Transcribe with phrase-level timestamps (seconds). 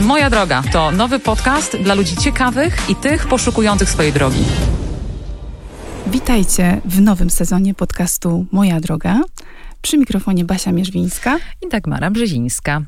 [0.00, 4.44] Moja droga to nowy podcast dla ludzi ciekawych i tych poszukujących swojej drogi.
[6.06, 9.20] Witajcie w nowym sezonie podcastu Moja droga.
[9.82, 12.82] Przy mikrofonie Basia Mierzwińska i Dagmara Brzezińska.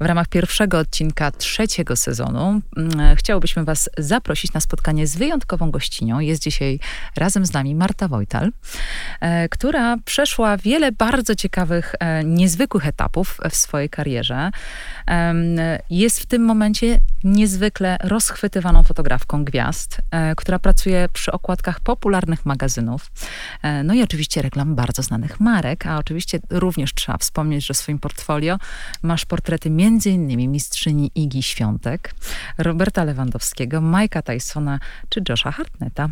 [0.00, 6.20] W ramach pierwszego odcinka trzeciego sezonu mm, chciałobyśmy Was zaprosić na spotkanie z wyjątkową gościnią.
[6.20, 6.80] Jest dzisiaj
[7.16, 8.52] razem z nami Marta Wojtal,
[9.20, 14.50] e, która przeszła wiele bardzo ciekawych, e, niezwykłych etapów w swojej karierze.
[15.90, 23.10] Jest w tym momencie niezwykle rozchwytywaną fotografką gwiazd, e, która pracuje przy okładkach popularnych magazynów.
[23.84, 27.98] No i oczywiście reklam bardzo znanych marek, a oczywiście również trzeba wspomnieć, że w swoim
[27.98, 28.58] portfolio
[29.02, 30.50] masz portrety m.in.
[30.50, 32.14] mistrzyni Igi Świątek,
[32.58, 36.08] Roberta Lewandowskiego, Majka Tysona czy Josha Hartneta.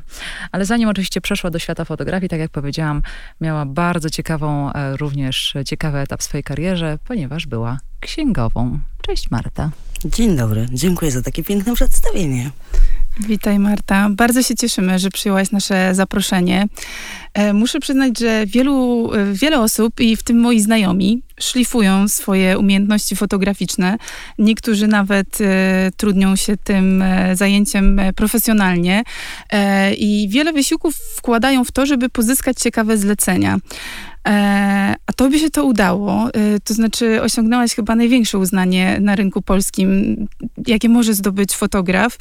[0.52, 3.02] Ale zanim oczywiście przeszła do świata fotografii, tak jak powiedziałam,
[3.40, 8.78] miała bardzo ciekawą, e, również ciekawy etap w swojej karierze, ponieważ była księgową.
[9.02, 9.70] Cześć Marta.
[10.04, 12.50] Dzień dobry, dziękuję za takie piękne przedstawienie.
[13.20, 14.08] Witaj Marta.
[14.10, 16.66] Bardzo się cieszymy, że przyjęłaś nasze zaproszenie.
[17.34, 22.58] E, muszę przyznać, że wielu, e, wiele osób, i w tym moi znajomi, szlifują swoje
[22.58, 23.98] umiejętności fotograficzne.
[24.38, 29.02] Niektórzy nawet e, trudnią się tym e, zajęciem e, profesjonalnie
[29.50, 33.58] e, i wiele wysiłków wkładają w to, żeby pozyskać ciekawe zlecenia.
[35.06, 36.28] A tobie się to udało,
[36.64, 40.16] to znaczy osiągnęłaś chyba największe uznanie na rynku polskim,
[40.66, 42.18] jakie może zdobyć fotograf,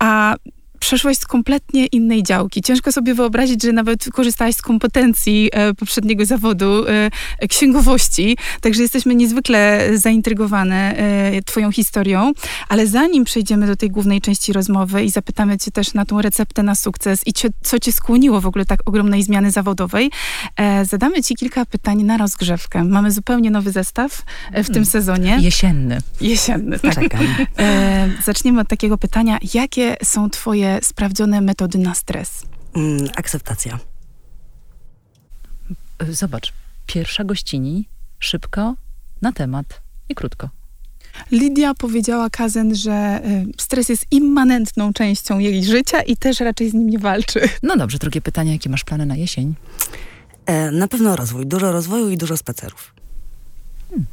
[0.00, 0.36] a
[0.84, 2.62] przeszłaś z kompletnie innej działki.
[2.62, 9.14] Ciężko sobie wyobrazić, że nawet korzystałaś z kompetencji e, poprzedniego zawodu e, księgowości, także jesteśmy
[9.14, 12.32] niezwykle zaintrygowane e, twoją historią,
[12.68, 16.62] ale zanim przejdziemy do tej głównej części rozmowy i zapytamy cię też na tą receptę
[16.62, 20.10] na sukces i co cię skłoniło w ogóle tak ogromnej zmiany zawodowej,
[20.82, 22.84] zadamy ci kilka pytań na rozgrzewkę.
[22.84, 24.86] Mamy zupełnie nowy zestaw w tym hmm.
[24.86, 25.38] sezonie.
[25.40, 25.98] Jesienny.
[26.20, 26.94] Jesienny, tak.
[26.94, 27.26] Czekam.
[28.24, 29.38] Zaczniemy od takiego pytania.
[29.54, 32.42] Jakie są twoje sprawdzone metody na stres?
[32.74, 33.78] Mm, akceptacja.
[36.10, 36.52] Zobacz,
[36.86, 37.88] pierwsza gościni,
[38.18, 38.74] szybko,
[39.22, 40.48] na temat i krótko.
[41.30, 46.74] Lidia powiedziała Kazen, że y, stres jest immanentną częścią jej życia i też raczej z
[46.74, 47.40] nim nie walczy.
[47.62, 49.54] No dobrze, drugie pytanie, jakie masz plany na jesień?
[50.46, 52.94] E, na pewno rozwój, dużo rozwoju i dużo spacerów.
[53.90, 54.06] Hmm.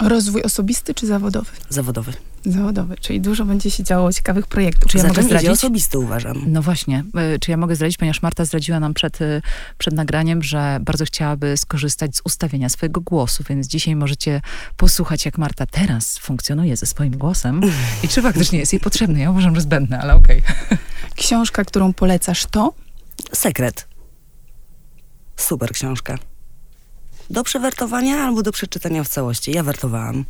[0.00, 1.50] Rozwój osobisty czy zawodowy?
[1.68, 2.12] Zawodowy.
[2.46, 4.92] Zawodowy, czyli dużo będzie się działo ciekawych projektów.
[4.92, 5.50] Czy ja mogę zdradzić?
[5.50, 6.42] osobisty uważam.
[6.46, 7.04] No właśnie.
[7.14, 9.42] E, czy ja mogę zdradzić, ponieważ Marta zdradziła nam przed, e,
[9.78, 14.40] przed nagraniem, że bardzo chciałaby skorzystać z ustawienia swojego głosu, więc dzisiaj możecie
[14.76, 17.60] posłuchać, jak Marta teraz funkcjonuje ze swoim głosem
[18.02, 19.20] i czy faktycznie jest jej potrzebny.
[19.20, 20.42] Ja uważam, że zbędne, ale okej.
[20.66, 20.78] Okay.
[21.16, 22.74] Książka, którą polecasz to?
[23.32, 23.88] Sekret.
[25.36, 26.18] Super książka.
[27.30, 29.52] Do przewertowania albo do przeczytania w całości.
[29.52, 30.24] Ja wertowałam.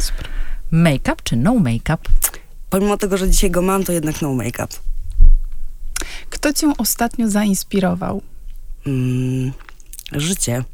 [0.00, 0.28] Super.
[0.70, 1.98] Make-up czy no make-up?
[2.70, 4.68] Pomimo tego, że dzisiaj go mam, to jednak no make-up.
[6.30, 8.22] Kto cię ostatnio zainspirował?
[8.86, 9.52] Mm,
[10.12, 10.64] życie.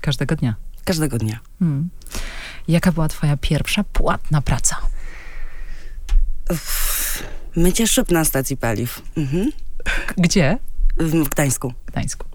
[0.00, 0.54] Każdego dnia.
[0.84, 1.38] Każdego dnia.
[1.58, 1.88] Hmm.
[2.68, 4.76] Jaka była twoja pierwsza płatna praca?
[6.50, 7.22] Uff,
[7.56, 9.02] mycie szyb na stacji paliw.
[9.16, 9.52] Mhm.
[10.16, 10.58] Gdzie?
[10.96, 11.72] W Gdańsku.
[11.86, 12.26] Gdańsku.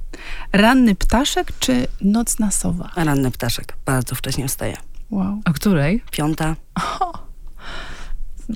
[0.53, 2.91] Ranny ptaszek czy nocna sowa?
[2.95, 3.77] Ranny ptaszek.
[3.85, 4.77] Bardzo wcześnie wstaję.
[5.11, 5.41] Wow.
[5.45, 6.03] O której?
[6.11, 6.55] Piąta.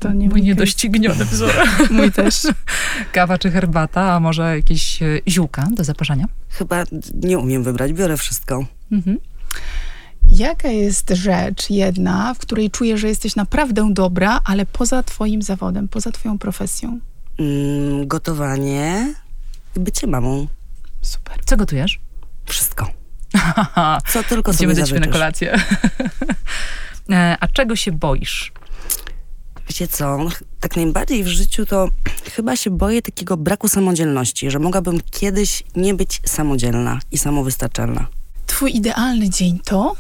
[0.01, 1.51] To nie mój niedościgniony wzór.
[1.91, 2.47] mój też.
[3.11, 6.25] Kawa czy herbata, a może jakieś e, ziółka do zaparzenia?
[6.49, 8.65] Chyba nie umiem wybrać, biorę wszystko.
[8.91, 9.17] Mhm.
[10.29, 15.87] Jaka jest rzecz jedna, w której czujesz, że jesteś naprawdę dobra, ale poza twoim zawodem,
[15.87, 16.99] poza twoją profesją?
[17.39, 19.13] Mm, gotowanie
[19.77, 20.47] i bycie mamą.
[21.01, 21.37] Super.
[21.45, 21.99] Co gotujesz?
[22.45, 23.02] Wszystko.
[24.13, 25.55] Co tylko Idziemy sobie do na kolację.
[27.09, 28.51] E, a czego się boisz?
[29.67, 30.17] Wiecie co,
[30.59, 31.87] tak najbardziej w życiu to
[32.35, 38.07] chyba się boję takiego braku samodzielności, że mogłabym kiedyś nie być samodzielna i samowystarczalna.
[38.47, 39.95] Twój idealny dzień to?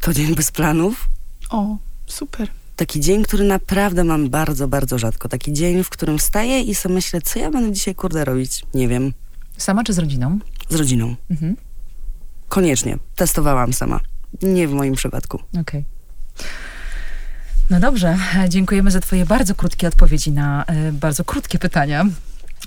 [0.00, 1.08] To dzień bez planów.
[1.50, 1.76] O,
[2.06, 2.48] super.
[2.76, 5.28] Taki dzień, który naprawdę mam bardzo, bardzo rzadko.
[5.28, 8.62] Taki dzień, w którym wstaję i sobie myślę, co ja będę dzisiaj kurde robić?
[8.74, 9.12] Nie wiem.
[9.56, 10.38] Sama czy z rodziną?
[10.68, 11.16] Z rodziną.
[11.30, 11.56] Mhm.
[12.50, 12.98] Koniecznie.
[13.16, 14.00] Testowałam sama.
[14.42, 15.36] Nie w moim przypadku.
[15.36, 15.60] Okej.
[15.60, 15.84] Okay.
[17.70, 18.16] No dobrze,
[18.48, 22.06] dziękujemy za twoje bardzo krótkie odpowiedzi na y, bardzo krótkie pytania.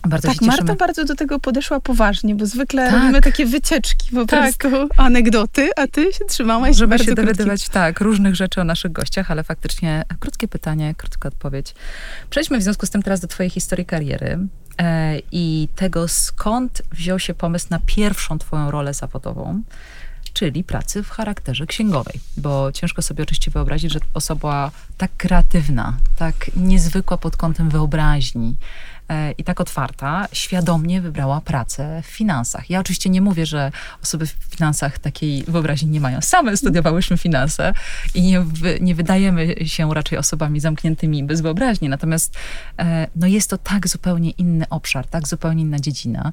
[0.08, 2.94] Bardzo tak, Marta bardzo do tego podeszła poważnie, bo zwykle tak.
[2.94, 4.58] robimy takie wycieczki, po tak.
[4.58, 9.32] prostu anegdoty, a ty się trzymałaś Żeby się dowiadywać, tak, różnych rzeczy o naszych gościach,
[9.32, 11.76] ale faktycznie krótkie pytanie, krótka odpowiedź.
[12.30, 14.40] Przejdźmy w związku z tym teraz do twojej historii kariery
[15.32, 19.62] i tego, skąd wziął się pomysł na pierwszą twoją rolę zawodową,
[20.34, 26.52] czyli pracy w charakterze księgowej, bo ciężko sobie oczywiście wyobrazić, że osoba tak kreatywna, tak
[26.56, 28.56] niezwykła pod kątem wyobraźni,
[29.03, 29.03] E,
[29.38, 32.70] i tak otwarta, świadomie wybrała pracę w finansach.
[32.70, 33.72] Ja oczywiście nie mówię, że
[34.04, 36.22] osoby w finansach takiej wyobraźni nie mają.
[36.22, 37.74] Same studiowałyśmy finanse
[38.14, 38.46] i nie,
[38.82, 41.90] nie wydajemy się raczej osobami zamkniętymi bez wyobraźni.
[41.90, 42.36] Natomiast
[42.80, 46.32] e, no jest to tak zupełnie inny obszar, tak zupełnie inna dziedzina,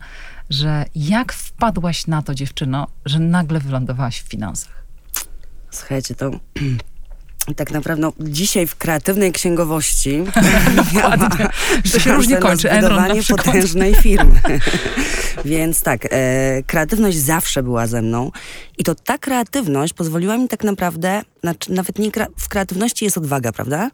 [0.51, 4.85] że jak wpadłaś na to, dziewczyno, że nagle wylądowałaś w finansach?
[5.71, 6.31] Słuchajcie, to
[7.55, 10.25] tak naprawdę no, dzisiaj w kreatywnej księgowości
[10.95, 11.49] Dokładnie.
[11.93, 12.71] To się różnie kończy.
[12.71, 14.41] Enron potężnej firmy.
[15.45, 18.31] Więc tak, e, kreatywność zawsze była ze mną
[18.79, 23.53] i to ta kreatywność pozwoliła mi tak naprawdę, znaczy nawet nie w kreatywności jest odwaga,
[23.53, 23.91] prawda?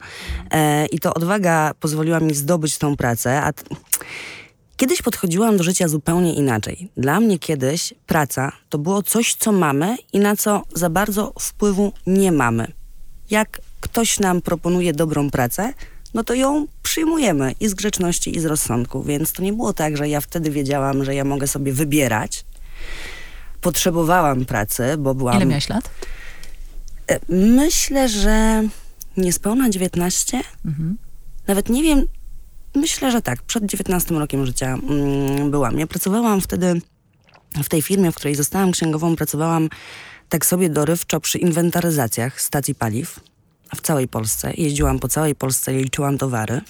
[0.51, 3.53] E, I to odwaga pozwoliła mi zdobyć tą pracę, a
[4.77, 6.89] Kiedyś podchodziłam do życia zupełnie inaczej.
[6.97, 11.93] Dla mnie kiedyś praca to było coś, co mamy i na co za bardzo wpływu
[12.07, 12.73] nie mamy
[13.31, 15.73] jak ktoś nam proponuje dobrą pracę,
[16.15, 19.03] no to ją przyjmujemy i z grzeczności, i z rozsądku.
[19.03, 22.45] Więc to nie było tak, że ja wtedy wiedziałam, że ja mogę sobie wybierać.
[23.61, 25.37] Potrzebowałam pracy, bo byłam...
[25.37, 25.91] Ile miałaś lat?
[27.11, 28.63] E, myślę, że
[29.17, 30.41] niespełna 19.
[30.65, 30.97] Mhm.
[31.47, 32.05] Nawet nie wiem,
[32.75, 33.43] myślę, że tak.
[33.43, 35.79] Przed 19 rokiem życia mm, byłam.
[35.79, 36.81] Ja pracowałam wtedy
[37.65, 39.69] w tej firmie, w której zostałam księgową, pracowałam
[40.29, 43.21] tak sobie dorywczo przy inwentaryzacjach stacji paliw
[43.77, 44.53] w całej Polsce.
[44.57, 46.61] Jeździłam po całej Polsce liczyłam towary.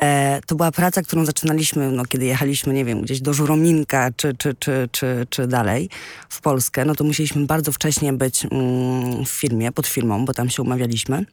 [0.00, 4.34] E, to była praca, którą zaczynaliśmy, no, kiedy jechaliśmy, nie wiem, gdzieś do Żurominka czy,
[4.34, 5.88] czy, czy, czy, czy dalej
[6.28, 10.50] w Polskę, no to musieliśmy bardzo wcześnie być mm, w firmie, pod firmą, bo tam
[10.50, 11.24] się umawialiśmy.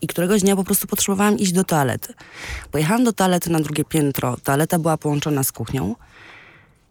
[0.00, 2.14] I któregoś dnia po prostu potrzebowałam iść do toalety.
[2.70, 4.36] Pojechałam do toalety na drugie piętro.
[4.42, 5.94] Toaleta była połączona z kuchnią.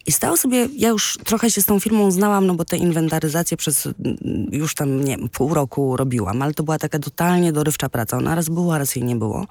[0.06, 3.57] I stało sobie, ja już trochę się z tą firmą znałam, no bo te inwentaryzacje
[3.57, 4.18] przez mm,
[4.51, 8.18] już tam, nie wiem, pół roku robiłam, ale to była taka totalnie dorywcza praca.
[8.18, 9.48] Ona raz była, raz jej nie było.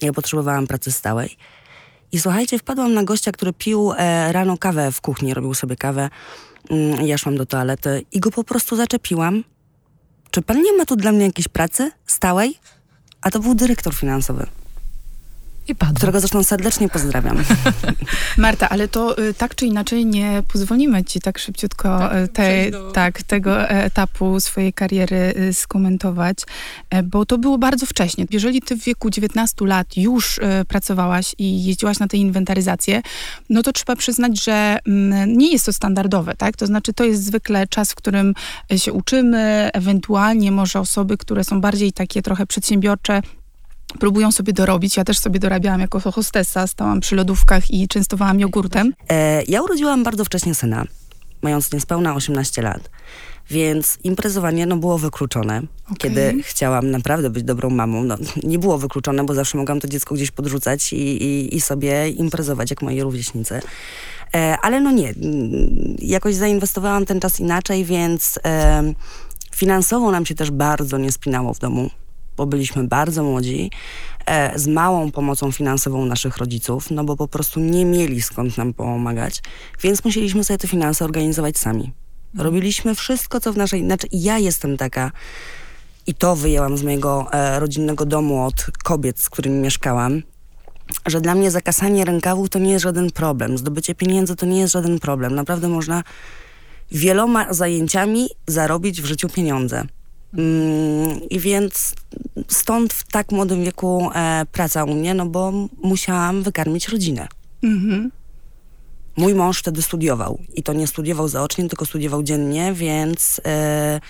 [0.00, 1.36] Ja potrzebowałam pracy stałej.
[2.12, 6.10] I słuchajcie, wpadłam na gościa, który pił e, rano kawę w kuchni, robił sobie kawę.
[6.70, 9.44] Mm, ja szłam do toalety i go po prostu zaczepiłam.
[10.30, 12.58] Czy pan nie ma tu dla mnie jakiejś pracy stałej?
[13.22, 14.46] A to był dyrektor finansowy.
[15.68, 15.96] I padło.
[15.96, 17.44] Którego zresztą serdecznie pozdrawiam.
[18.36, 22.70] Marta, ale to y, tak czy inaczej nie pozwolimy ci tak szybciutko tak, y, te,
[22.70, 22.92] do...
[22.92, 26.38] tak, tego etapu swojej kariery y, skomentować,
[26.90, 28.26] e, bo to było bardzo wcześnie.
[28.30, 33.02] Jeżeli ty w wieku 19 lat już pracowałaś i jeździłaś na te inwentaryzacje,
[33.50, 36.56] no to trzeba przyznać, że mm, nie jest to standardowe, tak?
[36.56, 38.34] To znaczy to jest zwykle czas, w którym
[38.76, 43.22] się uczymy, ewentualnie może osoby, które są bardziej takie trochę przedsiębiorcze,
[43.98, 44.96] próbują sobie dorobić.
[44.96, 48.94] Ja też sobie dorabiałam jako hostessa, stałam przy lodówkach i częstowałam jogurtem.
[49.08, 50.84] E, ja urodziłam bardzo wcześnie syna,
[51.42, 52.90] mając niespełna 18 lat.
[53.50, 55.62] Więc imprezowanie no, było wykluczone.
[55.84, 55.96] Okay.
[55.98, 60.14] Kiedy chciałam naprawdę być dobrą mamą, no, nie było wykluczone, bo zawsze mogłam to dziecko
[60.14, 63.60] gdzieś podrzucać i, i, i sobie imprezować, jak moi rówieśnicy.
[64.34, 65.14] E, ale no nie,
[65.98, 68.82] jakoś zainwestowałam ten czas inaczej, więc e,
[69.54, 71.90] finansowo nam się też bardzo nie spinało w domu
[72.36, 73.70] bo byliśmy bardzo młodzi,
[74.26, 78.74] e, z małą pomocą finansową naszych rodziców, no bo po prostu nie mieli skąd nam
[78.74, 79.42] pomagać,
[79.82, 81.92] więc musieliśmy sobie te finanse organizować sami.
[82.38, 83.84] Robiliśmy wszystko, co w naszej...
[83.84, 85.10] Znaczy, ja jestem taka,
[86.06, 90.22] i to wyjęłam z mojego e, rodzinnego domu od kobiet, z którymi mieszkałam,
[91.06, 93.58] że dla mnie zakasanie rękawów to nie jest żaden problem.
[93.58, 95.34] Zdobycie pieniędzy to nie jest żaden problem.
[95.34, 96.02] Naprawdę można
[96.90, 99.84] wieloma zajęciami zarobić w życiu pieniądze.
[100.38, 101.94] Mm, I więc
[102.48, 107.28] stąd w tak młodym wieku e, praca u mnie, no bo musiałam wykarmić rodzinę.
[107.62, 108.10] Mhm.
[109.16, 114.00] Mój mąż wtedy studiował i to nie studiował zaocznie, tylko studiował dziennie, więc e,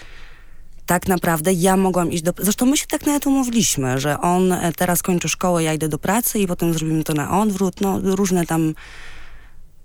[0.87, 2.33] tak naprawdę ja mogłam iść do...
[2.39, 5.99] Zresztą my się tak nawet umówiliśmy, że on e, teraz kończy szkołę, ja idę do
[5.99, 7.81] pracy i potem zrobimy to na odwrót.
[7.81, 8.75] No różne tam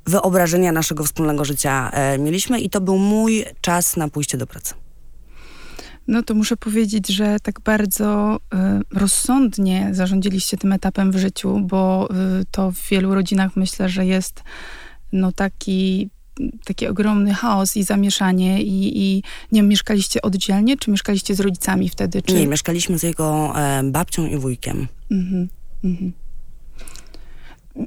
[0.05, 4.73] wyobrażenia naszego wspólnego życia e, mieliśmy i to był mój czas na pójście do pracy.
[6.07, 8.57] No to muszę powiedzieć, że tak bardzo y,
[8.99, 12.09] rozsądnie zarządziliście tym etapem w życiu, bo
[12.41, 14.43] y, to w wielu rodzinach myślę, że jest
[15.11, 16.09] no taki
[16.65, 21.89] taki ogromny chaos i zamieszanie i, i nie wiem, mieszkaliście oddzielnie, czy mieszkaliście z rodzicami
[21.89, 22.21] wtedy?
[22.21, 22.33] Czy...
[22.33, 24.87] Nie, mieszkaliśmy z jego e, babcią i wujkiem.
[25.11, 25.47] Mhm,
[25.83, 26.13] mhm.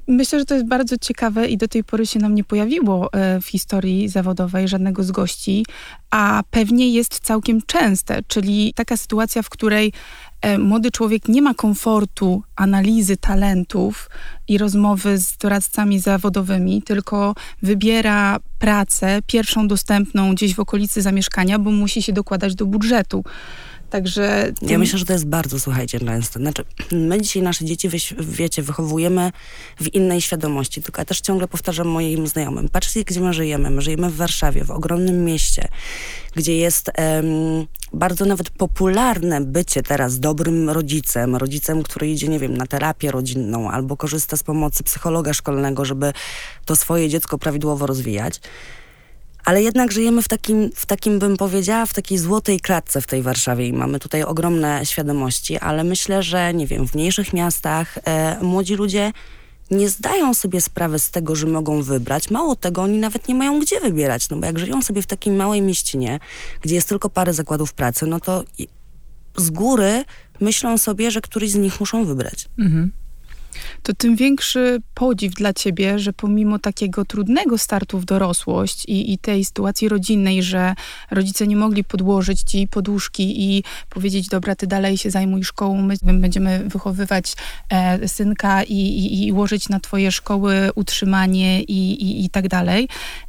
[0.07, 3.41] Myślę, że to jest bardzo ciekawe i do tej pory się nam nie pojawiło e,
[3.41, 5.67] w historii zawodowej żadnego z gości,
[6.11, 9.93] a pewnie jest całkiem częste, czyli taka sytuacja, w której
[10.41, 14.11] e, młody człowiek nie ma komfortu analizy talentów
[14.49, 21.71] i rozmowy z doradcami zawodowymi, tylko wybiera pracę pierwszą dostępną gdzieś w okolicy zamieszkania, bo
[21.71, 23.25] musi się dokładać do budżetu.
[23.91, 24.53] Także.
[24.63, 26.39] Ja myślę, że to jest bardzo, słuchajcie, często.
[26.39, 29.33] Znaczy, my dzisiaj nasze dzieci, wiecie, wychowujemy
[29.81, 32.69] w innej świadomości, tylko ja też ciągle powtarzam moim znajomym.
[32.69, 33.71] Patrzcie, gdzie my żyjemy.
[33.71, 35.69] My żyjemy w Warszawie, w ogromnym mieście,
[36.37, 42.57] gdzie jest um, bardzo nawet popularne bycie teraz dobrym rodzicem, rodzicem, który idzie, nie wiem,
[42.57, 46.13] na terapię rodzinną albo korzysta z pomocy psychologa szkolnego, żeby
[46.65, 48.41] to swoje dziecko prawidłowo rozwijać
[49.45, 53.23] ale jednak żyjemy w takim, w takim, bym powiedziała, w takiej złotej klatce w tej
[53.23, 58.39] Warszawie i mamy tutaj ogromne świadomości, ale myślę, że nie wiem, w mniejszych miastach e,
[58.43, 59.13] młodzi ludzie
[59.71, 62.31] nie zdają sobie sprawy z tego, że mogą wybrać.
[62.31, 65.33] Mało tego, oni nawet nie mają gdzie wybierać, no bo jak żyją sobie w takiej
[65.33, 66.21] małej mieścinie,
[66.61, 68.45] gdzie jest tylko parę zakładów pracy, no to
[69.37, 70.05] z góry
[70.41, 72.49] myślą sobie, że któryś z nich muszą wybrać.
[72.59, 72.93] Mhm
[73.83, 79.19] to tym większy podziw dla ciebie, że pomimo takiego trudnego startu w dorosłość i, i
[79.19, 80.75] tej sytuacji rodzinnej, że
[81.11, 86.15] rodzice nie mogli podłożyć ci poduszki i powiedzieć, dobra, ty dalej się zajmuj szkołą, my
[86.15, 87.35] będziemy wychowywać
[87.69, 92.89] e, synka i, i, i ułożyć na twoje szkoły utrzymanie i, i, i tak dalej.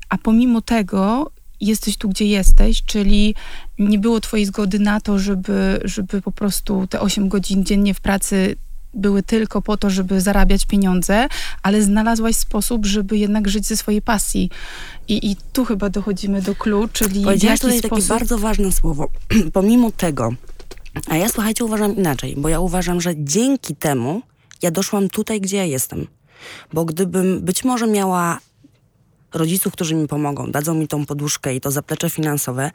[0.09, 3.35] A pomimo tego jesteś tu, gdzie jesteś, czyli
[3.79, 8.01] nie było twojej zgody na to, żeby, żeby po prostu te 8 godzin dziennie w
[8.01, 8.55] pracy
[8.93, 11.27] były tylko po to, żeby zarabiać pieniądze,
[11.63, 14.49] ale znalazłaś sposób, żeby jednak żyć ze swojej pasji.
[15.07, 18.07] I, i tu chyba dochodzimy do klucz, czyli Powiedziałaś tutaj sposób...
[18.07, 19.07] takie bardzo ważne słowo.
[19.53, 20.33] Pomimo tego,
[21.07, 24.21] a ja słuchajcie, uważam inaczej, bo ja uważam, że dzięki temu
[24.61, 26.07] ja doszłam tutaj, gdzie ja jestem.
[26.73, 28.39] Bo gdybym być może miała
[29.33, 32.71] rodziców, którzy mi pomogą, dadzą mi tą poduszkę i to zaplecze finansowe,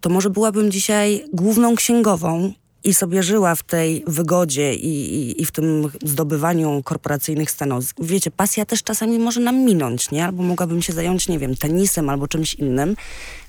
[0.00, 2.52] to może byłabym dzisiaj główną księgową
[2.86, 7.96] i sobie żyła w tej wygodzie i, i, i, w tym zdobywaniu korporacyjnych stanowisk.
[8.00, 10.24] Wiecie, pasja też czasami może nam minąć, nie?
[10.24, 12.96] Albo mogłabym się zająć, nie wiem, tenisem albo czymś innym.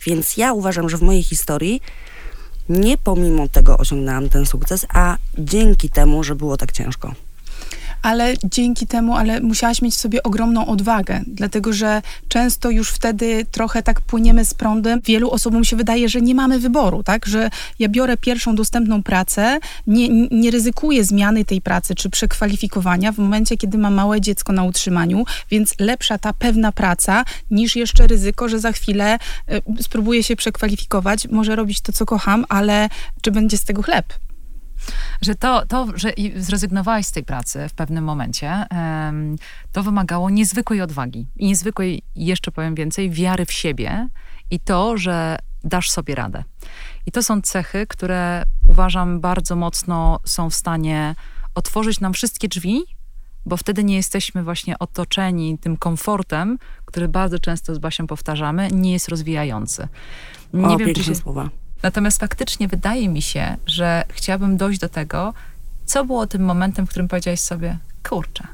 [0.05, 1.81] Więc ja uważam, że w mojej historii
[2.69, 7.26] nie pomimo tego osiągnęłam ten sukces, a dzięki temu, że było tak ciężko
[8.01, 13.45] ale dzięki temu, ale musiałaś mieć w sobie ogromną odwagę, dlatego że często już wtedy
[13.51, 15.01] trochę tak płyniemy z prądem.
[15.05, 17.25] Wielu osobom się wydaje, że nie mamy wyboru, tak?
[17.25, 17.49] Że
[17.79, 23.57] ja biorę pierwszą dostępną pracę, nie, nie ryzykuję zmiany tej pracy czy przekwalifikowania w momencie,
[23.57, 28.59] kiedy mam małe dziecko na utrzymaniu, więc lepsza ta pewna praca niż jeszcze ryzyko, że
[28.59, 29.17] za chwilę
[29.51, 32.89] y, spróbuję się przekwalifikować, może robić to, co kocham, ale
[33.21, 34.26] czy będzie z tego chleb?
[35.21, 38.65] Że to, to że zrezygnowałaś z tej pracy w pewnym momencie,
[39.71, 44.07] to wymagało niezwykłej odwagi i niezwykłej, jeszcze powiem więcej, wiary w siebie
[44.51, 46.43] i to, że dasz sobie radę.
[47.05, 51.15] I to są cechy, które uważam bardzo mocno są w stanie
[51.55, 52.83] otworzyć nam wszystkie drzwi,
[53.45, 58.93] bo wtedy nie jesteśmy właśnie otoczeni tym komfortem, który bardzo często z Basią powtarzamy, nie
[58.93, 59.87] jest rozwijający.
[60.53, 61.15] Nie o, wiem, czy się...
[61.15, 61.49] słowa.
[61.83, 65.33] Natomiast faktycznie wydaje mi się, że chciałabym dojść do tego,
[65.85, 67.77] co było tym momentem, w którym powiedziałeś sobie,
[68.09, 68.47] kurczę,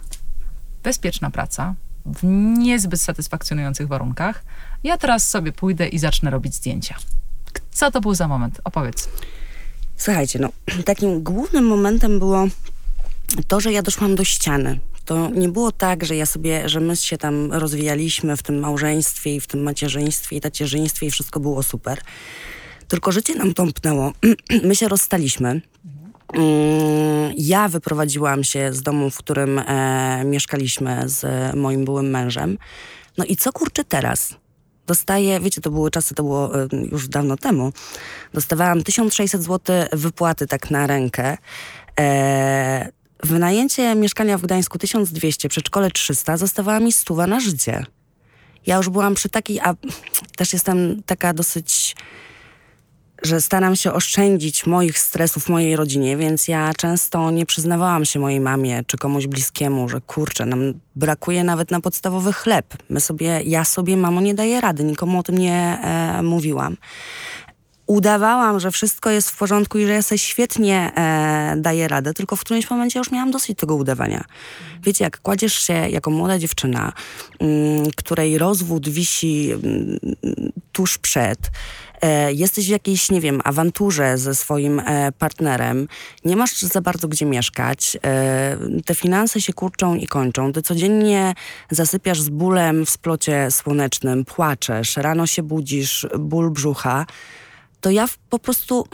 [0.83, 1.75] bezpieczna praca,
[2.05, 2.19] w
[2.57, 4.43] niezbyt satysfakcjonujących warunkach,
[4.83, 6.95] ja teraz sobie pójdę i zacznę robić zdjęcia.
[7.71, 8.61] Co to był za moment?
[8.63, 9.09] Opowiedz.
[9.97, 10.49] Słuchajcie, no,
[10.85, 12.47] takim głównym momentem było
[13.47, 14.79] to, że ja doszłam do ściany.
[15.05, 19.35] To nie było tak, że ja sobie, że my się tam rozwijaliśmy w tym małżeństwie
[19.35, 22.01] i w tym macierzyństwie i tacierzyństwie i wszystko było super.
[22.93, 24.13] Tylko życie nam tąpnęło.
[24.67, 25.61] My się rozstaliśmy.
[26.33, 32.57] Mm, ja wyprowadziłam się z domu, w którym e, mieszkaliśmy z moim byłym mężem.
[33.17, 34.35] No i co kurczę teraz?
[34.87, 37.73] Dostaję, wiecie, to były czasy, to było e, już dawno temu.
[38.33, 41.37] Dostawałam 1600 zł wypłaty tak na rękę.
[41.99, 42.91] E,
[43.23, 47.85] wynajęcie mieszkania w Gdańsku 1200, przedszkole 300, zostawała mi stuwa na życie.
[48.65, 49.75] Ja już byłam przy takiej, a
[50.37, 51.95] też jestem taka dosyć
[53.23, 58.39] że staram się oszczędzić moich stresów mojej rodzinie, więc ja często nie przyznawałam się mojej
[58.39, 62.65] mamie czy komuś bliskiemu, że kurczę, nam brakuje nawet na podstawowy chleb.
[62.89, 66.77] My sobie, ja sobie, mamo, nie daję rady, nikomu o tym nie e, mówiłam.
[67.87, 72.35] udawałam, że wszystko jest w porządku i że ja sobie świetnie e, daję radę, tylko
[72.35, 74.23] w którymś momencie już miałam dosyć tego udawania.
[74.83, 76.93] Wiecie, jak kładziesz się jako młoda dziewczyna,
[77.39, 79.99] mm, której rozwód wisi mm,
[80.71, 81.39] tuż przed,
[82.33, 85.87] jesteś w jakiejś, nie wiem, awanturze ze swoim e, partnerem,
[86.25, 91.33] nie masz za bardzo gdzie mieszkać, e, te finanse się kurczą i kończą, ty codziennie
[91.71, 97.05] zasypiasz z bólem w splocie słonecznym, płaczesz, rano się budzisz, ból brzucha,
[97.81, 98.87] to ja po prostu,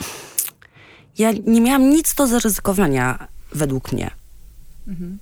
[1.17, 4.11] ja nie miałam nic do zaryzykowania według mnie.
[4.87, 5.19] Mhm.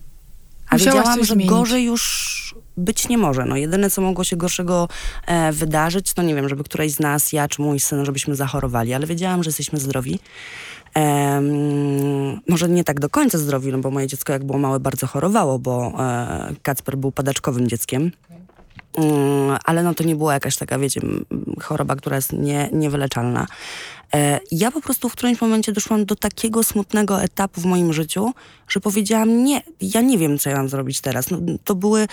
[0.70, 1.50] A Musiałaś wiedziałam, że zmienić.
[1.50, 2.38] gorzej już
[2.77, 3.46] być nie może.
[3.46, 4.88] No, jedyne, co mogło się gorszego
[5.25, 8.93] e, wydarzyć, to nie wiem, żeby któraś z nas, ja czy mój syn, żebyśmy zachorowali,
[8.93, 10.19] ale wiedziałam, że jesteśmy zdrowi.
[12.50, 15.60] Może nie tak do końca zdrowi, no bo moje dziecko jak było małe bardzo chorowało,
[15.60, 18.12] bo e, Kacper był padaczkowym dzieckiem.
[18.98, 21.01] Mm, ale no to nie była jakaś taka, wiecie,
[21.62, 23.48] choroba, która jest nie, niewyleczalna.
[24.14, 28.34] E, ja po prostu w którymś momencie doszłam do takiego smutnego etapu w moim życiu,
[28.68, 31.30] że powiedziałam, nie, ja nie wiem, co ja mam zrobić teraz.
[31.32, 32.08] No, to były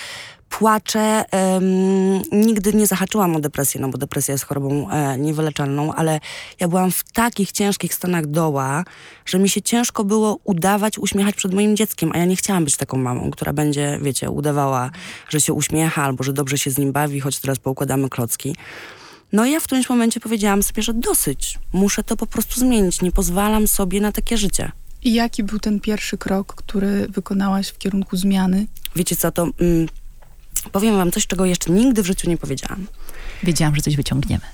[0.48, 1.24] płacze.
[1.32, 6.20] Um, nigdy nie zahaczyłam o depresję, no bo depresja jest chorobą e, niewyleczalną, ale
[6.60, 8.84] ja byłam w takich ciężkich stanach doła,
[9.26, 12.76] że mi się ciężko było udawać, uśmiechać przed moim dzieckiem, a ja nie chciałam być
[12.76, 14.90] taką mamą, która będzie, wiecie, udawała,
[15.28, 18.56] że się uśmiecha albo że dobrze się z nim bawi, choć teraz poukładamy klocki.
[19.34, 23.02] No i ja w którymś momencie powiedziałam sobie, że dosyć, muszę to po prostu zmienić,
[23.02, 24.72] nie pozwalam sobie na takie życie.
[25.02, 28.66] I jaki był ten pierwszy krok, który wykonałaś w kierunku zmiany?
[28.96, 29.88] Wiecie co, to mm,
[30.72, 32.86] powiem wam coś, czego jeszcze nigdy w życiu nie powiedziałam.
[33.42, 34.44] Wiedziałam, że coś wyciągniemy.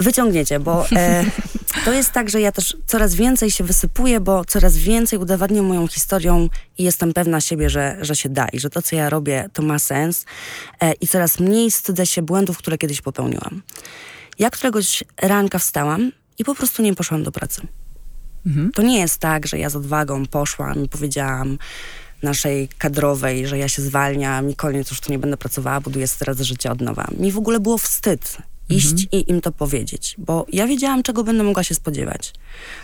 [0.00, 1.24] Wyciągniecie, bo e,
[1.84, 5.86] to jest tak, że ja też coraz więcej się wysypuję, bo coraz więcej udowadniam moją
[5.88, 9.48] historią i jestem pewna siebie, że, że się da i że to, co ja robię,
[9.52, 10.24] to ma sens
[10.80, 13.62] e, i coraz mniej wstydzę się błędów, które kiedyś popełniłam.
[14.38, 17.62] Ja któregoś ranka wstałam i po prostu nie poszłam do pracy.
[18.46, 18.72] Mhm.
[18.72, 21.58] To nie jest tak, że ja z odwagą poszłam i powiedziałam
[22.22, 26.40] naszej kadrowej, że ja się zwalniam i koniec, już tu nie będę pracowała, buduję teraz
[26.40, 27.06] życie od nowa.
[27.18, 28.36] Mi w ogóle było wstyd
[28.70, 29.08] iść mhm.
[29.12, 32.32] i im to powiedzieć, bo ja wiedziałam, czego będę mogła się spodziewać.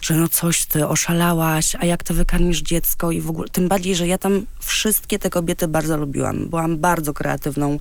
[0.01, 3.95] Że no coś ty oszalałaś, a jak to wykarmisz dziecko i w ogóle, tym bardziej,
[3.95, 6.49] że ja tam wszystkie te kobiety bardzo lubiłam.
[6.49, 7.79] Byłam bardzo kreatywną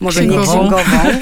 [0.00, 0.62] może księgową.
[0.62, 0.98] nie księgową,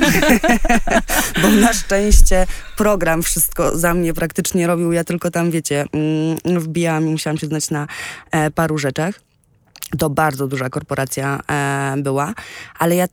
[1.42, 2.46] bo na szczęście
[2.76, 4.92] program wszystko za mnie praktycznie robił.
[4.92, 7.86] Ja tylko tam, wiecie, mm, wbijałam i musiałam się znać na
[8.30, 9.20] e, paru rzeczach.
[9.98, 12.34] To bardzo duża korporacja e, była,
[12.78, 13.06] ale ja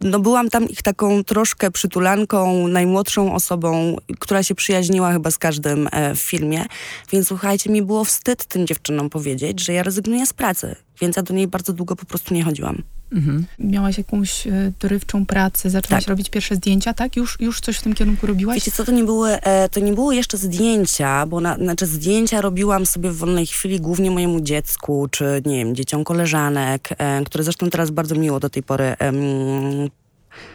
[0.00, 5.88] no, byłam tam ich taką troszkę przytulanką, najmłodszą osobą, która się przyjaźniła chyba z każdym
[5.92, 6.64] e, w filmie.
[7.12, 11.22] Więc słuchajcie, mi było wstyd tym dziewczynom powiedzieć, że ja rezygnuję z pracy, więc ja
[11.22, 12.82] do niej bardzo długo po prostu nie chodziłam.
[13.14, 13.46] Mhm.
[13.58, 16.10] Miałaś jakąś e, dorywczą pracę, zaczęłaś tak.
[16.10, 17.16] robić pierwsze zdjęcia, tak?
[17.16, 18.54] Już, już coś w tym kierunku robiłaś?
[18.54, 22.40] Wiecie co, to nie były, e, to nie były jeszcze zdjęcia, bo na, znaczy zdjęcia
[22.40, 27.44] robiłam sobie w wolnej chwili głównie mojemu dziecku, czy nie wiem, dzieciom koleżanek, e, które
[27.44, 28.96] zresztą teraz bardzo miło do tej pory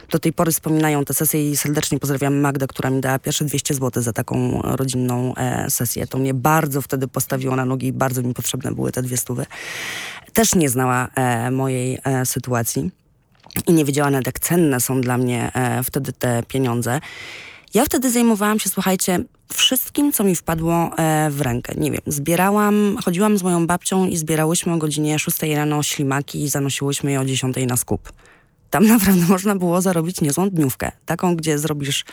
[0.10, 3.74] do tej pory wspominają te sesje i serdecznie pozdrawiam Magdę, która mi dała pierwsze 200
[3.74, 6.08] zł za taką rodzinną e, sesję.
[6.08, 9.46] To mnie bardzo wtedy postawiło na nogi i bardzo mi potrzebne były te dwie stówy.
[10.34, 12.92] Też nie znała e, mojej e, sytuacji
[13.68, 15.52] i nie wiedziała nawet, jak cenne są dla mnie
[15.84, 17.00] wtedy te pieniądze.
[17.74, 21.74] Ja wtedy zajmowałam się, słuchajcie, wszystkim, co mi wpadło e, w rękę.
[21.78, 26.50] Nie wiem, zbierałam, chodziłam z moją babcią i zbierałyśmy o godzinie 6 rano ślimaki i
[26.50, 28.14] zanosiłyśmy je o 10 na skup
[28.70, 30.92] tam naprawdę można było zarobić niezłą dniówkę.
[31.06, 32.06] Taką, gdzie zrobisz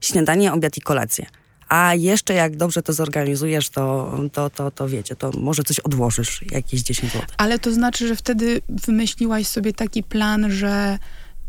[0.00, 1.26] śniadanie, obiad i kolację.
[1.68, 6.44] A jeszcze jak dobrze to zorganizujesz, to, to, to, to wiecie, to może coś odłożysz,
[6.50, 7.26] jakieś 10 zł.
[7.36, 10.98] Ale to znaczy, że wtedy wymyśliłaś sobie taki plan, że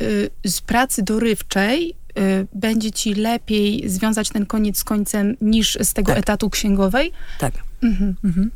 [0.02, 5.94] y, z pracy dorywczej y, będzie ci lepiej związać ten koniec z końcem niż z
[5.94, 6.20] tego tak.
[6.20, 7.12] etatu księgowej?
[7.40, 7.54] Tak.
[7.84, 8.16] Mhm.
[8.24, 8.52] Mhm.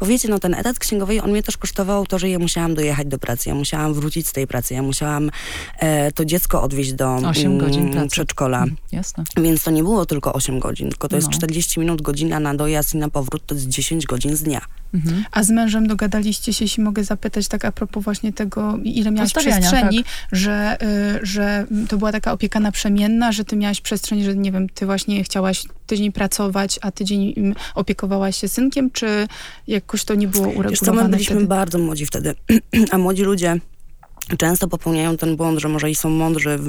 [0.00, 3.08] Bo wiecie, no ten etat księgowej, on mnie też kosztował to, że ja musiałam dojechać
[3.08, 5.30] do pracy, ja musiałam wrócić z tej pracy, ja musiałam
[5.78, 8.62] e, to dziecko odwieźć do 8 godzin mm, przedszkola.
[8.62, 9.24] Mm, jasne.
[9.36, 11.18] Więc to nie było tylko 8 godzin, tylko to no.
[11.18, 14.60] jest 40 minut, godzina na dojazd i na powrót, to jest 10 godzin z dnia.
[14.94, 15.24] Mhm.
[15.30, 19.32] A z mężem dogadaliście się, jeśli mogę zapytać tak a propos właśnie tego, ile miałaś
[19.32, 20.12] przestrzeni, tak.
[20.32, 20.78] że,
[21.22, 24.86] y, że to była taka opieka naprzemienna, że ty miałaś przestrzeń, że nie wiem, ty
[24.86, 29.28] właśnie chciałaś tydzień pracować, a tydzień mm, opiekowałaś się synkiem, czy
[29.66, 31.48] jakoś to nie było uregulowane Wiesz co, my byliśmy wtedy?
[31.48, 32.34] bardzo młodzi wtedy,
[32.92, 33.60] a młodzi ludzie
[34.38, 36.68] często popełniają ten błąd, że może i są mądrzy w,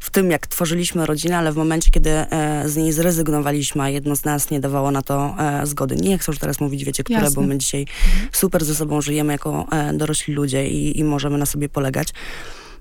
[0.00, 4.16] w, tym, jak tworzyliśmy rodzinę, ale w momencie, kiedy e, z niej zrezygnowaliśmy, a jedno
[4.16, 5.96] z nas nie dawało na to e, zgody.
[5.96, 7.34] Nie chcę już teraz mówić, wiecie, które, Jasne.
[7.34, 7.86] bo my dzisiaj
[8.32, 12.08] super ze sobą żyjemy jako e, dorośli ludzie i, i możemy na sobie polegać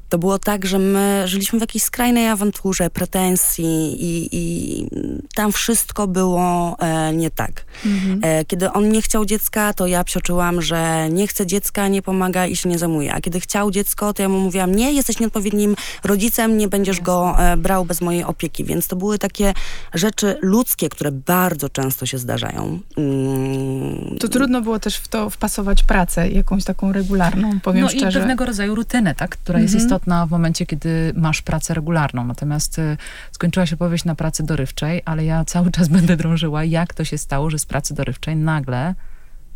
[0.09, 3.65] to było tak, że my żyliśmy w jakiejś skrajnej awanturze, pretensji
[3.99, 4.87] i, i
[5.35, 7.65] tam wszystko było e, nie tak.
[7.85, 8.19] Mhm.
[8.23, 12.45] E, kiedy on nie chciał dziecka, to ja psioczyłam, że nie chce dziecka, nie pomaga
[12.45, 13.13] i się nie zajmuje.
[13.13, 17.35] A kiedy chciał dziecko, to ja mu mówiłam, nie, jesteś nieodpowiednim rodzicem, nie będziesz go
[17.39, 18.63] e, brał bez mojej opieki.
[18.63, 19.53] Więc to były takie
[19.93, 22.79] rzeczy ludzkie, które bardzo często się zdarzają.
[22.97, 24.17] Mm.
[24.19, 28.05] To trudno było też w to wpasować pracę, jakąś taką regularną, powiem no szczerze.
[28.05, 29.89] No i pewnego rodzaju rutynę, tak, która jest mhm.
[29.97, 32.25] Istotna w momencie, kiedy masz pracę regularną.
[32.25, 32.97] Natomiast y,
[33.31, 37.17] skończyła się powieść na pracy dorywczej, ale ja cały czas będę drążyła, jak to się
[37.17, 38.95] stało, że z pracy dorywczej nagle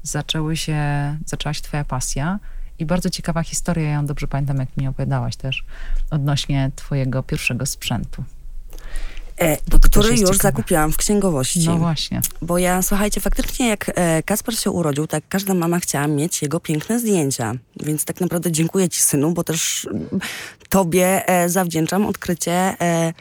[0.04, 0.78] zaczęły się,
[1.26, 2.40] zaczęła się twoja pasja
[2.80, 5.66] i bardzo ciekawa historia, ja ją dobrze pamiętam, jak mi opowiadałaś też,
[6.10, 8.24] odnośnie twojego pierwszego sprzętu.
[9.42, 10.38] E, który już ciekawe.
[10.38, 11.66] zakupiłam w księgowości.
[11.66, 12.22] No właśnie.
[12.42, 16.60] Bo ja, słuchajcie, faktycznie jak e, Kasper się urodził, tak każda mama chciała mieć jego
[16.60, 17.54] piękne zdjęcia.
[17.84, 19.90] Więc tak naprawdę dziękuję ci, synu, bo też
[20.70, 23.14] tobie e, zawdzięczam odkrycie e,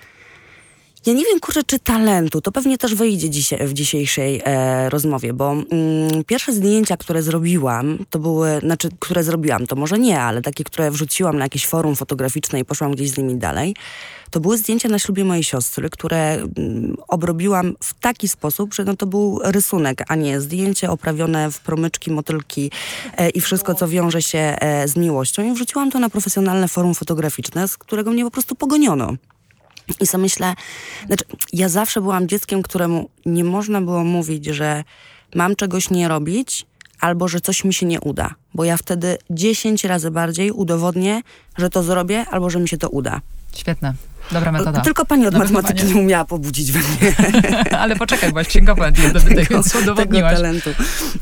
[1.06, 2.40] ja nie wiem, kurczę, czy talentu.
[2.40, 7.98] To pewnie też wyjdzie dzisiaj, w dzisiejszej e, rozmowie, bo mm, pierwsze zdjęcia, które zrobiłam,
[8.10, 11.96] to były, znaczy, które zrobiłam, to może nie, ale takie, które wrzuciłam na jakieś forum
[11.96, 13.74] fotograficzne i poszłam gdzieś z nimi dalej,
[14.30, 18.96] to były zdjęcia na ślubie mojej siostry, które mm, obrobiłam w taki sposób, że no
[18.96, 22.70] to był rysunek, a nie zdjęcie oprawione w promyczki, motylki
[23.16, 25.42] e, i wszystko, co wiąże się e, z miłością.
[25.42, 29.16] I wrzuciłam to na profesjonalne forum fotograficzne, z którego mnie po prostu pogoniono.
[30.00, 30.54] I sobie myślę,
[31.06, 34.84] znaczy, ja zawsze byłam dzieckiem, któremu nie można było mówić, że
[35.34, 36.66] mam czegoś nie robić,
[37.00, 41.22] albo że coś mi się nie uda, bo ja wtedy 10 razy bardziej udowodnię,
[41.58, 43.20] że to zrobię, albo że mi się to uda.
[43.56, 43.94] Świetne.
[44.32, 44.80] Dobra metoda.
[44.80, 47.14] Tylko pani od matematyki nie umiała pobudzić we mnie.
[47.80, 50.34] Ale poczekaj, bo księgowa więc udowodniłaś.
[50.34, 50.70] Tego talentu.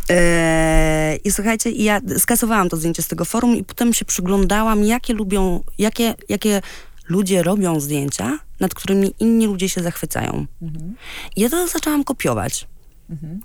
[0.08, 5.14] Eee, I słuchajcie, ja skasowałam to zdjęcie z tego forum i potem się przyglądałam, jakie
[5.14, 6.62] lubią, jakie, jakie
[7.08, 10.46] ludzie robią zdjęcia, nad którymi inni ludzie się zachwycają.
[10.62, 10.94] Mhm.
[11.36, 12.66] Ja to zaczęłam kopiować.
[13.10, 13.40] Mhm.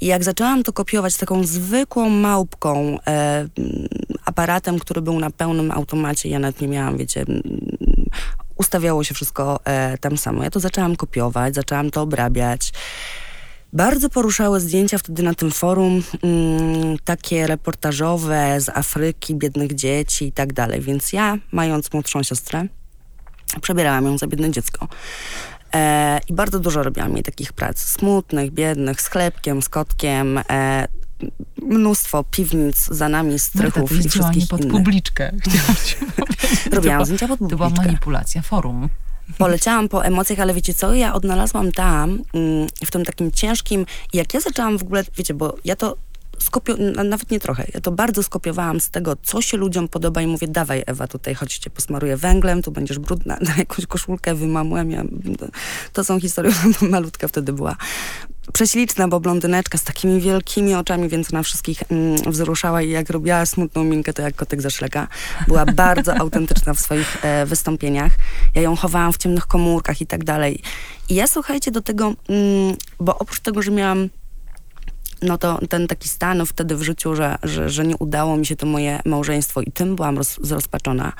[0.00, 3.48] I jak zaczęłam to kopiować taką zwykłą małpką, e,
[4.24, 7.24] aparatem, który był na pełnym automacie, ja nawet nie miałam, wiecie,
[8.56, 10.42] ustawiało się wszystko e, tam samo.
[10.44, 12.72] Ja to zaczęłam kopiować, zaczęłam to obrabiać.
[13.72, 20.32] Bardzo poruszały zdjęcia wtedy na tym forum, mm, takie reportażowe z Afryki, biednych dzieci i
[20.32, 20.80] tak dalej.
[20.80, 22.66] Więc ja, mając młodszą siostrę,
[23.60, 24.88] Przebierałam ją za biedne dziecko.
[25.74, 30.40] E, I bardzo dużo robiłam jej takich prac smutnych, biednych, z chlebkiem, z kotkiem.
[30.50, 30.88] E,
[31.62, 34.72] mnóstwo piwnic za nami, strychów Marta, i wszystkich pod innych.
[34.72, 35.32] publiczkę.
[36.72, 37.66] Robiłam zdjęcia pod publiczkę.
[37.66, 38.88] To była manipulacja forum.
[39.38, 44.34] Poleciałam po emocjach, ale wiecie co, ja odnalazłam tam, mm, w tym takim ciężkim, jak
[44.34, 45.96] ja zaczęłam w ogóle, wiecie, bo ja to
[46.40, 50.26] skopio- nawet nie trochę, ja to bardzo skopiowałam z tego, co się ludziom podoba i
[50.26, 55.02] mówię, dawaj Ewa, tutaj chodźcie, posmaruję węglem, tu będziesz brudna, na jakąś koszulkę wymamłem, ja,
[55.92, 56.52] to są historie,
[56.90, 57.76] malutka wtedy była
[58.52, 63.46] prześliczna, bo blondyneczka z takimi wielkimi oczami, więc na wszystkich mm, wzruszała i jak robiła
[63.46, 65.08] smutną minkę, to jak kotek ze szleka.
[65.48, 68.12] Była bardzo autentyczna w swoich e, wystąpieniach.
[68.54, 70.62] Ja ją chowałam w ciemnych komórkach i tak dalej.
[71.08, 74.08] I ja słuchajcie do tego, mm, bo oprócz tego, że miałam
[75.22, 78.56] no to ten taki stan wtedy w życiu, że, że, że nie udało mi się
[78.56, 81.12] to moje małżeństwo i tym byłam roz, zrozpaczona,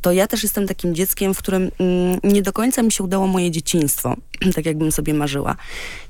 [0.00, 3.26] to ja też jestem takim dzieckiem, w którym mm, nie do końca mi się udało
[3.26, 4.16] moje dzieciństwo,
[4.54, 5.56] tak jakbym sobie marzyła.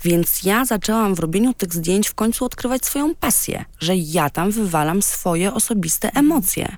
[0.05, 4.51] Więc ja zaczęłam w robieniu tych zdjęć w końcu odkrywać swoją pasję, że ja tam
[4.51, 6.77] wywalam swoje osobiste emocje.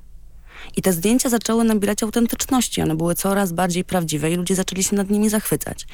[0.77, 4.97] I te zdjęcia zaczęły nabierać autentyczności, one były coraz bardziej prawdziwe i ludzie zaczęli się
[4.97, 5.87] nad nimi zachwycać.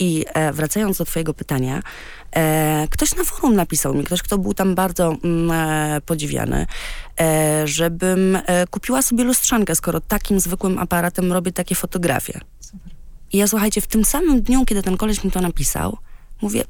[0.00, 1.82] I e, wracając do twojego pytania,
[2.32, 6.66] e, ktoś na forum napisał mi, ktoś, kto był tam bardzo mm, e, podziwiany,
[7.20, 12.40] e, żebym e, kupiła sobie lustrzankę, skoro takim zwykłym aparatem robię takie fotografie.
[12.60, 12.92] Super.
[13.32, 15.98] I ja słuchajcie, w tym samym dniu, kiedy ten koleś mi to napisał,
[16.42, 16.64] mówię,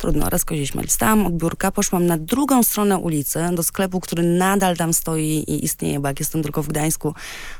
[0.00, 0.92] Trudno, raz kozie śmierć.
[0.92, 5.64] Stałam od biurka, poszłam na drugą stronę ulicy, do sklepu, który nadal tam stoi i
[5.64, 7.14] istnieje, bo jak jestem tylko w Gdańsku,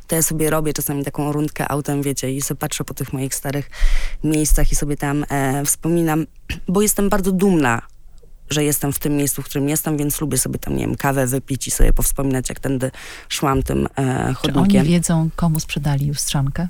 [0.06, 3.34] to ja sobie robię czasami taką rundkę autem, wiecie, i sobie patrzę po tych moich
[3.34, 3.70] starych
[4.24, 6.26] miejscach i sobie tam e, wspominam,
[6.68, 7.82] bo jestem bardzo dumna
[8.50, 11.26] że jestem w tym miejscu, w którym jestem, więc lubię sobie tam, nie wiem, kawę
[11.26, 12.90] wypić i sobie powspominać, jak tędy
[13.28, 14.70] szłam tym e, chodnikiem.
[14.70, 16.68] Czy oni wiedzą, komu sprzedali lustrzankę?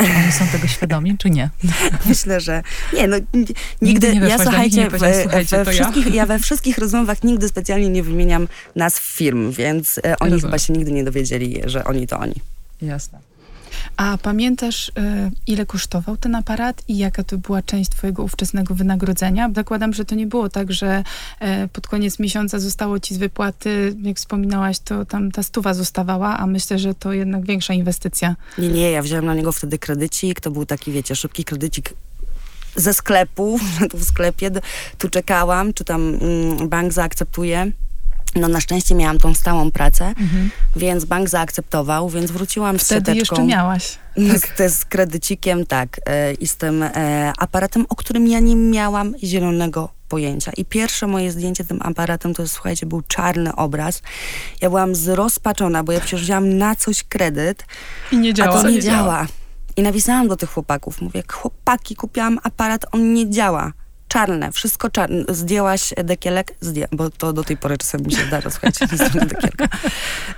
[0.00, 1.50] Oni są tego świadomi, czy nie?
[2.06, 6.14] Myślę, że nie, no nigdy, nigdy nie ja słuchajcie, nie we, słuchajcie we wszystkich, ja.
[6.14, 6.26] ja.
[6.26, 10.40] we wszystkich rozmowach nigdy specjalnie nie wymieniam nazw firm, więc e, oni Rozumiem.
[10.40, 12.34] chyba się nigdy nie dowiedzieli, że oni to oni.
[12.82, 13.29] Jasne.
[13.96, 14.92] A pamiętasz, y,
[15.46, 19.50] ile kosztował ten aparat i jaka to była część twojego ówczesnego wynagrodzenia?
[19.54, 21.04] Zakładam, że to nie było tak, że
[21.64, 26.38] y, pod koniec miesiąca zostało ci z wypłaty, jak wspominałaś, to tam ta stuwa zostawała,
[26.38, 28.36] a myślę, że to jednak większa inwestycja.
[28.58, 31.94] Nie, nie, ja wziąłem na niego wtedy kredycik, to był taki, wiecie, szybki kredycik
[32.76, 33.58] ze sklepu,
[33.90, 34.50] tu w sklepie,
[34.98, 37.72] tu czekałam, czy tam mm, bank zaakceptuje.
[38.34, 40.50] No na szczęście miałam tą stałą pracę, mhm.
[40.76, 43.18] więc bank zaakceptował, więc wróciłam Wtedy z siateczką.
[43.18, 43.98] jeszcze miałaś.
[44.58, 44.70] Tak.
[44.70, 46.00] Z, z kredycikiem, tak.
[46.06, 50.52] E, I z tym e, aparatem, o którym ja nie miałam zielonego pojęcia.
[50.56, 54.02] I pierwsze moje zdjęcie tym aparatem to, słuchajcie, był czarny obraz.
[54.60, 57.64] Ja byłam zrozpaczona, bo ja przecież wzięłam na coś kredyt.
[58.12, 58.58] I nie działa.
[58.58, 58.96] A to nie, nie działa.
[58.96, 59.26] działa.
[59.76, 63.72] I napisałam do tych chłopaków, mówię, chłopaki, kupiłam aparat, on nie działa.
[64.10, 65.24] Czarne, wszystko czarne.
[65.28, 66.54] Zdjęłaś dekielek?
[66.60, 69.68] Zdję, bo to do tej pory czasem mi się zdarza, słuchajcie, nie dekielka.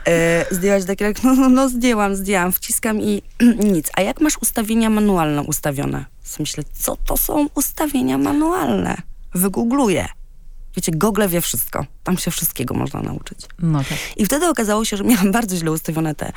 [0.07, 1.23] E, zdjęłaś dekielek?
[1.23, 3.23] No, no, no zdjęłam, zdjęłam, wciskam i
[3.75, 3.91] nic.
[3.97, 6.05] A jak masz ustawienia manualne ustawione?
[6.39, 8.97] Myślę, co to są ustawienia manualne?
[9.35, 10.09] Wygoogluję.
[10.77, 11.87] Wiecie, Google wie wszystko.
[12.05, 13.39] Tam się wszystkiego można nauczyć.
[13.59, 13.99] No tak.
[14.17, 16.33] I wtedy okazało się, że miałam bardzo źle ustawione te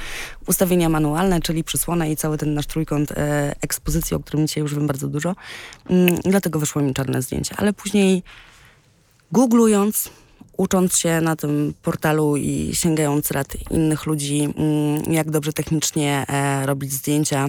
[0.47, 4.75] ustawienia manualne, czyli przysłona i cały ten nasz trójkąt e, ekspozycji, o którym dzisiaj już
[4.75, 5.35] wiem bardzo dużo.
[5.89, 7.55] Mm, dlatego wyszło mi czarne zdjęcie.
[7.57, 8.23] Ale później
[9.31, 10.09] googlując,
[10.57, 16.65] ucząc się na tym portalu i sięgając rad innych ludzi, mm, jak dobrze technicznie e,
[16.65, 17.47] robić zdjęcia,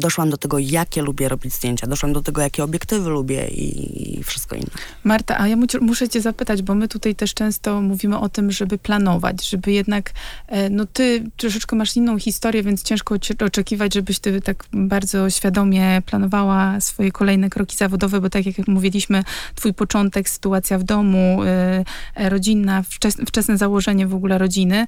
[0.00, 4.56] doszłam do tego, jakie lubię robić zdjęcia, doszłam do tego, jakie obiektywy lubię i wszystko
[4.56, 4.66] inne.
[5.04, 8.78] Marta, a ja muszę cię zapytać, bo my tutaj też często mówimy o tym, żeby
[8.78, 10.12] planować, żeby jednak,
[10.46, 13.14] e, no ty troszeczkę masz inną historię, więc ciężko
[13.46, 19.24] oczekiwać, żebyś ty tak bardzo świadomie planowała swoje kolejne kroki zawodowe, bo tak jak mówiliśmy,
[19.54, 22.82] twój początek, sytuacja w domu, e, e, rodzinna,
[23.26, 24.86] wczesne założenie w ogóle rodziny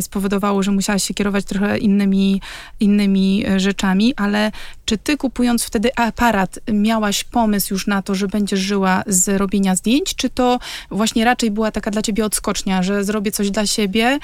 [0.00, 2.40] spowodowało, że musiałaś się kierować trochę innymi,
[2.80, 4.52] innymi rzeczami, rzeczami, ale
[4.84, 9.76] czy ty kupując wtedy aparat miałaś pomysł już na to, że będziesz żyła z robienia
[9.76, 10.58] zdjęć, czy to
[10.90, 14.18] właśnie raczej była taka dla ciebie odskocznia, że zrobię coś dla siebie,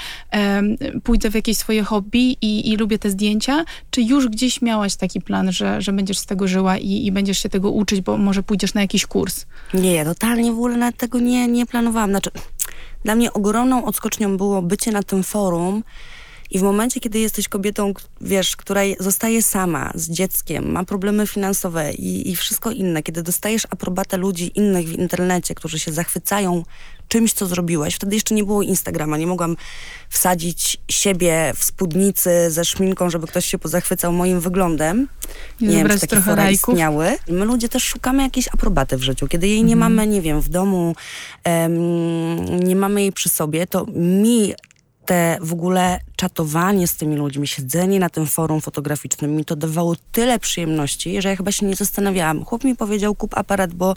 [1.05, 5.21] pójdę w jakieś swoje hobby i, i, lubię te zdjęcia, czy już gdzieś miałaś taki
[5.21, 8.43] plan, że, że będziesz z tego żyła i, i będziesz się tego uczyć, bo może
[8.43, 9.47] pójdziesz na jakiś kurs?
[9.75, 12.11] Nie, ja totalnie w ogóle tego nie, nie planowałam.
[12.11, 12.31] Znaczy,
[13.05, 15.83] dla mnie ogromną odskocznią było bycie na tym forum,
[16.51, 21.93] i w momencie, kiedy jesteś kobietą, wiesz, która zostaje sama z dzieckiem, ma problemy finansowe
[21.93, 26.65] i, i wszystko inne, kiedy dostajesz aprobatę ludzi innych w internecie, którzy się zachwycają
[27.09, 27.95] czymś, co zrobiłeś.
[27.95, 29.57] Wtedy jeszcze nie było Instagrama, nie mogłam
[30.09, 35.09] wsadzić siebie w spódnicy ze szminką, żeby ktoś się pozachwycał moim wyglądem.
[35.61, 37.17] Nie, nie wiem, czy takie fora istniały.
[37.29, 39.29] My ludzie też szukamy jakiejś aprobaty w życiu.
[39.29, 39.95] Kiedy jej nie mhm.
[39.95, 40.95] mamy, nie wiem, w domu,
[42.61, 44.55] nie mamy jej przy sobie, to mi
[45.09, 49.97] te w ogóle czatowanie z tymi ludźmi, siedzenie na tym forum fotograficznym mi to dawało
[50.13, 52.45] tyle przyjemności, że ja chyba się nie zastanawiałam.
[52.45, 53.97] Chłop mi powiedział, kup aparat, bo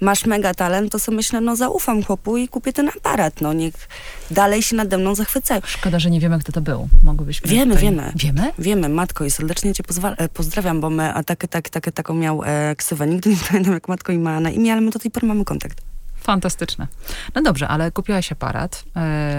[0.00, 3.88] masz mega talent, to sobie myślę, no zaufam chłopu i kupię ten aparat, no niech
[4.30, 5.60] dalej się nade mną zachwycają.
[5.64, 6.88] Szkoda, że nie wiemy, kto to był.
[7.02, 7.50] Mogłybyśmy...
[7.50, 7.82] Wiemy, tutaj...
[7.82, 8.12] wiemy.
[8.16, 8.52] Wiemy?
[8.58, 9.82] Wiemy, matko i serdecznie cię
[10.16, 13.06] e, pozdrawiam, bo my, a tak, tak, tak, taką miał e, ksywę.
[13.06, 15.44] Nigdy nie pamiętam, jak matko i ma na imię, ale my do tej pory mamy
[15.44, 15.89] kontakt.
[16.20, 16.86] Fantastyczne.
[17.34, 18.84] No dobrze, ale kupiłaś aparat,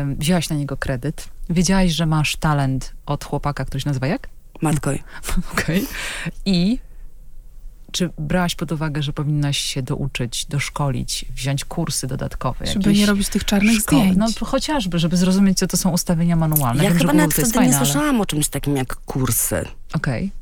[0.08, 4.30] yy, wzięłaś na niego kredyt, wiedziałaś, że masz talent od chłopaka, który się nazywa jak?
[4.62, 5.04] Matkoj.
[5.54, 5.78] Okej.
[5.78, 6.32] Okay.
[6.46, 6.80] I
[7.92, 12.66] czy brałaś pod uwagę, że powinnaś się douczyć, doszkolić, wziąć kursy dodatkowe?
[12.66, 14.18] Żeby nie robić tych czarnych zdjęć.
[14.18, 16.84] No chociażby, żeby zrozumieć, co to są ustawienia manualne.
[16.84, 18.20] Ja Wiem, chyba nawet wtedy fajne, nie słyszałam ale...
[18.20, 19.66] o czymś takim jak kursy.
[19.94, 20.26] Okej.
[20.26, 20.41] Okay.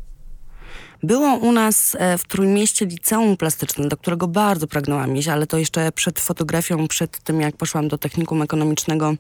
[1.03, 5.57] Było u nas e, w Trójmieście liceum plastyczne, do którego bardzo pragnęłam iść, ale to
[5.57, 9.13] jeszcze przed fotografią, przed tym jak poszłam do technikum ekonomicznego,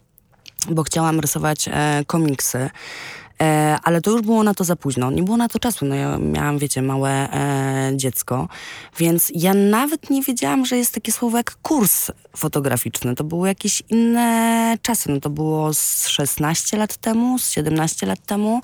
[0.69, 2.69] bo chciałam rysować e, komiksy.
[3.41, 5.11] E, ale to już było na to za późno.
[5.11, 5.85] Nie było na to czasu.
[5.85, 8.47] No ja miałam, wiecie, małe e, dziecko,
[8.97, 13.15] więc ja nawet nie wiedziałam, że jest takie słowo jak kurs fotograficzny.
[13.15, 15.11] To były jakieś inne czasy.
[15.11, 18.61] No to było z 16 lat temu, z 17 lat temu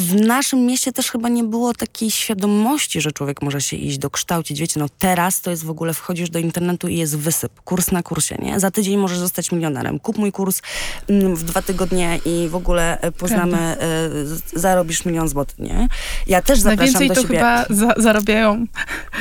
[0.00, 4.60] w naszym mieście też chyba nie było takiej świadomości, że człowiek może się iść dokształcić.
[4.60, 8.02] Wiecie, no teraz to jest w ogóle, wchodzisz do internetu i jest wysyp, kurs na
[8.02, 8.60] kursie, nie?
[8.60, 9.98] Za tydzień możesz zostać milionerem.
[9.98, 10.62] Kup mój kurs
[11.08, 13.78] mm, w dwa tygodnie i w ogóle e, poznamy, e,
[14.54, 15.88] zarobisz milion złotych, nie?
[16.26, 17.34] Ja też zapraszam Najwięcej do to siebie.
[17.34, 18.66] chyba za, zarabiają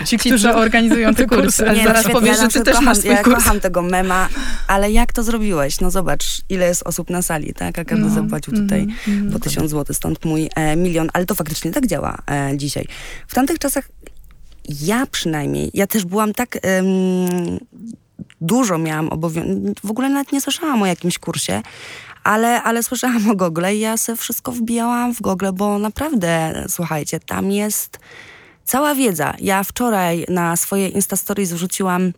[0.05, 1.63] ci, którzy organizują te kursy.
[1.75, 3.35] Nie, zaraz no powiesz, że ty też kocham, masz swój ja kurs.
[3.35, 4.29] kocham tego mema,
[4.67, 5.79] ale jak to zrobiłeś?
[5.79, 7.79] No zobacz, ile jest osób na sali, tak?
[7.79, 11.35] A każdy no, zapłacił tutaj mm, po tysiąc złotych, stąd mój e, milion, ale to
[11.35, 12.85] faktycznie tak działa e, dzisiaj.
[13.27, 13.89] W tamtych czasach
[14.81, 16.59] ja przynajmniej, ja też byłam tak...
[18.41, 21.61] dużo miałam obowiązków, w ogóle nawet nie słyszałam o jakimś kursie,
[22.23, 27.19] Ale, ale słyszałam o Google i ja sobie wszystko wbijałam w Google, bo naprawdę, słuchajcie,
[27.19, 27.99] tam jest
[28.65, 29.33] cała wiedza.
[29.39, 32.13] Ja wczoraj na swoje Instastory wrzuciłam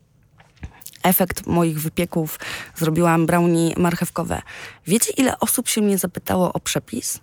[1.04, 2.40] efekt moich wypieków.
[2.76, 4.42] Zrobiłam brownie marchewkowe.
[4.88, 7.20] Wiecie, ile osób się mnie zapytało o przepis?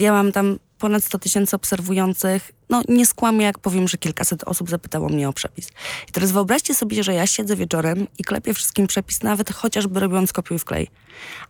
[0.00, 2.52] Ja mam tam ponad 100 tysięcy obserwujących.
[2.70, 5.68] No nie skłamię, jak powiem, że kilkaset osób zapytało mnie o przepis.
[6.08, 10.32] I teraz wyobraźcie sobie, że ja siedzę wieczorem i klepię wszystkim przepis, nawet chociażby robiąc
[10.32, 10.88] kopiuj wklej.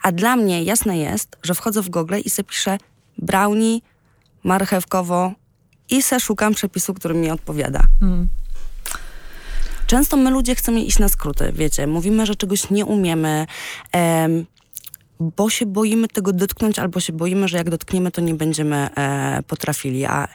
[0.03, 2.79] A dla mnie jasne jest, że wchodzę w Google i sobie piszę
[3.19, 3.81] brownie
[4.45, 5.33] marchewkowo
[5.91, 7.83] i se szukam przepisu, który mi odpowiada.
[8.01, 8.29] Hmm.
[9.87, 13.47] Często my ludzie chcemy iść na skróty, wiecie, mówimy, że czegoś nie umiemy,
[13.93, 14.47] em,
[15.21, 19.43] bo się boimy tego dotknąć, albo się boimy, że jak dotkniemy, to nie będziemy e,
[19.47, 20.05] potrafili.
[20.05, 20.29] A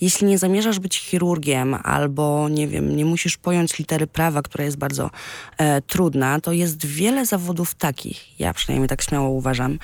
[0.00, 4.76] jeśli nie zamierzasz być chirurgiem, albo nie wiem, nie musisz pojąć litery prawa, która jest
[4.76, 5.10] bardzo
[5.58, 9.78] e, trudna, to jest wiele zawodów takich, ja przynajmniej tak śmiało uważam,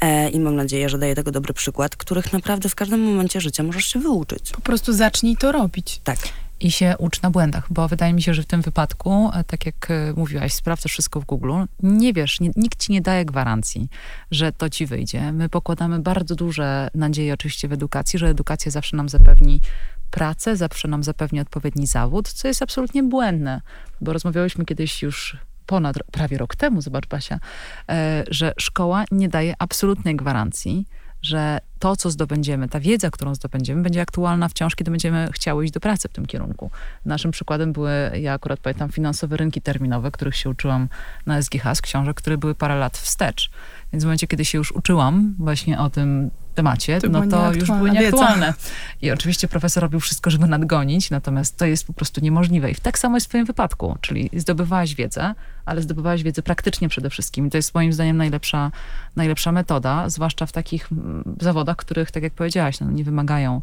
[0.00, 3.62] e, i mam nadzieję, że daję tego dobry przykład, których naprawdę w każdym momencie życia
[3.62, 4.50] możesz się wyuczyć.
[4.50, 6.00] Po prostu zacznij to robić.
[6.04, 6.18] Tak
[6.64, 9.66] i się ucz na błędach, bo wydaje mi się, że w tym wypadku, e, tak
[9.66, 13.88] jak e, mówiłaś, sprawdzasz wszystko w Google, nie wiesz, nie, nikt ci nie daje gwarancji,
[14.30, 15.32] że to ci wyjdzie.
[15.32, 19.60] My pokładamy bardzo duże nadzieje oczywiście w edukacji, że edukacja zawsze nam zapewni
[20.10, 23.60] pracę, zawsze nam zapewni odpowiedni zawód, co jest absolutnie błędne,
[24.00, 27.38] bo rozmawiałyśmy kiedyś już ponad prawie rok temu, zobacz Basia,
[27.88, 30.86] e, że szkoła nie daje absolutnej gwarancji,
[31.24, 35.72] że to, co zdobędziemy, ta wiedza, którą zdobędziemy, będzie aktualna wciąż, kiedy będziemy chciały iść
[35.72, 36.70] do pracy w tym kierunku.
[37.04, 40.88] Naszym przykładem były, ja akurat pamiętam, finansowe rynki terminowe, których się uczyłam
[41.26, 43.50] na SGH z książek, które były parę lat wstecz.
[43.92, 47.68] Więc w momencie, kiedy się już uczyłam właśnie o tym temacie, to no to już
[47.68, 48.46] były nieaktualne.
[48.46, 48.58] Wiedza.
[49.02, 52.70] I oczywiście profesor robił wszystko, żeby nadgonić, natomiast to jest po prostu niemożliwe.
[52.70, 57.10] I tak samo jest w twoim wypadku, czyli zdobywałaś wiedzę, ale zdobywałaś wiedzę praktycznie przede
[57.10, 57.46] wszystkim.
[57.46, 58.70] I to jest moim zdaniem najlepsza,
[59.16, 63.60] najlepsza metoda, zwłaszcza w takich mm, zawodach, których, tak jak powiedziałaś, no, nie wymagają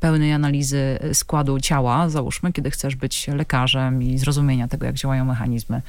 [0.00, 5.82] pełnej analizy składu ciała, załóżmy, kiedy chcesz być lekarzem i zrozumienia tego, jak działają mechanizmy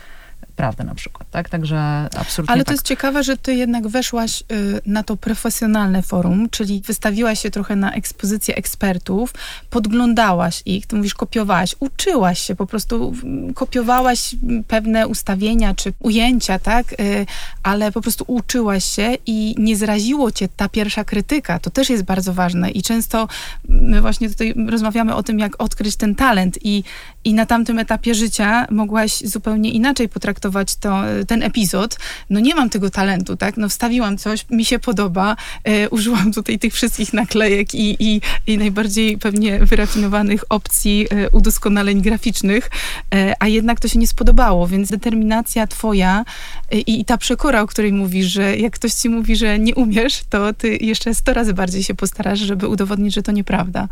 [0.62, 1.50] prawdę na przykład, tak?
[1.50, 2.74] Także absolutnie Ale to tak.
[2.74, 7.76] jest ciekawe, że ty jednak weszłaś y, na to profesjonalne forum, czyli wystawiłaś się trochę
[7.76, 9.34] na ekspozycję ekspertów,
[9.69, 13.13] podglądałaś ich, ty mówisz kopiowałaś, uczyłaś się, po prostu
[13.56, 14.36] kopiowałaś
[14.67, 16.93] pewne ustawienia czy ujęcia, tak?
[16.93, 17.26] Y,
[17.63, 21.60] ale po prostu uczyłaś się i nie zraziło cię ta pierwsza krytyka.
[21.60, 23.28] To też jest bardzo ważne i często
[23.69, 26.84] my właśnie tutaj rozmawiamy o tym, jak odkryć ten talent i,
[27.24, 31.98] i na tamtym etapie życia mogłaś zupełnie inaczej potraktować to, ten epizod.
[32.30, 33.58] No nie mam tego talentu, tak?
[33.58, 38.58] No wstawiłam coś, mi się podoba, e, użyłam tutaj tych wszystkich naklejek i, i, i
[38.58, 42.70] najbardziej pewnie wyrafinowanych opcji e, udoskonaleń graficznych,
[43.16, 46.26] e, a jednak to się nie spodobało, więc determinacja twoja
[46.72, 50.22] i, i ta przekora, o której mówisz, że jak ktoś ci mówi, że nie umiesz,
[50.30, 53.88] to ty jeszcze sto razy bardziej się postarasz, żeby udowodnić, że to nieprawda.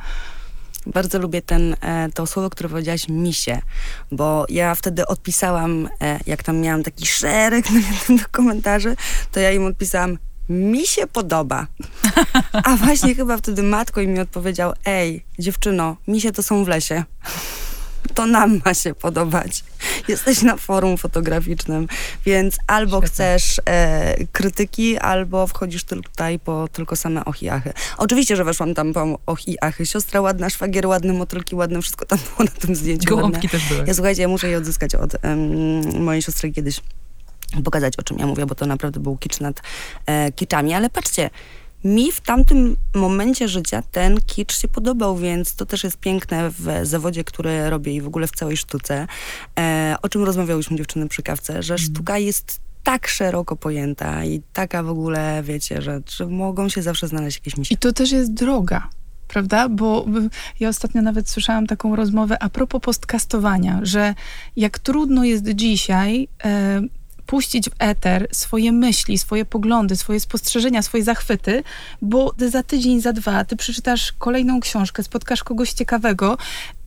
[0.86, 3.62] Bardzo lubię ten, e, to słowo, które powiedziałaś, misie,
[4.12, 8.96] bo ja wtedy odpisałam, e, jak tam miałam taki szereg negatywnych komentarzy,
[9.32, 10.18] to ja im odpisałam,
[10.50, 11.68] mi się podoba.
[12.64, 17.04] A właśnie chyba wtedy matko mi odpowiedział, ej, dziewczyno, misie to są w lesie
[18.14, 19.64] to nam ma się podobać.
[20.08, 21.88] Jesteś na forum fotograficznym,
[22.26, 23.08] więc albo Świetnie.
[23.08, 27.74] chcesz e, krytyki, albo wchodzisz tutaj po tylko same ochiachy.
[27.98, 29.86] Oczywiście, że weszłam tam po ochiachy.
[29.86, 33.10] Siostra ładna, szwagier ładny, motylki ładne, wszystko tam było na tym zdjęciu.
[33.10, 33.84] Gołąbki też były.
[33.88, 36.82] Ja słuchajcie, ja muszę je odzyskać od um, mojej siostry kiedyś
[37.64, 39.62] pokazać, o czym ja mówię, bo to naprawdę był kicz nad
[40.06, 40.74] e, kiczami.
[40.74, 41.30] Ale patrzcie,
[41.84, 46.80] mi w tamtym momencie życia ten kicz się podobał, więc to też jest piękne w
[46.84, 49.08] zawodzie, który robię i w ogóle w całej sztuce.
[49.60, 51.90] E, o czym rozmawiałyśmy dziewczyny przy kawce, że mhm.
[51.90, 57.08] sztuka jest tak szeroko pojęta i taka w ogóle, wiecie, że, że mogą się zawsze
[57.08, 57.76] znaleźć jakieś misie.
[57.76, 58.90] I to też jest droga
[59.30, 59.70] prawda?
[59.70, 60.06] Bo
[60.60, 64.16] ja ostatnio nawet słyszałam taką rozmowę a propos postkastowania, że
[64.56, 66.82] jak trudno jest dzisiaj e,
[67.30, 71.64] puścić w eter swoje myśli, swoje poglądy, swoje spostrzeżenia, swoje zachwyty,
[72.02, 76.38] bo za tydzień, za dwa ty przeczytasz kolejną książkę, spotkasz kogoś ciekawego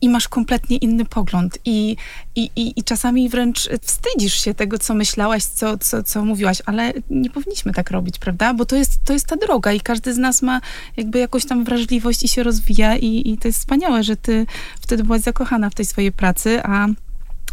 [0.01, 1.57] i masz kompletnie inny pogląd.
[1.65, 1.95] I,
[2.35, 6.93] i, i, i czasami wręcz wstydzisz się tego, co myślałaś, co, co, co mówiłaś, ale
[7.09, 8.53] nie powinniśmy tak robić, prawda?
[8.53, 10.61] Bo to jest, to jest ta droga i każdy z nas ma
[10.97, 14.45] jakby jakąś tam wrażliwość i się rozwija i, i to jest wspaniałe, że ty
[14.81, 16.87] wtedy byłaś zakochana w tej swojej pracy, a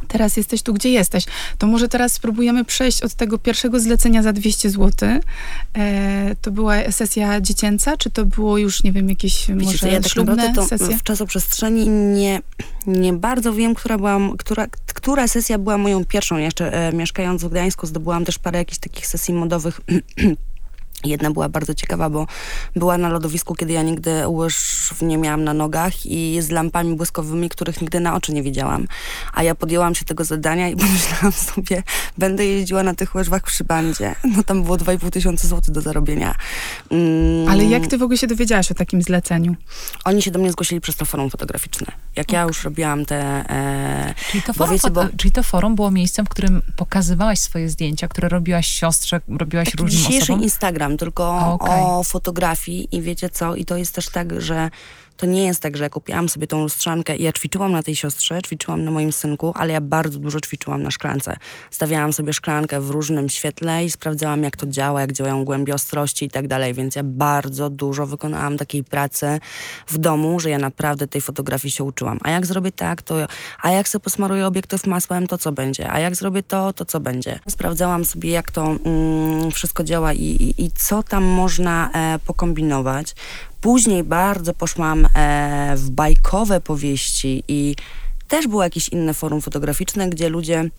[0.09, 1.25] teraz jesteś tu, gdzie jesteś.
[1.59, 5.09] To może teraz spróbujemy przejść od tego pierwszego zlecenia za 200 zł.
[5.79, 10.01] E, to była sesja dziecięca, czy to było już, nie wiem, jakieś Wiecie, może ja
[10.01, 10.99] tak ślubne to sesje?
[10.99, 12.43] w czasoprzestrzeni nie,
[12.87, 16.37] nie bardzo wiem, która, była, która, która sesja była moją pierwszą.
[16.37, 19.81] Jeszcze e, mieszkając w Gdańsku zdobyłam też parę jakichś takich sesji modowych
[21.05, 22.27] Jedna była bardzo ciekawa, bo
[22.77, 27.49] była na lodowisku, kiedy ja nigdy łyż nie miałam na nogach i z lampami błyskowymi,
[27.49, 28.87] których nigdy na oczy nie widziałam.
[29.33, 31.83] A ja podjęłam się tego zadania i pomyślałam sobie,
[32.19, 34.15] będę jeździła na tych łyżwach przy bandzie.
[34.37, 36.35] No tam było 2,5 tysiąca złotych do zarobienia.
[36.91, 37.49] Mm.
[37.49, 39.57] Ale jak ty w ogóle się dowiedziałaś o takim zleceniu?
[40.05, 41.87] Oni się do mnie zgłosili przez to forum fotograficzne.
[42.17, 42.41] Jak okay.
[42.41, 43.17] ja już robiłam te...
[43.51, 47.69] E, czyli, to forum, wiecie, bo, czyli to forum było miejscem, w którym pokazywałaś swoje
[47.69, 50.43] zdjęcia, które robiłaś siostrze, robiłaś różnym osobom?
[50.43, 51.83] Instagram tylko okay.
[51.83, 54.71] o fotografii i wiecie co, i to jest też tak, że
[55.21, 57.97] to nie jest tak, że ja kupiłam sobie tą lustrzankę i ja ćwiczyłam na tej
[57.97, 61.37] siostrze, ćwiczyłam na moim synku, ale ja bardzo dużo ćwiczyłam na szklance.
[61.71, 66.25] Stawiałam sobie szklankę w różnym świetle i sprawdzałam, jak to działa, jak działają głębie ostrości
[66.25, 69.41] i tak dalej, więc ja bardzo dużo wykonałam takiej pracy
[69.87, 72.19] w domu, że ja naprawdę tej fotografii się uczyłam.
[72.23, 73.15] A jak zrobię tak, to...
[73.63, 75.91] A jak sobie posmaruję obiektyw masłem, to co będzie?
[75.91, 77.41] A jak zrobię to, to co będzie?
[77.49, 83.15] Sprawdzałam sobie, jak to mm, wszystko działa i, i, i, co tam można e, pokombinować.
[83.61, 87.77] Później bardzo poszłam e, w bajkowe powieści i
[88.29, 90.71] też było jakieś inne forum fotograficzne, gdzie ludzie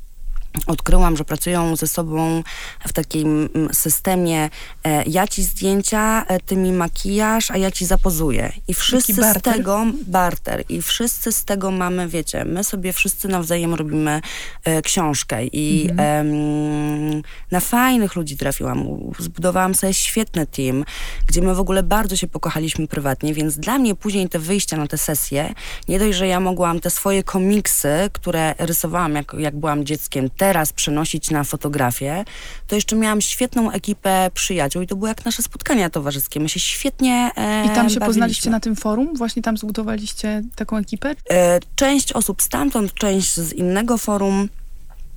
[0.67, 2.43] odkryłam, że pracują ze sobą
[2.87, 4.49] w takim mm, systemie
[4.83, 8.53] e, ja ci zdjęcia, e, ty mi makijaż, a ja ci zapozuję.
[8.67, 13.73] I wszyscy z tego, barter, i wszyscy z tego mamy, wiecie, my sobie wszyscy nawzajem
[13.73, 14.21] robimy
[14.63, 17.21] e, książkę i mhm.
[17.51, 18.87] na fajnych ludzi trafiłam.
[19.19, 20.85] Zbudowałam sobie świetny team,
[21.27, 24.87] gdzie my w ogóle bardzo się pokochaliśmy prywatnie, więc dla mnie później te wyjścia na
[24.87, 25.53] te sesje,
[25.87, 30.73] nie dość, że ja mogłam te swoje komiksy, które rysowałam jak, jak byłam dzieckiem, teraz
[30.73, 32.25] przenosić na fotografię,
[32.67, 36.39] to jeszcze miałam świetną ekipę przyjaciół i to były jak nasze spotkania towarzyskie.
[36.39, 38.05] My się świetnie e, I tam się bawiliśmy.
[38.05, 39.13] poznaliście na tym forum?
[39.17, 41.15] Właśnie tam zbudowaliście taką ekipę?
[41.29, 44.49] E, część osób stamtąd, część z innego forum.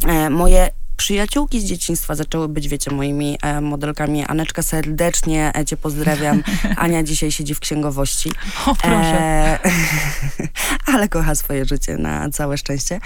[0.07, 4.25] E, moje przyjaciółki z dzieciństwa zaczęły być, wiecie, moimi e, modelkami.
[4.25, 6.43] Aneczka, serdecznie e, cię pozdrawiam.
[6.77, 8.33] Ania dzisiaj siedzi w księgowości.
[8.67, 9.19] O, proszę.
[9.21, 9.59] E,
[10.95, 13.01] ale kocha swoje życie na całe szczęście.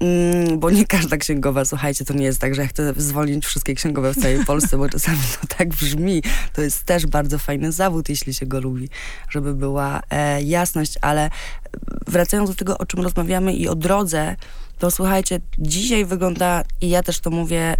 [0.00, 3.74] Mm, bo nie każda księgowa, słuchajcie, to nie jest tak, że ja chcę zwolnić wszystkie
[3.74, 6.22] księgowe w całej Polsce, bo czasami to tak brzmi.
[6.52, 8.88] To jest też bardzo fajny zawód, jeśli się go lubi,
[9.28, 11.30] żeby była e, jasność, ale
[12.06, 14.36] wracając do tego, o czym rozmawiamy i o drodze,
[14.78, 17.76] to słuchajcie, dzisiaj wygląda, i ja też to mówię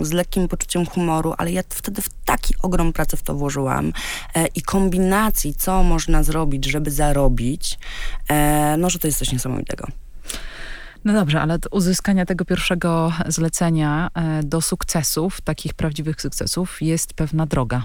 [0.00, 3.92] z lekkim poczuciem humoru, ale ja wtedy w taki ogrom pracy w to włożyłam
[4.34, 7.78] e, i kombinacji, co można zrobić, żeby zarobić,
[8.28, 9.86] e, no, że to jest coś niesamowitego.
[11.04, 17.14] No dobrze, ale od uzyskania tego pierwszego zlecenia e, do sukcesów, takich prawdziwych sukcesów, jest
[17.14, 17.82] pewna droga.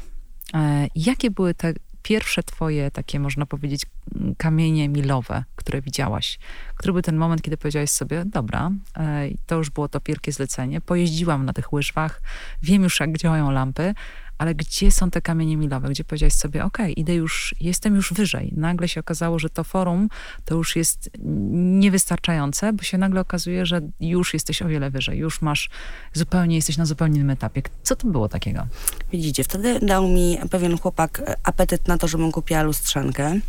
[0.53, 3.85] E, jakie były te pierwsze twoje takie, można powiedzieć,
[4.37, 6.39] kamienie milowe, które widziałaś?
[6.75, 10.81] Który był ten moment, kiedy powiedziałaś sobie, dobra, e, to już było to wielkie zlecenie,
[10.81, 12.21] pojeździłam na tych łyżwach,
[12.61, 13.93] wiem już, jak działają lampy,
[14.41, 18.53] ale gdzie są te kamienie milowe, gdzie powiedziałeś sobie, ok, idę już, jestem już wyżej.
[18.57, 20.09] Nagle się okazało, że to forum
[20.45, 21.09] to już jest
[21.79, 25.69] niewystarczające, bo się nagle okazuje, że już jesteś o wiele wyżej, już masz
[26.13, 27.61] zupełnie, jesteś na zupełnie innym etapie.
[27.83, 28.67] Co to było takiego?
[29.11, 33.39] Widzicie, wtedy dał mi pewien chłopak apetyt na to, żebym kupiła lustrzankę.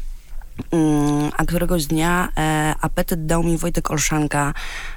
[0.72, 4.54] Mm, a któregoś dnia e, apetyt dał mi Wojtek Olszanka,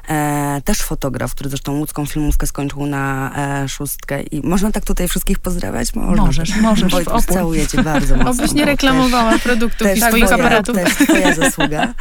[0.10, 3.32] e, też fotograf, który zresztą łódzką filmówkę skończył na
[3.64, 4.22] e, szóstkę.
[4.22, 5.96] I można tak tutaj wszystkich pozdrawiać?
[5.96, 6.26] Można.
[6.26, 6.92] Możesz, możesz.
[6.92, 8.32] Wojtek, całuję cię bardzo mocno.
[8.32, 10.76] Obyś nie reklamowała też, produktów też i swoich twoja, aparatów.
[10.76, 11.94] Też twoja zasługa.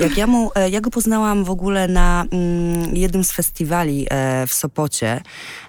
[0.00, 4.46] Jak ja, mu, e, ja go poznałam w ogóle na mm, jednym z festiwali e,
[4.46, 5.22] w Sopocie,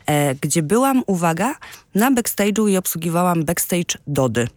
[0.05, 1.55] e, gdzie byłam, uwaga,
[1.95, 4.47] na backstage'u i obsługiwałam backstage Dody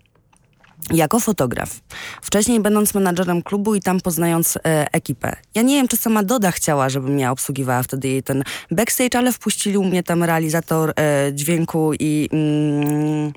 [0.92, 1.80] jako fotograf.
[2.22, 4.60] Wcześniej będąc menadżerem klubu i tam poznając e,
[4.92, 5.36] ekipę.
[5.54, 9.32] Ja nie wiem, czy sama Doda chciała, żebym ja obsługiwała wtedy jej ten backstage, ale
[9.32, 12.28] wpuścili mnie tam realizator e, dźwięku i...
[12.32, 13.32] Mm,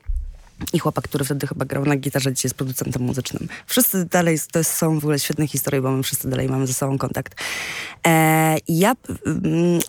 [0.74, 3.48] i chłopak, który wtedy chyba grał na gitarze, dzisiaj jest producentem muzycznym.
[3.66, 6.98] Wszyscy dalej, to są w ogóle świetne historie, bo my wszyscy dalej mamy ze sobą
[6.98, 7.36] kontakt.
[8.08, 8.96] E, ja
[9.26, 9.80] mm,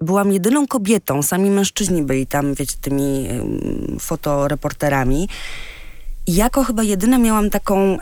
[0.00, 3.28] byłam jedyną kobietą, sami mężczyźni byli tam, wiecie, tymi
[4.00, 5.28] fotoreporterami.
[6.28, 7.98] Jako chyba jedyna miałam taką um,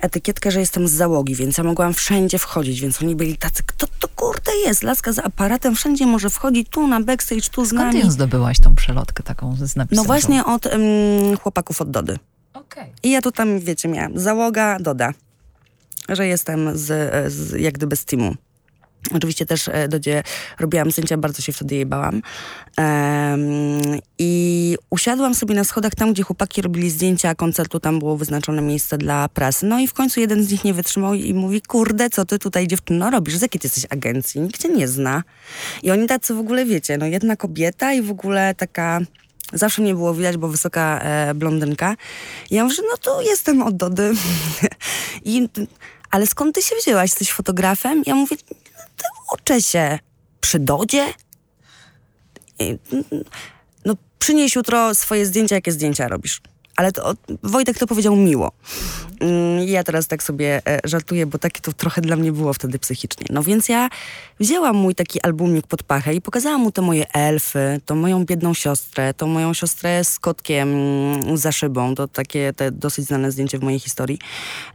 [0.00, 3.86] etykietkę, że jestem z załogi, więc ja mogłam wszędzie wchodzić, więc oni byli tacy, kto
[3.98, 4.82] to kurde jest?
[4.82, 7.90] Laska z aparatem wszędzie może wchodzić, tu na backstage, tu z nami.
[7.90, 9.96] Skąd ty zdobyłaś tą przelotkę taką z napisem?
[9.96, 10.82] No właśnie od um,
[11.42, 12.18] chłopaków od Dody.
[12.52, 12.84] Okay.
[13.02, 15.12] I ja tu tam, wiecie, miałam załoga, Doda,
[16.08, 18.34] że jestem z, z jak gdyby z teamu.
[19.14, 20.22] Oczywiście też e, do gdzie
[20.58, 22.22] robiłam zdjęcia, bardzo się wtedy jej bałam.
[24.18, 28.98] I usiadłam sobie na schodach tam, gdzie chłopaki robili zdjęcia koncertu, tam było wyznaczone miejsce
[28.98, 29.66] dla prasy.
[29.66, 32.68] No i w końcu jeden z nich nie wytrzymał i mówi, kurde, co ty tutaj
[32.68, 33.36] dziewczyno robisz?
[33.36, 34.40] Z jakiej ty jesteś agencji?
[34.40, 35.22] Nikt cię nie zna.
[35.82, 39.00] I oni tacy w ogóle, wiecie, no jedna kobieta i w ogóle taka...
[39.52, 41.96] Zawsze mnie było widać, bo wysoka e, blondynka.
[42.50, 44.12] I ja mówię, no tu jestem od Dody.
[45.24, 45.48] I,
[46.10, 47.10] ale skąd ty się wzięłaś?
[47.10, 48.02] Jesteś fotografem?
[48.06, 48.36] Ja mówię,
[49.32, 49.98] uczę się
[50.40, 51.14] przy Dodzie.
[53.84, 56.40] No, przynieś jutro swoje zdjęcia, jakie zdjęcia robisz.
[56.80, 58.52] Ale to, Wojtek to powiedział miło.
[59.20, 62.78] Mm, ja teraz tak sobie e, żartuję, bo takie to trochę dla mnie było wtedy
[62.78, 63.26] psychicznie.
[63.30, 63.88] No więc ja
[64.40, 68.54] wzięłam mój taki albumik pod pachę i pokazałam mu te moje elfy, to moją biedną
[68.54, 71.94] siostrę, to moją siostrę z kotkiem mm, za szybą.
[71.94, 74.18] To takie te dosyć znane zdjęcie w mojej historii.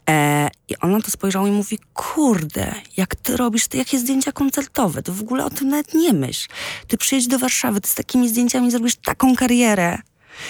[0.10, 5.04] E, I ona to spojrzała i mówi, kurde, jak ty robisz te jakie zdjęcia koncertowe,
[5.04, 6.48] to w ogóle o tym nawet nie myśl.
[6.88, 9.98] Ty przyjedź do Warszawy, ty z takimi zdjęciami zrobisz taką karierę.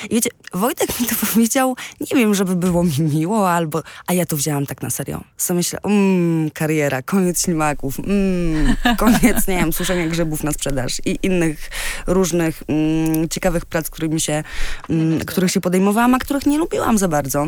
[0.10, 4.26] I wiecie, Wojtek mi to powiedział, nie wiem, żeby było mi miło, albo, a ja
[4.26, 5.24] to wzięłam tak na serio.
[5.38, 11.20] Co myślę, mmm, kariera, koniec ślimaków, mmm, koniec, nie wiem, suszenia grzybów na sprzedaż i
[11.24, 11.70] innych
[12.08, 14.44] różnych mm, ciekawych prac, którymi się,
[14.90, 17.48] mm, których się podejmowałam, a których nie lubiłam za bardzo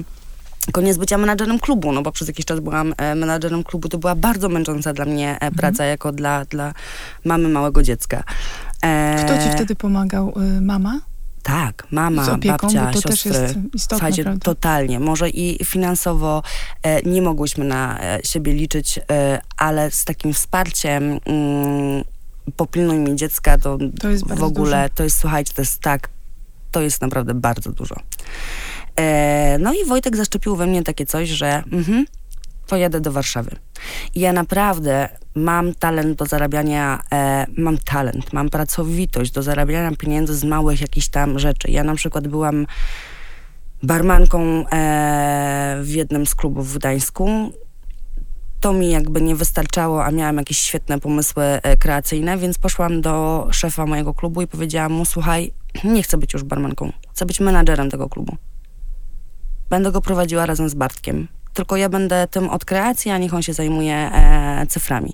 [0.72, 4.16] koniec bycia menadżerem klubu, no bo przez jakiś czas byłam e, menadżerem klubu, to była
[4.16, 5.54] bardzo męcząca dla mnie e, mhm.
[5.54, 6.74] praca jako dla, dla
[7.26, 8.24] mamy małego dziecka.
[8.82, 9.24] E...
[9.26, 10.34] Kto ci wtedy pomagał?
[10.58, 11.00] Y, mama?
[11.48, 13.32] Tak, mama, opieką, babcia, to siostry.
[13.32, 14.46] Też jest istotne, Słuchajcie, prawda?
[14.46, 15.00] totalnie.
[15.00, 16.44] Może i finansowo
[16.84, 22.04] e, nie mogłyśmy na e, siebie liczyć, e, ale z takim wsparciem mm,
[22.56, 24.96] popilnuj mi dziecka, to, to jest w ogóle, dużo.
[24.96, 26.10] to jest, słuchajcie, to jest tak,
[26.72, 27.96] to jest naprawdę bardzo dużo.
[28.96, 32.06] E, no i Wojtek zaszczepił we mnie takie coś, że mhm,
[32.68, 33.52] pojadę do Warszawy.
[34.16, 40.36] I ja naprawdę mam talent do zarabiania, e, mam talent, mam pracowitość do zarabiania pieniędzy
[40.36, 41.72] z małych jakichś tam rzeczy.
[41.72, 42.66] Ja na przykład byłam
[43.84, 47.52] barmanką e, w jednym z klubów w Gdańsku.
[48.60, 53.48] To mi jakby nie wystarczało, a miałam jakieś świetne pomysły e, kreacyjne, więc poszłam do
[53.52, 55.52] szefa mojego klubu i powiedziałam mu, słuchaj,
[55.84, 58.36] nie chcę być już barmanką, chcę być menadżerem tego klubu.
[59.70, 63.42] Będę go prowadziła razem z Bartkiem tylko ja będę tym od kreacji, a niech on
[63.42, 65.14] się zajmuje e, cyframi.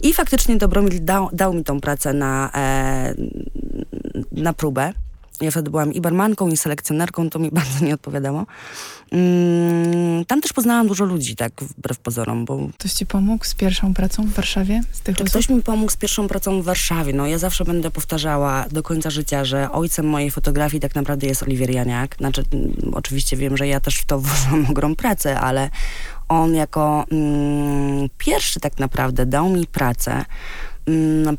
[0.00, 3.14] I faktycznie Dobromil dał, dał mi tą pracę na, e,
[4.32, 4.92] na próbę.
[5.40, 8.46] Ja wtedy byłam i barmanką, i selekcjonerką, to mi bardzo nie odpowiadało.
[9.12, 12.68] Mm, tam też poznałam dużo ludzi, tak, wbrew pozorom, bo...
[12.78, 14.80] Ktoś ci pomógł z pierwszą pracą w Warszawie?
[14.92, 17.12] Z tych Czy ktoś mi pomógł z pierwszą pracą w Warszawie?
[17.12, 21.42] No ja zawsze będę powtarzała do końca życia, że ojcem mojej fotografii tak naprawdę jest
[21.42, 22.16] Oliwier Janiak.
[22.18, 25.70] Znaczy, mm, oczywiście wiem, że ja też w to włożyłam ogromną pracę, ale
[26.28, 30.24] on jako mm, pierwszy tak naprawdę dał mi pracę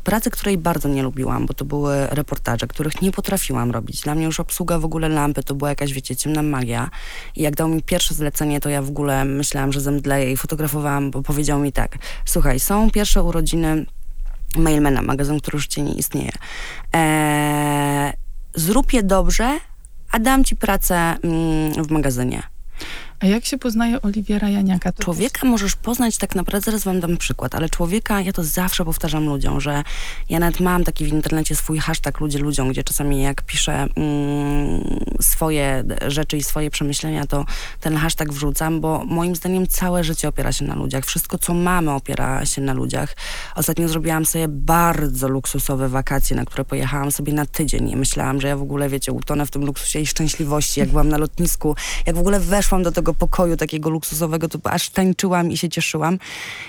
[0.04, 4.00] pracy, której bardzo nie lubiłam, bo to były reportaże, których nie potrafiłam robić.
[4.00, 6.90] Dla mnie już obsługa w ogóle lampy to była jakaś, wiecie, ciemna magia.
[7.36, 11.10] I jak dał mi pierwsze zlecenie, to ja w ogóle myślałam, że zemdleję i fotografowałam,
[11.10, 13.86] bo powiedział mi tak, słuchaj, są pierwsze urodziny
[14.56, 16.32] Mailmana, magazyn, który już nie istnieje.
[16.92, 18.12] Eee,
[18.54, 19.58] zrób je dobrze,
[20.10, 22.42] a dam ci pracę mm, w magazynie.
[23.22, 24.92] A jak się poznaje Oliwiera Janiaka?
[24.92, 28.84] To człowieka możesz poznać tak naprawdę, zaraz wam dam przykład, ale człowieka, ja to zawsze
[28.84, 29.82] powtarzam ludziom, że
[30.28, 35.04] ja nawet mam taki w internecie swój hashtag ludzie ludziom, gdzie czasami jak piszę mm,
[35.20, 37.44] swoje rzeczy i swoje przemyślenia, to
[37.80, 41.04] ten hashtag wrzucam, bo moim zdaniem całe życie opiera się na ludziach.
[41.04, 43.16] Wszystko, co mamy, opiera się na ludziach.
[43.56, 47.90] Ostatnio zrobiłam sobie bardzo luksusowe wakacje, na które pojechałam sobie na tydzień.
[47.90, 51.08] I myślałam, że ja w ogóle, wiecie, utonę w tym luksusie i szczęśliwości, jak byłam
[51.08, 55.50] na lotnisku, jak w ogóle weszłam do tego tego pokoju takiego luksusowego, to aż tańczyłam
[55.50, 56.18] i się cieszyłam.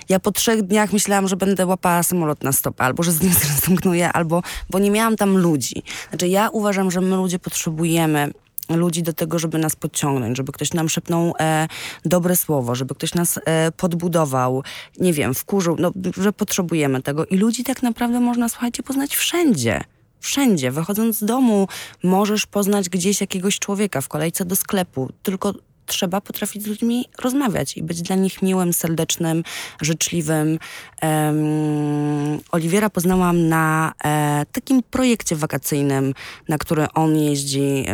[0.09, 3.33] Ja po trzech dniach myślałam, że będę łapała samolot na stopę, albo że z nim
[3.43, 5.83] zrezygnuję, albo, bo nie miałam tam ludzi.
[6.09, 8.31] Znaczy ja uważam, że my ludzie potrzebujemy
[8.69, 11.67] ludzi do tego, żeby nas podciągnąć, żeby ktoś nam szepnął e,
[12.05, 14.63] dobre słowo, żeby ktoś nas e, podbudował,
[14.99, 17.25] nie wiem, wkurzył, no, że potrzebujemy tego.
[17.25, 19.83] I ludzi tak naprawdę można, słuchajcie, poznać wszędzie.
[20.19, 20.71] Wszędzie.
[20.71, 21.67] Wychodząc z domu
[22.03, 25.09] możesz poznać gdzieś jakiegoś człowieka w kolejce do sklepu.
[25.23, 25.53] Tylko
[25.85, 29.43] trzeba potrafić z ludźmi rozmawiać i być dla nich miłym, serdecznym,
[29.81, 30.59] życzliwym.
[31.01, 36.13] Um, Oliwiera poznałam na e, takim projekcie wakacyjnym,
[36.47, 37.85] na który on jeździ,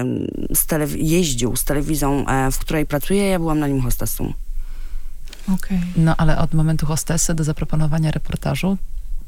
[0.52, 3.30] z jeździł z telewizją, e, w której pracuje.
[3.30, 4.34] Ja byłam na nim hostessą.
[5.54, 5.80] Okay.
[5.98, 8.78] No ale od momentu hostessy do zaproponowania reportażu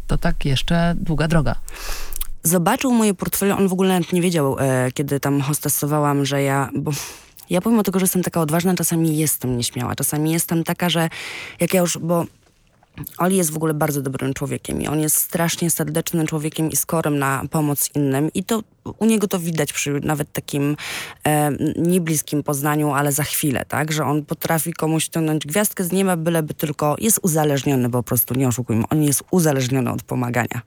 [0.07, 1.55] to tak jeszcze długa droga
[2.43, 6.69] zobaczył moje portfolio, on w ogóle nawet nie wiedział, e, kiedy tam hostessowałam, że ja,
[6.75, 6.91] bo
[7.51, 9.95] ja pomimo tego, że jestem taka odważna, czasami jestem nieśmiała.
[9.95, 11.09] Czasami jestem taka, że
[11.59, 12.25] jak ja już, bo
[13.17, 17.19] Oli jest w ogóle bardzo dobrym człowiekiem i on jest strasznie serdecznym człowiekiem i skorem
[17.19, 18.63] na pomoc innym i to
[18.99, 20.77] u niego to widać przy nawet takim
[21.23, 26.17] e, niebliskim poznaniu, ale za chwilę, tak, że on potrafi komuś ściągnąć gwiazdkę z nieba,
[26.17, 30.61] byleby tylko jest uzależniony, po prostu nie oszukujmy, on jest uzależniony od pomagania.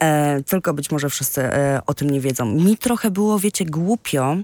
[0.00, 2.46] E, tylko być może wszyscy e, o tym nie wiedzą.
[2.46, 4.36] Mi trochę było, wiecie, głupio,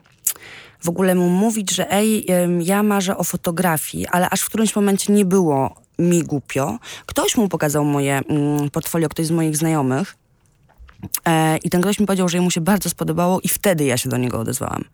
[0.81, 2.27] w ogóle mu mówić, że ej,
[2.61, 6.79] ja marzę o fotografii, ale aż w którymś momencie nie było mi głupio.
[7.07, 10.17] Ktoś mu pokazał moje mm, portfolio, ktoś z moich znajomych.
[11.27, 14.09] E, I ten ktoś mi powiedział, że mu się bardzo spodobało i wtedy ja się
[14.09, 14.85] do niego odezwałam.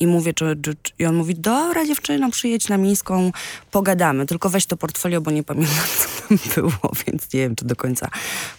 [0.00, 3.32] I mówię, czy, czy, czy, i on mówi, dobra dziewczyno, przyjedź na Mińską,
[3.70, 7.64] pogadamy, tylko weź to portfolio, bo nie pamiętam, co tam było, więc nie wiem, czy
[7.64, 8.08] do końca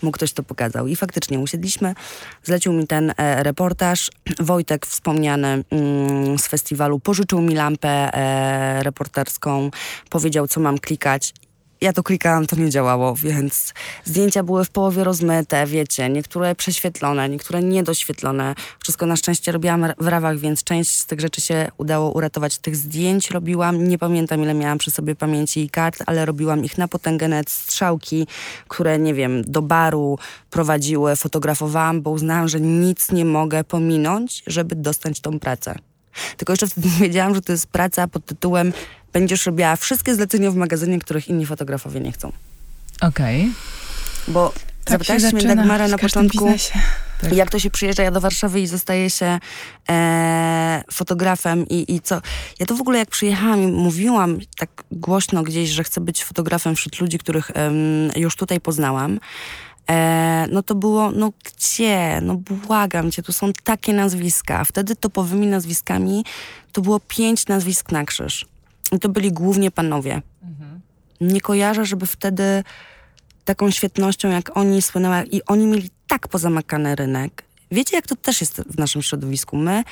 [0.01, 0.87] mu ktoś to pokazał.
[0.87, 1.95] I faktycznie usiedliśmy,
[2.43, 4.11] zlecił mi ten e, reportaż.
[4.39, 9.71] Wojtek wspomniany mm, z festiwalu pożyczył mi lampę e, reporterską,
[10.09, 11.33] powiedział, co mam klikać
[11.81, 13.73] ja to klikałam, to nie działało, więc
[14.05, 18.55] zdjęcia były w połowie rozmyte, wiecie, niektóre prześwietlone, niektóre niedoświetlone.
[18.83, 22.57] Wszystko na szczęście robiłam w rawach, więc część z tych rzeczy się udało uratować.
[22.57, 26.77] Tych zdjęć robiłam, nie pamiętam ile miałam przy sobie pamięci i kart, ale robiłam ich
[26.77, 28.27] na potęgę net, strzałki,
[28.67, 30.19] które, nie wiem, do baru
[30.49, 35.75] prowadziły, fotografowałam, bo uznałam, że nic nie mogę pominąć, żeby dostać tą pracę.
[36.37, 38.73] Tylko jeszcze wtedy wiedziałam, że to jest praca pod tytułem
[39.13, 42.31] będziesz robiła wszystkie zlecenia w magazynie, których inni fotografowie nie chcą.
[43.01, 43.41] Okej.
[43.41, 43.53] Okay.
[44.33, 44.53] Bo
[44.83, 46.53] tak zapytałaś mnie Dagmara na początku,
[47.21, 47.33] tak.
[47.33, 49.39] jak to się przyjeżdża ja do Warszawy i zostaje się
[49.89, 52.21] e, fotografem i, i co.
[52.59, 56.75] Ja to w ogóle jak przyjechałam i mówiłam tak głośno gdzieś, że chcę być fotografem
[56.75, 57.51] wśród ludzi, których
[58.15, 59.19] już tutaj poznałam,
[59.89, 64.63] E, no to było, no gdzie, no błagam cię, tu są takie nazwiska.
[64.63, 66.25] Wtedy topowymi nazwiskami
[66.71, 68.45] to było pięć nazwisk na krzyż.
[68.91, 70.21] I to byli głównie panowie.
[70.43, 70.81] Mhm.
[71.21, 72.63] Nie kojarzę, żeby wtedy
[73.45, 77.43] taką świetnością jak oni słynęła i oni mieli tak pozamakany rynek.
[77.71, 79.57] Wiecie, jak to też jest w naszym środowisku.
[79.57, 79.83] My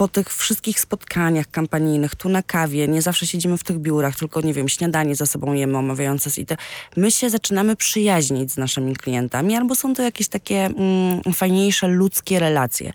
[0.00, 4.40] po tych wszystkich spotkaniach kampanijnych, tu na kawie, nie zawsze siedzimy w tych biurach, tylko,
[4.40, 6.56] nie wiem, śniadanie za sobą jemy omawiające i te,
[6.96, 12.38] my się zaczynamy przyjaźnić z naszymi klientami, albo są to jakieś takie mm, fajniejsze ludzkie
[12.38, 12.92] relacje.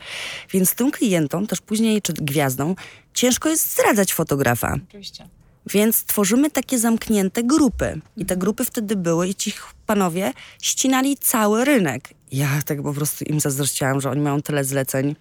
[0.51, 2.75] Więc tym klientom, też później, czy gwiazdom,
[3.15, 4.75] ciężko jest zdradzać fotografa.
[4.89, 5.27] Oczywiście.
[5.67, 8.01] Więc tworzymy takie zamknięte grupy.
[8.17, 9.53] I te grupy wtedy były i ci
[9.85, 12.09] panowie ścinali cały rynek.
[12.31, 15.15] Ja tak po prostu im zazdrościłam, że oni mają tyle zleceń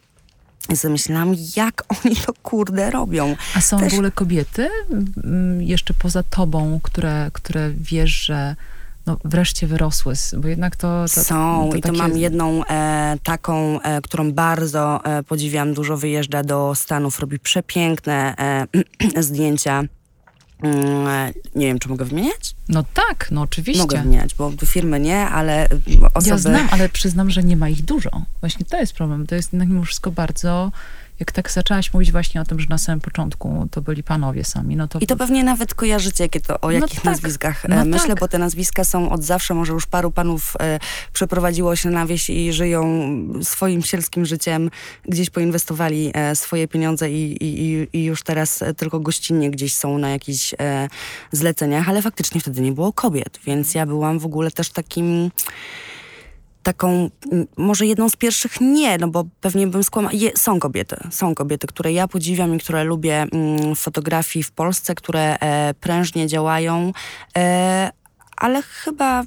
[0.68, 3.36] i sobie myślałam, jak oni to kurde robią.
[3.54, 3.90] A są Też...
[3.90, 4.68] w ogóle kobiety
[5.24, 8.56] mm, jeszcze poza tobą, które, które wiesz, że
[9.06, 11.04] no, wreszcie wyrosły, bo jednak to...
[11.14, 11.98] to Są to i to takie...
[11.98, 18.34] mam jedną e, taką, e, którą bardzo e, podziwiam, dużo wyjeżdża do Stanów, robi przepiękne
[18.38, 19.84] e, zdjęcia
[20.62, 22.54] Mm, nie wiem, czy mogę wymieniać?
[22.68, 23.82] No tak, no oczywiście.
[23.82, 25.68] Mogę wymieniać, bo firmy nie, ale
[26.14, 26.30] osoby...
[26.30, 28.10] Ja znam, ale przyznam, że nie ma ich dużo.
[28.40, 29.26] Właśnie to jest problem.
[29.26, 30.72] To jest jednak mimo wszystko bardzo
[31.20, 34.76] jak tak zaczęłaś mówić właśnie o tym, że na samym początku to byli panowie sami,
[34.76, 34.98] no to...
[34.98, 38.08] I to pewnie nawet kojarzycie, jakie to, o no jakich no tak, nazwiskach no myślę,
[38.08, 38.20] tak.
[38.20, 40.78] bo te nazwiska są od zawsze, może już paru panów e,
[41.12, 42.84] przeprowadziło się na wieś i żyją
[43.42, 44.70] swoim sielskim życiem,
[45.08, 50.10] gdzieś poinwestowali e, swoje pieniądze i, i, i, już teraz tylko gościnnie gdzieś są na
[50.10, 50.88] jakichś e,
[51.32, 55.30] zleceniach, ale faktycznie wtedy nie było kobiet, więc ja byłam w ogóle też takim
[56.64, 57.10] taką,
[57.56, 60.14] może jedną z pierwszych nie, no bo pewnie bym skłamała.
[60.36, 64.94] Są kobiety, są kobiety, które ja podziwiam i które lubię mm, w fotografii w Polsce,
[64.94, 66.92] które e, prężnie działają,
[67.36, 67.90] e,
[68.36, 69.24] ale chyba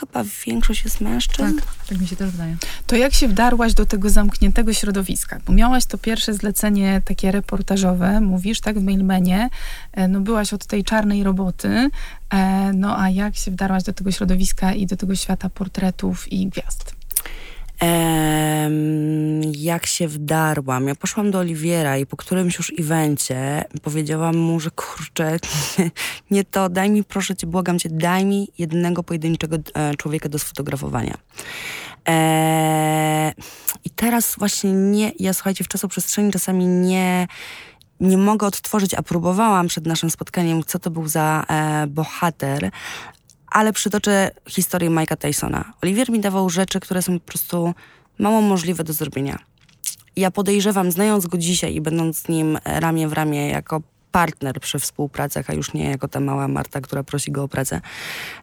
[0.00, 1.56] chyba większość jest mężczyzn.
[1.56, 2.56] Tak, tak mi się też wydaje.
[2.86, 5.40] To jak się wdarłaś do tego zamkniętego środowiska?
[5.46, 9.48] Bo miałaś to pierwsze zlecenie takie reportażowe, mówisz, tak, w Mailmanie.
[9.92, 11.90] E, no byłaś od tej czarnej roboty.
[12.30, 16.46] E, no a jak się wdarłaś do tego środowiska i do tego świata portretów i
[16.46, 16.95] gwiazd?
[19.52, 20.88] Jak się wdarłam.
[20.88, 25.38] Ja poszłam do Oliwiera i po którymś już evencie powiedziałam mu, że kurczę,
[26.30, 30.38] nie to, daj mi, proszę cię, błagam cię, daj mi jednego pojedynczego e, człowieka do
[30.38, 31.18] sfotografowania.
[32.06, 33.32] Eee,
[33.84, 37.26] I teraz właśnie nie, ja słuchajcie, w czasoprzestrzeni czasami nie,
[38.00, 42.70] nie mogę odtworzyć, a próbowałam przed naszym spotkaniem, co to był za e, bohater,
[43.50, 45.72] ale przytoczę historię Mike'a Tysona.
[45.82, 47.74] Oliwier mi dawał rzeczy, które są po prostu
[48.18, 49.38] mało możliwe do zrobienia.
[50.16, 54.78] Ja podejrzewam, znając go dzisiaj i będąc z nim ramię w ramię jako partner przy
[54.78, 57.80] współpracach, a już nie jako ta mała Marta, która prosi go o pracę.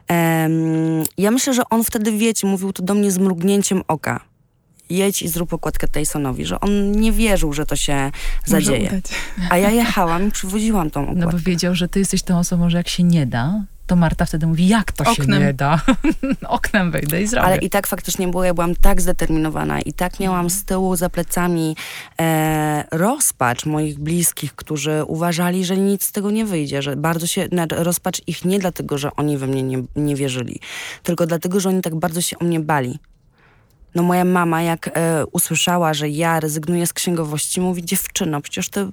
[0.10, 4.20] Um, ja myślę, że on wtedy, wiecie, mówił to do mnie z mrugnięciem oka.
[4.90, 8.12] Jedź i zrób okładkę Tysonowi, że on nie wierzył, że to się
[8.46, 9.02] zadzieje.
[9.50, 11.26] A ja jechałam i przywoziłam tą okładkę.
[11.26, 14.26] No bo wiedział, że ty jesteś tą osobą, że jak się nie da, to Marta
[14.26, 15.40] wtedy mówi, jak to Oknem.
[15.40, 15.82] się nie da?
[16.48, 17.46] Oknem wejdę i zrobię.
[17.46, 21.10] Ale i tak faktycznie było, ja byłam tak zdeterminowana i tak miałam z tyłu za
[21.10, 21.76] plecami
[22.22, 27.48] e, rozpacz moich bliskich, którzy uważali, że nic z tego nie wyjdzie, że bardzo się,
[27.72, 30.60] rozpacz ich nie dlatego, że oni we mnie nie, nie wierzyli,
[31.04, 33.00] tylko dlatego, że oni tak bardzo się o mnie bali.
[33.96, 38.88] No moja mama, jak e, usłyszała, że ja rezygnuję z księgowości, mówi, dziewczyno, przecież ty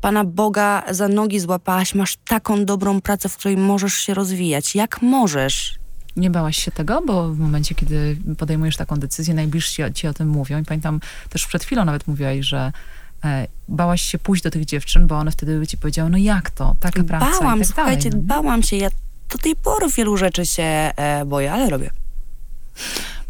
[0.00, 4.74] Pana Boga za nogi złapałaś, masz taką dobrą pracę, w której możesz się rozwijać.
[4.74, 5.78] Jak możesz?
[6.16, 10.28] Nie bałaś się tego, bo w momencie, kiedy podejmujesz taką decyzję, najbliżsi ci o tym
[10.28, 10.60] mówią.
[10.60, 12.72] I pamiętam, też przed chwilą nawet mówiłaś, że
[13.24, 16.50] e, bałaś się pójść do tych dziewczyn, bo one wtedy by ci powiedziały, no jak
[16.50, 18.24] to, taka praca Bałam, i tak słuchajcie, dalej.
[18.28, 18.76] no bałam się.
[18.76, 18.90] Ja
[19.32, 21.90] do tej pory wielu rzeczy się e, boję, ale robię.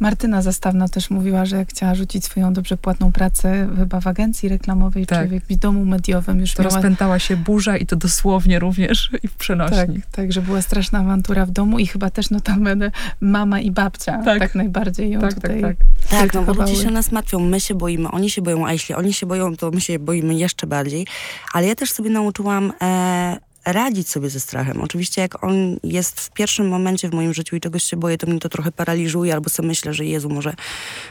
[0.00, 5.06] Martyna Zastawna też mówiła, że chciała rzucić swoją dobrze płatną pracę chyba w agencji reklamowej,
[5.06, 5.22] Tak.
[5.22, 6.40] czy w jakimś domu mediowym.
[6.40, 10.00] Już To miała rozpętała się burza i to dosłownie również i w Tak, przenośni.
[10.12, 12.90] tak, że była straszna awantura w domu i chyba też notabene
[13.20, 14.54] mama i babcia tak, Tak.
[14.54, 15.60] najbardziej ją Tak, tutaj...
[15.60, 16.10] tak, tak.
[16.10, 18.94] Tak, no bo ludzie się nas martwią, my się boimy, oni się boją, a jeśli
[18.94, 21.06] oni się boją, to my się boimy jeszcze bardziej.
[21.52, 24.80] Ale ja też sobie nauczyłam e, radzić sobie ze strachem.
[24.80, 28.26] Oczywiście jak on jest w pierwszym momencie w moim życiu i czegoś się boję, to
[28.26, 30.54] mnie to trochę paraliżuje, albo sobie myślę, że Jezu, może,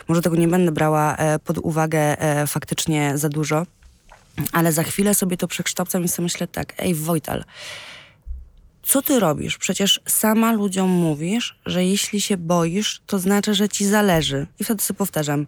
[0.07, 3.65] może tego nie będę brała e, pod uwagę e, faktycznie za dużo.
[4.51, 7.43] Ale za chwilę sobie to przekształcam i sobie myślę tak, ej Wojtal,
[8.87, 9.57] co ty robisz?
[9.57, 14.47] Przecież sama ludziom mówisz, że jeśli się boisz, to znaczy, że ci zależy.
[14.59, 15.47] I wtedy sobie powtarzam,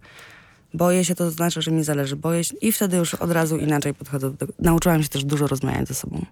[0.74, 2.16] boję się, to znaczy, że mi zależy.
[2.16, 2.56] Boję się.
[2.56, 4.54] I wtedy już od razu inaczej podchodzę do tego.
[4.60, 6.26] Nauczyłam się też dużo rozmawiać ze sobą.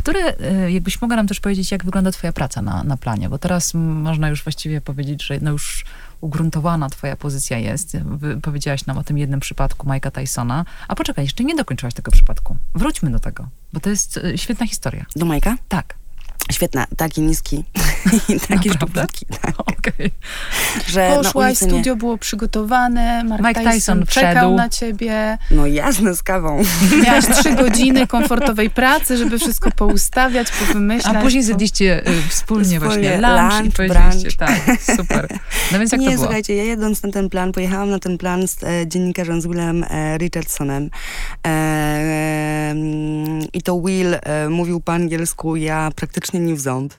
[0.00, 3.28] Które, e, jakbyś mogła nam też powiedzieć, jak wygląda twoja praca na, na planie?
[3.28, 5.84] Bo teraz można już właściwie powiedzieć, że no już
[6.20, 7.96] ugruntowana twoja pozycja jest.
[8.42, 10.64] Powiedziałaś nam o tym jednym przypadku Mike'a Tysona.
[10.88, 12.56] A poczekaj, jeszcze nie dokończyłaś tego przypadku.
[12.74, 15.06] Wróćmy do tego, bo to jest e, świetna historia.
[15.16, 15.56] Do Majka?
[15.68, 15.99] Tak.
[16.50, 17.56] Świetna, taki niski
[18.28, 19.06] i taki Naprawdę?
[19.08, 19.26] szczuplinki.
[19.42, 19.54] Tak.
[19.60, 20.10] Okej.
[20.86, 24.56] Że na Poszłaś, studio było przygotowane, Mark Mike Tyson, Tyson czekał wszedł.
[24.56, 25.38] na ciebie.
[25.50, 26.62] No jasne, z kawą.
[27.04, 31.16] Miałaś trzy godziny komfortowej pracy, żeby wszystko poustawiać, powymyślać.
[31.16, 34.60] A później zjedliście e, wspólnie właśnie lunch, i lunch, powiedzieliście, tak,
[34.96, 35.38] super.
[35.72, 36.24] No więc jak nie, to było?
[36.24, 39.84] słuchajcie, ja jedąc na ten plan, pojechałam na ten plan z e, dziennikarzem, z Willem
[39.90, 40.90] e, Richardsonem.
[41.46, 41.48] E,
[42.70, 46.94] mm, I to Will e, mówił po angielsku, ja praktycznie w ząb.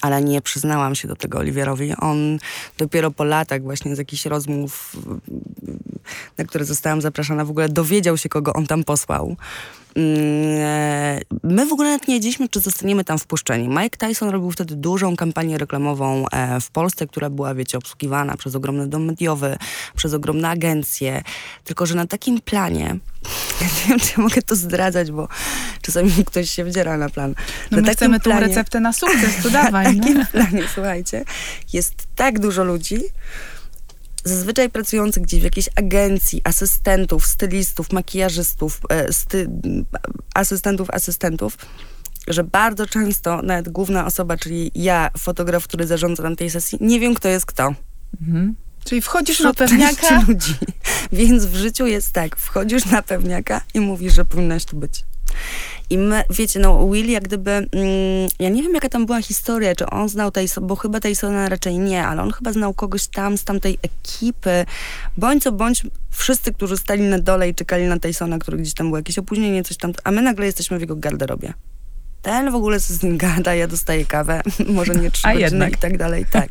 [0.00, 1.94] Ale nie przyznałam się do tego Oliwierowi.
[2.00, 2.38] On
[2.78, 4.96] dopiero po latach właśnie z jakichś rozmów,
[6.38, 9.36] na które zostałam zapraszana, w ogóle dowiedział się, kogo on tam posłał.
[9.96, 10.08] Mm,
[10.58, 13.68] e, My w ogóle nawet nie wiedzieliśmy, czy zostaniemy tam wpuszczeni.
[13.68, 18.54] Mike Tyson robił wtedy dużą kampanię reklamową e, w Polsce, która była, wiecie, obsługiwana przez
[18.54, 19.56] ogromny dom mediowy,
[19.96, 21.22] przez ogromne agencje.
[21.64, 22.84] Tylko, że na takim planie,
[23.60, 25.28] nie wiem, czy mogę to zdradzać, bo
[25.82, 27.34] czasami ktoś się wdziera na plan.
[27.70, 29.84] No na my chcemy tą planie- receptę na sukces, to dawaj.
[29.84, 30.00] na No.
[30.02, 31.24] takim planie, słuchajcie,
[31.72, 33.00] jest tak dużo ludzi,
[34.28, 39.48] zazwyczaj pracujących gdzieś w jakiejś agencji, asystentów, stylistów, makijażystów, e, sty,
[40.34, 41.58] asystentów, asystentów,
[42.28, 47.00] że bardzo często nawet główna osoba, czyli ja, fotograf, który zarządza nam tej sesji, nie
[47.00, 47.74] wiem, kto jest kto.
[48.22, 48.54] Mhm.
[48.84, 50.54] Czyli wchodzisz na pewniaka, ludzi.
[51.12, 55.04] Więc w życiu jest tak, wchodzisz na pewniaka i mówisz, że powinnaś tu być.
[55.90, 57.68] I my, wiecie, no Will jak gdyby, mm,
[58.38, 61.78] ja nie wiem jaka tam była historia, czy on znał Tyson, bo chyba Tysona raczej
[61.78, 64.66] nie, ale on chyba znał kogoś tam z tamtej ekipy,
[65.16, 68.86] bądź co bądź wszyscy, którzy stali na dole i czekali na Tysona, który gdzieś tam
[68.86, 71.52] było jakieś opóźnienie, coś tam, a my nagle jesteśmy w jego garderobie.
[72.22, 75.72] Ten w ogóle z nim gada, ja dostaję kawę, może nie trzy godziny jednak.
[75.72, 76.50] i tak dalej, tak.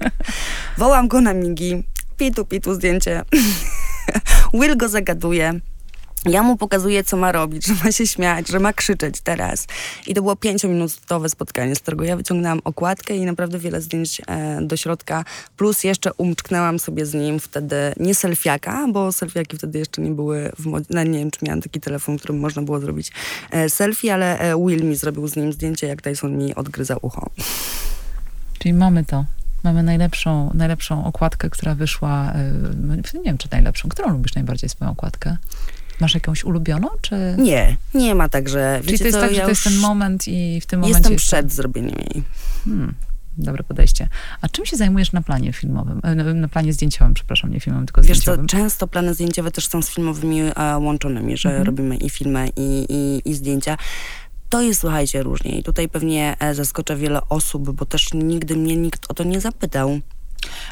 [0.78, 1.84] Wołam go na migi,
[2.18, 3.24] pitu, pitu zdjęcie.
[4.54, 5.60] Will go zagaduje.
[6.26, 9.68] Ja mu pokazuję, co ma robić, że ma się śmiać, że ma krzyczeć teraz.
[10.08, 14.60] I to było pięciominutowe spotkanie, z którego ja wyciągnęłam okładkę i naprawdę wiele zdjęć e,
[14.62, 15.26] do środka.
[15.58, 20.52] Plus jeszcze umczknęłam sobie z nim wtedy nie selfiaka, bo selfiaki wtedy jeszcze nie były
[20.60, 20.86] w modzie.
[20.90, 23.12] No, nie wiem, czy miałam taki telefon, którym można było zrobić
[23.52, 27.30] e, selfie, ale e, Will mi zrobił z nim zdjęcie, jak Tyson mi odgryza ucho.
[28.60, 29.26] Czyli mamy to.
[29.64, 32.34] Mamy najlepszą, najlepszą okładkę, która wyszła.
[33.14, 33.90] y, Nie wiem, czy najlepszą.
[33.90, 35.38] Którą lubisz najbardziej swoją okładkę?
[36.02, 37.36] Masz jakąś ulubioną, czy...
[37.38, 38.80] Nie, nie ma tak, że...
[38.82, 40.80] Czyli wiecie to jest co, tak, że ja to jest ten moment i w tym
[40.80, 41.00] momencie...
[41.00, 42.24] Jestem przed zrobieniem jej.
[42.66, 42.94] Hmm,
[43.38, 44.08] dobre podejście.
[44.42, 46.00] A czym się zajmujesz na planie filmowym?
[46.04, 48.48] E, Na planie zdjęciowym, przepraszam, nie filmowym, tylko Wiesz co, zdjęciowym.
[48.48, 51.66] często plany zdjęciowe też są z filmowymi e, łączonymi, że Mhm.
[51.66, 53.78] robimy i filmy, i, i, i zdjęcia.
[54.50, 55.60] To jest, słuchajcie, różnie.
[55.60, 59.42] I tutaj pewnie e, zaskoczę wiele osób, bo też nigdy mnie nikt o to nie
[59.42, 60.00] zapytał.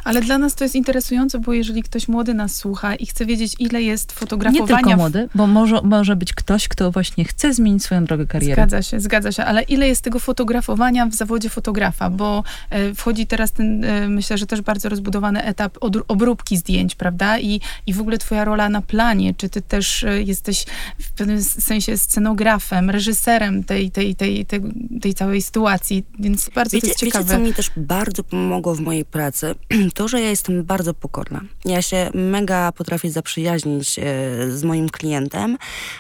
[0.04, 3.56] Ale dla nas to jest interesujące, bo jeżeli ktoś młody nas słucha i chce wiedzieć,
[3.60, 4.76] ile jest fotografowania...
[4.76, 8.54] Nie tylko młody, bo może, może być ktoś, kto właśnie chce zmienić swoją drogę kariery.
[8.54, 13.28] Zgadza się, zgadza się, ale ile jest tego fotografowania w zawodzie fotografa, bo e, wchodzi
[13.28, 17.40] teraz ten, e, myślę, że też bardzo rozbudowany etap od, obróbki zdjęć, prawda?
[17.40, 20.66] I, I w ogóle twoja rola na planie, czy ty też e, jesteś
[21.00, 24.62] w pewnym sensie scenografem, reżyserem tej, tej, tej, tej,
[25.02, 27.24] tej całej sytuacji, więc bardzo wiecie, to jest ciekawe.
[27.24, 29.56] Wiecie, co mi też bardzo pomogło w mojej pracy?
[29.94, 31.42] To, że ja jestem bardzo pokorna.
[31.66, 34.04] Ja się mega potrafię zaprzyjaźnić e,
[34.52, 35.58] z moim klientem,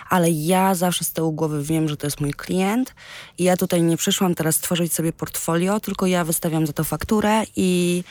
[0.09, 2.95] ale ja zawsze z tyłu głowy wiem, że to jest mój klient
[3.38, 7.43] i ja tutaj nie przyszłam teraz tworzyć sobie portfolio, tylko ja wystawiam za to fakturę
[7.55, 8.03] i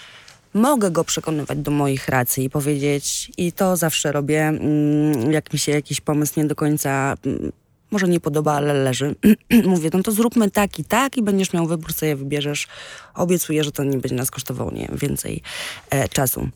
[0.54, 5.58] mogę go przekonywać do moich racji i powiedzieć, i to zawsze robię, mm, jak mi
[5.58, 7.52] się jakiś pomysł nie do końca mm,
[7.94, 9.14] może nie podoba, ale leży.
[9.72, 12.66] Mówię, no to zróbmy tak i tak i będziesz miał wybór, co je wybierzesz.
[13.14, 15.42] Obiecuję, że to nie będzie nas kosztowało nie, więcej
[15.90, 16.48] e, czasu.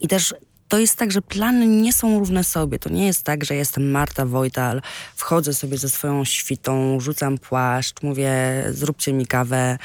[0.00, 0.34] I też
[0.68, 2.78] to jest tak, że plany nie są równe sobie.
[2.78, 4.82] To nie jest tak, że jestem Marta Wojtal,
[5.16, 8.32] wchodzę sobie ze swoją świtą, rzucam płaszcz, mówię,
[8.70, 9.78] zróbcie mi kawę.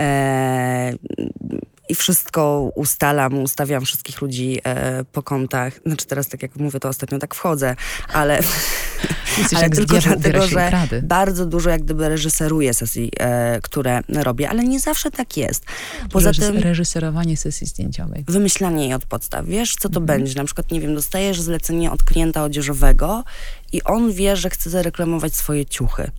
[0.00, 0.92] E,
[1.88, 5.80] i wszystko ustalam, ustawiam wszystkich ludzi e, po kątach.
[5.86, 7.76] Znaczy teraz, tak jak mówię, to ostatnio tak wchodzę,
[8.12, 8.40] ale,
[9.56, 10.72] ale tylko dlatego, że
[11.02, 15.64] bardzo dużo jak gdyby reżyseruję sesji, e, które robię, ale nie zawsze tak jest.
[16.10, 16.56] Poza Reżys tym...
[16.56, 18.24] Reżyserowanie sesji zdjęciowej.
[18.28, 19.46] Wymyślanie jej od podstaw.
[19.46, 20.06] Wiesz, co to mhm.
[20.06, 20.34] będzie?
[20.34, 23.24] Na przykład, nie wiem, dostajesz zlecenie od klienta odzieżowego
[23.72, 26.10] i on wie, że chce zareklamować swoje ciuchy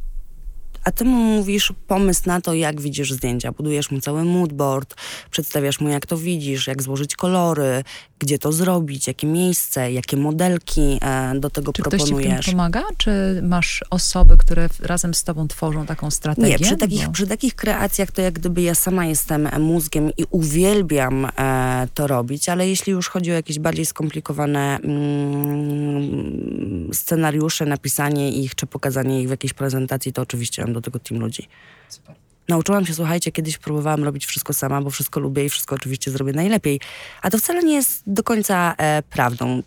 [0.86, 3.52] a ty mu mówisz pomysł na to, jak widzisz zdjęcia.
[3.52, 4.96] Budujesz mu cały moodboard,
[5.32, 7.84] przedstawiasz mu, jak to widzisz, jak złożyć kolory,
[8.20, 12.28] gdzie to zrobić, jakie miejsce, jakie modelki e, do tego czy proponujesz.
[12.28, 12.84] Czy ktoś ci pomaga?
[12.98, 16.48] Czy masz osoby, które razem z tobą tworzą taką strategię?
[16.50, 21.26] Nie, przy takich, przy takich kreacjach to jak gdyby ja sama jestem mózgiem i uwielbiam
[21.26, 26.46] e, to robić, ale jeśli już chodzi o jakieś bardziej skomplikowane mm,
[26.94, 31.22] scenariusze, napisanie ich, czy pokazanie ich w jakiejś prezentacji, to oczywiście mam do tego team
[31.22, 31.48] ludzi.
[31.90, 32.16] Super.
[32.50, 36.34] Nauczyłam się, słuchajcie, kiedyś próbowałam robić wszystko sama, bo wszystko lubię i wszystko oczywiście zrobię
[36.34, 36.80] najlepiej.
[37.22, 39.64] A to wcale nie jest do końca e, prawdą.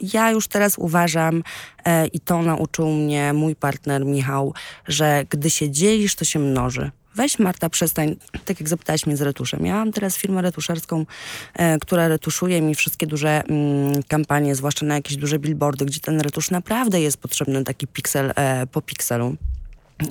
[0.00, 1.42] Ja już teraz uważam,
[1.84, 4.54] e, i to nauczył mnie mój partner Michał,
[4.88, 6.90] że gdy się dzielisz, to się mnoży.
[7.14, 9.66] Weź Marta, przestań, tak jak zapytałaś mnie z retuszem.
[9.66, 11.06] Ja mam teraz firmę retuszerską,
[11.54, 16.20] e, która retuszuje mi wszystkie duże mm, kampanie, zwłaszcza na jakieś duże billboardy, gdzie ten
[16.20, 19.36] retusz naprawdę jest potrzebny, taki piksel e, po pikselu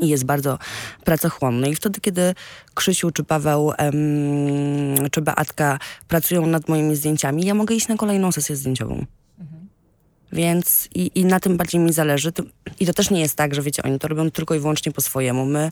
[0.02, 0.60] i jest bardzo
[1.04, 1.70] pracochłonny.
[1.70, 2.36] I wtedy, kiedy
[2.74, 8.32] Krzysiu, czy Paweł, em, czy Beatka pracują nad moimi zdjęciami, ja mogę iść na kolejną
[8.32, 9.06] sesję zdjęciową.
[9.40, 9.68] Mhm.
[10.32, 12.32] Więc i, i na tym bardziej mi zależy.
[12.80, 15.02] I to też nie jest tak, że wiecie, oni to robią tylko i wyłącznie po
[15.02, 15.46] swojemu.
[15.46, 15.72] My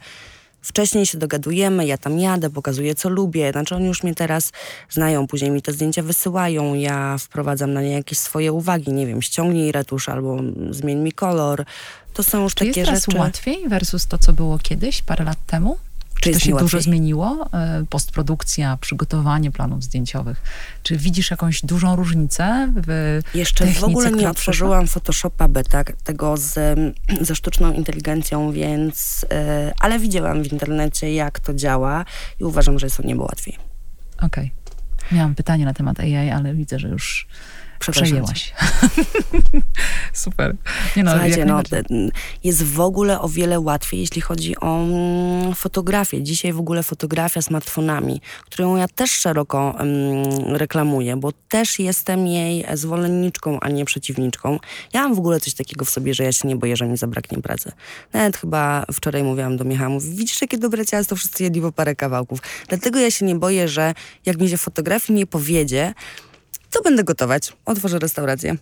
[0.61, 4.51] wcześniej się dogadujemy, ja tam jadę, pokazuję co lubię, znaczy oni już mnie teraz
[4.89, 9.22] znają, później mi te zdjęcia wysyłają, ja wprowadzam na nie jakieś swoje uwagi, nie wiem,
[9.22, 10.38] ściągnij retusz albo
[10.70, 11.65] zmień mi kolor.
[12.18, 13.18] To są już Czy takie jest rzeczy.
[13.18, 15.78] łatwiej versus to, co było kiedyś, parę lat temu?
[16.22, 17.49] Czy, to się dużo zmieniło?
[17.53, 20.41] E, postprodukcja, przygotowanie planów zdjęciowych.
[20.84, 26.38] Czy widzisz jakąś dużą różnicę w Jeszcze technice, w ogóle nie otworzyłam Photoshopa beta, tego
[26.38, 26.80] z,
[27.22, 29.26] ze sztuczną inteligencją, więc...
[29.32, 32.05] Yy, ale widziałam w internecie, jak to działa
[32.39, 33.57] i uważam, że jest o niebo łatwiej.
[34.18, 34.51] Okej.
[35.05, 35.18] Okay.
[35.18, 37.28] Miałam pytanie na temat AI, ale widzę, że już
[37.80, 38.54] Przejęłaś.
[40.14, 40.56] Super.
[40.96, 41.62] Nie no, Słuchajcie, no,
[42.44, 46.24] jest w ogóle o wiele łatwiej, jeśli chodzi o mm, fotografię.
[46.24, 52.66] Dzisiaj w ogóle fotografia smartfonami, którą ja też szeroko mm, reklamuję, bo też jestem jej
[52.74, 54.60] zwolenniczką, a nie przeciwniczką.
[54.94, 56.98] Ja mam w ogóle coś takiego w sobie, że ja się nie boję, że mi
[56.98, 57.72] zabraknie pracy.
[58.14, 61.96] Nawet chyba wczoraj mówiłam do Michała, mówi, widzisz jakie dobre ciasto, wszyscy jedli po parę
[61.96, 62.40] kawałków.
[62.68, 63.94] Dlatego ja się nie boję, że
[64.26, 65.94] jak mi się fotografii nie powiedzie,
[66.72, 67.53] to będę gotować.
[67.65, 68.57] Otworzę restaurację.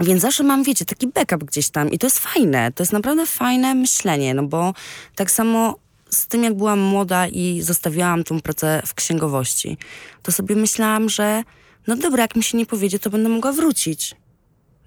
[0.00, 3.26] Więc zawsze mam, wiecie, taki backup gdzieś tam i to jest fajne, to jest naprawdę
[3.26, 4.74] fajne myślenie, no bo
[5.14, 5.76] tak samo
[6.10, 9.78] z tym, jak byłam młoda i zostawiałam tą pracę w księgowości,
[10.22, 11.42] to sobie myślałam, że
[11.86, 14.14] no dobra, jak mi się nie powiedzie, to będę mogła wrócić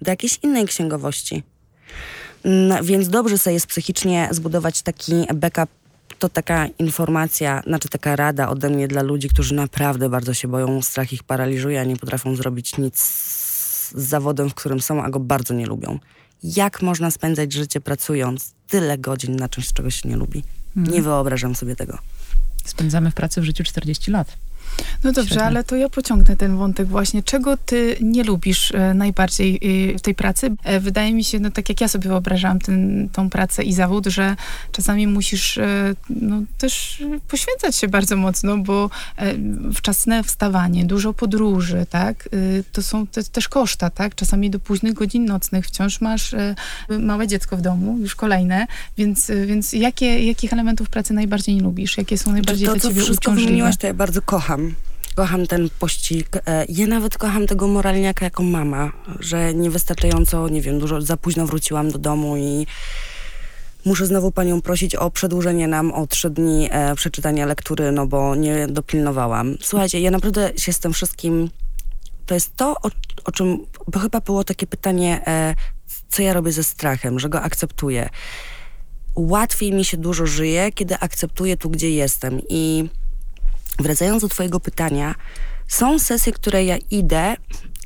[0.02, 1.42] do jakiejś innej księgowości.
[2.44, 5.70] No, więc dobrze sobie jest psychicznie zbudować taki backup
[6.24, 10.82] to taka informacja, znaczy taka rada ode mnie dla ludzi, którzy naprawdę bardzo się boją,
[10.82, 15.20] strach ich paraliżuje, a nie potrafią zrobić nic z zawodem, w którym są, a go
[15.20, 15.98] bardzo nie lubią.
[16.42, 20.42] Jak można spędzać życie pracując tyle godzin na czymś, czego się nie lubi?
[20.76, 21.98] Nie wyobrażam sobie tego.
[22.64, 24.36] Spędzamy w pracy w życiu 40 lat.
[25.04, 27.22] No dobrze, ale to ja pociągnę ten wątek właśnie.
[27.22, 29.60] Czego ty nie lubisz e, najbardziej
[29.94, 30.56] e, w tej pracy?
[30.64, 34.06] E, wydaje mi się, no tak jak ja sobie wyobrażałam ten, tą pracę i zawód,
[34.06, 34.36] że
[34.72, 35.58] czasami musisz
[36.10, 38.90] no, też poświęcać się bardzo mocno, bo
[39.74, 42.28] wczesne wstawanie, dużo podróży, tak?
[42.72, 44.14] To są te, też koszta, tak?
[44.14, 46.34] Czasami do późnych godzin nocnych wciąż masz
[46.98, 48.66] małe dziecko w domu, już kolejne,
[48.98, 51.98] więc, więc jakie, jakich elementów pracy najbardziej nie lubisz?
[51.98, 53.46] Jakie są najbardziej to, dla co ciebie wszystko uciążliwe?
[53.46, 54.63] wymieniłaś, to ja bardzo kocham.
[55.14, 56.36] Kocham ten pościg.
[56.46, 61.46] E, Ja nawet kocham tego moralniaka jako mama, że niewystarczająco, nie wiem, dużo za późno
[61.46, 62.66] wróciłam do domu i
[63.84, 68.34] muszę znowu panią prosić o przedłużenie nam o trzy dni e, przeczytania lektury, no bo
[68.34, 69.56] nie dopilnowałam.
[69.60, 71.50] Słuchajcie, ja naprawdę się z tym wszystkim...
[72.26, 72.90] To jest to, o,
[73.24, 73.58] o czym
[73.92, 75.54] bo chyba było takie pytanie, e,
[76.08, 78.08] co ja robię ze strachem, że go akceptuję.
[79.14, 82.40] Łatwiej mi się dużo żyje, kiedy akceptuję tu, gdzie jestem.
[82.48, 82.88] I
[83.78, 85.14] wracając do Twojego pytania,
[85.68, 87.36] są sesje, które ja idę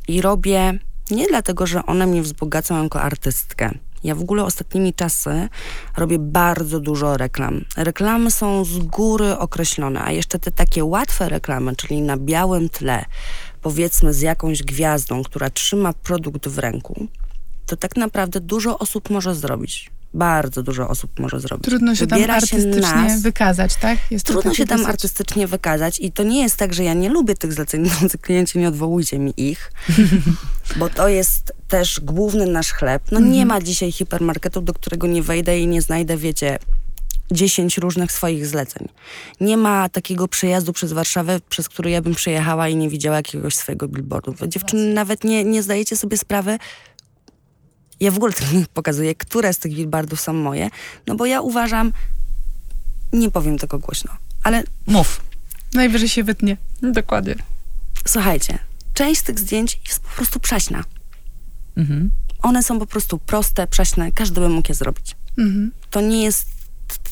[0.09, 0.78] i robię
[1.11, 3.70] nie dlatego, że one mnie wzbogacą jako artystkę.
[4.05, 5.49] Ja w ogóle ostatnimi czasy
[5.97, 7.64] robię bardzo dużo reklam.
[7.76, 13.05] Reklamy są z góry określone, a jeszcze te takie łatwe reklamy, czyli na białym tle,
[13.62, 17.07] powiedzmy z jakąś gwiazdą, która trzyma produkt w ręku,
[17.66, 19.91] to tak naprawdę dużo osób może zrobić.
[20.15, 21.65] Bardzo dużo osób może zrobić.
[21.65, 23.99] Trudno się tam Wybiera artystycznie nas, wykazać, tak?
[24.11, 27.09] Jest Trudno się tam dosyć- artystycznie wykazać i to nie jest tak, że ja nie
[27.09, 27.91] lubię tych zleceń,
[28.23, 29.73] klienci, nie odwołujcie mi ich,
[30.77, 33.03] bo to jest też główny nasz chleb.
[33.13, 36.59] No nie ma dzisiaj hipermarketu, do którego nie wejdę i nie znajdę, wiecie,
[37.31, 38.89] 10 różnych swoich zleceń.
[39.41, 43.55] Nie ma takiego przejazdu przez Warszawę, przez który ja bym przejechała i nie widziała jakiegoś
[43.55, 44.35] swojego billboardu.
[44.47, 46.59] Dziewczyny nawet nie, nie zdajecie sobie sprawy,
[48.01, 48.33] ja w ogóle
[48.75, 50.71] pokazuję, które z tych billboardów są moje,
[51.07, 51.93] no bo ja uważam,
[53.13, 55.21] nie powiem tego głośno, ale Mów.
[55.75, 56.57] Najwyżej się wytnie.
[56.83, 57.35] Dokładnie.
[58.07, 58.59] słuchajcie,
[58.95, 60.85] część z tych zdjęć jest po prostu prześna.
[61.77, 62.11] Mhm.
[62.43, 65.17] One są po prostu proste, prześne, każdy by mógł je zrobić.
[65.39, 65.73] Mhm.
[65.91, 66.47] To nie jest,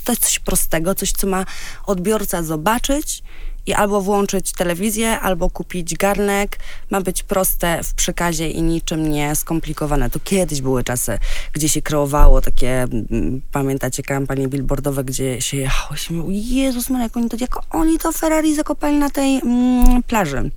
[0.04, 1.44] to jest coś prostego, coś, co ma
[1.86, 3.22] odbiorca zobaczyć
[3.66, 6.58] i albo włączyć telewizję, albo kupić garnek.
[6.90, 10.10] Ma być proste w przekazie i niczym nie skomplikowane.
[10.10, 11.18] To kiedyś były czasy,
[11.52, 17.16] gdzie się kreowało takie, mm, pamiętacie, kampanie billboardowe, gdzie się jechało się Jezus Maria, jak
[17.16, 20.50] oni to, jak oni to Ferrari zakopali na tej mm, plaży.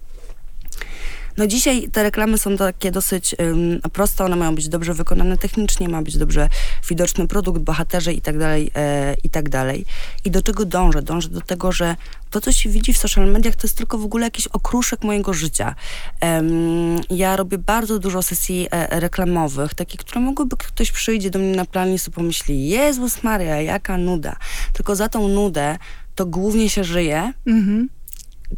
[1.38, 5.90] No dzisiaj te reklamy są takie dosyć ym, proste, one mają być dobrze wykonane technicznie,
[5.90, 6.50] ma być dobrze
[6.90, 9.86] widoczny produkt, bohaterzy i tak dalej, e, i tak dalej.
[10.26, 11.02] I do czego dążę?
[11.02, 11.96] Dążę do tego, że
[12.30, 15.34] to, co się widzi w social mediach, to jest tylko w ogóle jakiś okruszek mojego
[15.34, 15.76] życia.
[16.22, 21.56] Em, ja robię bardzo dużo sesji e, reklamowych, takich, które mogłyby ktoś przyjdzie do mnie
[21.56, 24.36] na plan i sobie pomyśli, Jezus Maria, jaka nuda.
[24.74, 25.78] Tylko za tą nudę
[26.16, 27.90] to głównie się żyje, Mhm.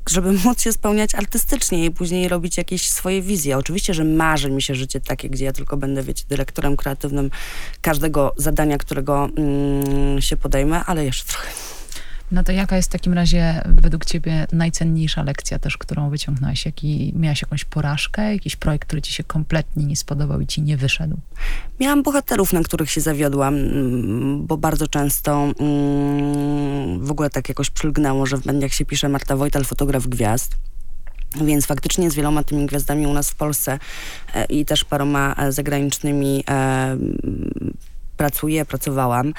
[0.10, 3.58] Żeby móc się spełniać artystycznie i później robić jakieś swoje wizje.
[3.58, 7.32] Oczywiście, że marzy mi się życie takie, gdzie ja tylko będę, wiecie, dyrektorem kreatywnym
[7.82, 11.81] każdego zadania, którego mm, się podejmę, ale jeszcze trochę.
[12.32, 16.66] No to jaka jest w takim razie według ciebie najcenniejsza lekcja też, którą wyciągnąłeś?
[16.66, 20.78] Jaki, miałaś jakąś porażkę, jakiś projekt, który ci się kompletnie nie spodobał i ci nie
[20.78, 21.18] wyszedł?
[21.80, 27.70] Miałam bohaterów, na których się zawiodłam, mm, bo bardzo często mm, w ogóle tak jakoś
[27.70, 30.56] przylgnęło, że w mediach się pisze Marta Wojtal, fotograf gwiazd.
[31.36, 33.80] Więc faktycznie z wieloma tymi gwiazdami u nas w Polsce
[34.36, 36.98] e, i też paroma e, zagranicznymi e,
[38.18, 39.34] pracuję, pracowałam.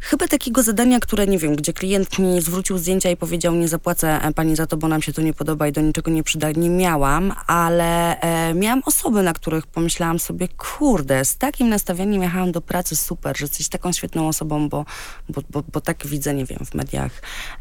[0.00, 4.22] Chyba takiego zadania, które nie wiem, gdzie klient mi zwrócił zdjęcia i powiedział, nie zapłacę
[4.22, 6.50] e, pani za to, bo nam się to nie podoba i do niczego nie przyda,
[6.50, 12.52] nie miałam, ale e, miałam osoby, na których pomyślałam sobie, kurde, z takim nastawieniem jechałam
[12.52, 14.84] do pracy, super, że jesteś taką świetną osobą, bo,
[15.28, 17.12] bo, bo, bo tak widzę, nie wiem, w mediach.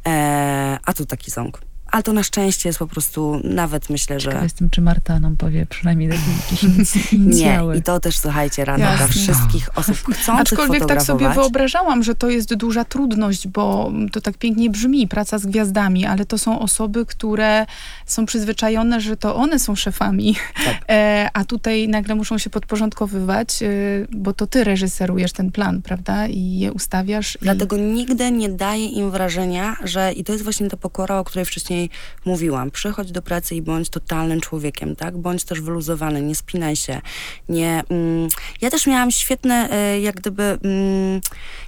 [0.08, 1.67] E, a tu taki ząg.
[1.92, 4.26] Ale to na szczęście jest po prostu, nawet myślę, że...
[4.30, 7.78] Ciekawa jestem, czy Marta nam powie przynajmniej jakieś inic- Nie, inicjały.
[7.78, 9.08] i to też, słuchajcie, rano dla Jasne.
[9.08, 14.38] wszystkich osób chcących Aczkolwiek tak sobie wyobrażałam, że to jest duża trudność, bo to tak
[14.38, 17.66] pięknie brzmi, praca z gwiazdami, ale to są osoby, które
[18.06, 20.36] są przyzwyczajone, że to one są szefami,
[20.66, 20.76] Tak.
[20.90, 23.68] e, a tutaj nagle muszą się podporządkowywać, e,
[24.12, 26.28] bo to ty reżyserujesz ten plan, prawda?
[26.28, 27.36] I je ustawiasz.
[27.36, 27.40] I...
[27.42, 31.46] Dlatego nigdy nie daję im wrażenia, że i to jest właśnie ta pokora, o której
[31.46, 31.77] wcześniej
[32.26, 32.72] mówiłam.
[32.72, 35.18] Przychodź do pracy i bądź totalnym człowiekiem, tak?
[35.18, 37.02] Bądź też wyluzowany, nie spinaj się.
[37.50, 38.28] Nie, mm,
[38.62, 41.22] ja też miałam świetne, e, jak gdyby, mm,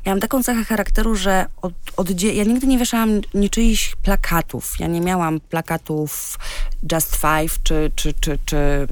[0.05, 4.74] ja mam taką cechę charakteru, że od, oddzie- ja nigdy nie wieszałam niczyichś plakatów.
[4.80, 6.39] Ja nie miałam plakatów
[6.91, 8.88] Just Five, czy, czy, czy, czy mm,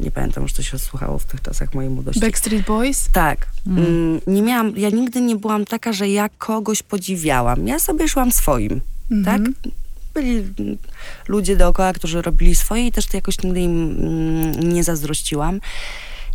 [0.00, 2.20] nie pamiętam już, co się słuchało w tych czasach mojej młodości.
[2.20, 3.08] Backstreet Boys?
[3.12, 3.46] Tak.
[3.66, 7.66] Mm, nie miałam, ja nigdy nie byłam taka, że ja kogoś podziwiałam.
[7.66, 8.80] Ja sobie szłam swoim,
[9.10, 9.44] Mhm.
[9.44, 9.72] tak?
[10.16, 10.44] Byli
[11.28, 15.60] ludzie dookoła, którzy robili swoje i też to jakoś nigdy im mm, nie zazdrościłam.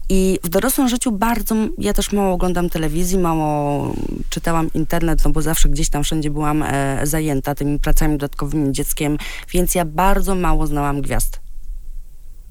[0.10, 3.94] I w dorosłym życiu bardzo, ja też mało oglądam telewizji, mało
[4.30, 9.18] czytałam internet, no bo zawsze gdzieś tam wszędzie byłam e, zajęta tymi pracami dodatkowymi dzieckiem,
[9.54, 11.40] więc ja bardzo mało znałam gwiazd.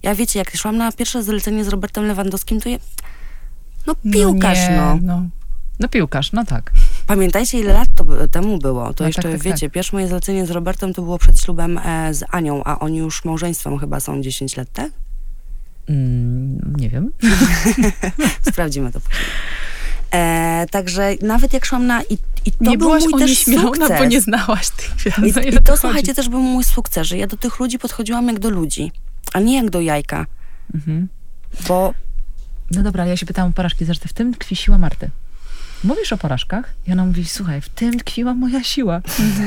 [0.03, 2.79] Ja wiecie, jak szłam na pierwsze zlecenie z Robertem Lewandowskim, to ja,
[3.87, 4.77] no piłkarz, no.
[4.77, 4.99] no.
[5.03, 5.40] no.
[5.81, 6.73] No piłkarz, no tak.
[7.07, 8.95] Pamiętajcie, ile lat to temu było.
[8.95, 9.73] To No jeszcze, tak, tak, wiecie, tak.
[9.73, 13.25] pierwsze moje zlecenie z Robertem to było przed ślubem e, z Anią, a oni już
[13.25, 14.91] małżeństwem chyba są 10 lat, tak?
[15.89, 17.13] Mm, nie wiem.
[18.51, 19.21] Sprawdzimy to później.
[20.15, 22.03] E, także nawet jak szłam na...
[22.03, 23.99] I, i to nie był byłaś mój też sukces.
[23.99, 25.19] bo nie znałaś tych gwiazd.
[25.19, 25.81] I, i to, chodzi.
[25.81, 28.93] słuchajcie, też był mój sukces, że ja do tych ludzi podchodziłam jak do ludzi,
[29.33, 30.27] a nie jak do jajka.
[30.75, 31.09] Mhm.
[31.69, 31.95] Bo
[32.71, 35.11] No dobra, ale ja się pytałam o porażki, zresztą w tym tkwi siła Marty.
[35.85, 39.01] Mówisz o porażkach i ona mówi, słuchaj, w tym tkwiła moja siła.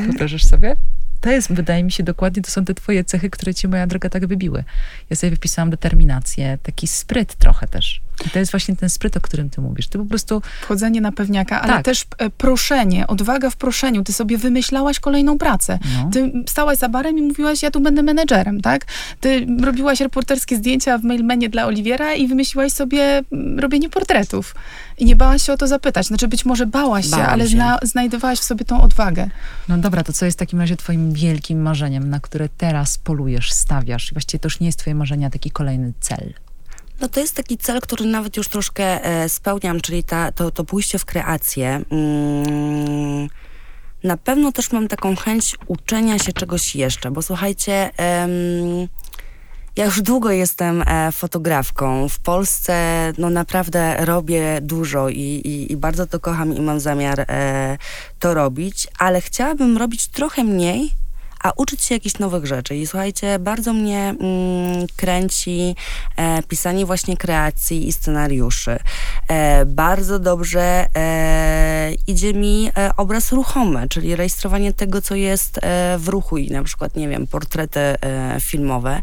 [0.05, 0.75] Wyobrażasz sobie?
[1.21, 4.09] To jest, wydaje mi się, dokładnie to są te twoje cechy, które cię, moja droga,
[4.09, 4.63] tak wybiły.
[5.09, 8.01] Ja sobie wypisałam determinację, taki spryt trochę też.
[8.27, 9.87] I to jest właśnie ten spryt, o którym ty mówisz.
[9.87, 11.85] Ty po prostu, Wchodzenie na pewniaka, ale Tak.
[11.85, 14.03] też e, proszenie, odwaga w proszeniu.
[14.03, 15.79] Ty sobie wymyślałaś kolejną pracę.
[15.95, 18.85] no, Ty stałaś za barem i mówiłaś, ja tu będę menedżerem, tak?
[19.19, 24.55] Ty robiłaś reporterskie zdjęcia w mailmanie dla Oliwiera i wymyśliłaś sobie mm, robienie portretów.
[24.97, 26.05] I nie bałaś się o to zapytać.
[26.07, 27.49] Znaczy być może bałaś się, ale się.
[27.49, 29.29] Zna, znajdowałaś w sobie tą odwagę.
[29.69, 33.51] no dobra, to co jest w takim razie twoim wielkim marzeniem, na które teraz polujesz,
[33.51, 34.13] stawiasz?
[34.13, 36.33] Właściwie to już nie jest twoje marzenie, a taki kolejny cel.
[37.03, 40.63] No to jest taki cel, który nawet już troszkę e, spełniam, czyli ta, to, to
[40.63, 41.81] pójście w kreację.
[41.91, 43.27] Mm,
[44.03, 48.31] na pewno też mam taką chęć uczenia się czegoś jeszcze, bo słuchajcie, em,
[49.75, 52.09] ja już długo jestem e, fotografką.
[52.09, 57.19] W Polsce no naprawdę robię dużo i, i, i bardzo to kocham i mam zamiar
[57.19, 57.77] e,
[58.19, 61.02] to robić, ale chciałabym robić trochę mniej,
[61.43, 62.75] a uczyć się jakichś nowych rzeczy.
[62.75, 65.75] I słuchajcie, bardzo mnie mm, kręci
[66.17, 68.79] e, pisanie właśnie kreacji i scenariuszy.
[69.27, 75.97] E, bardzo dobrze e, idzie mi e, obraz ruchomy, czyli rejestrowanie tego, co jest e,
[75.99, 77.97] w ruchu i na przykład, nie wiem, portrety e,
[78.39, 79.01] filmowe.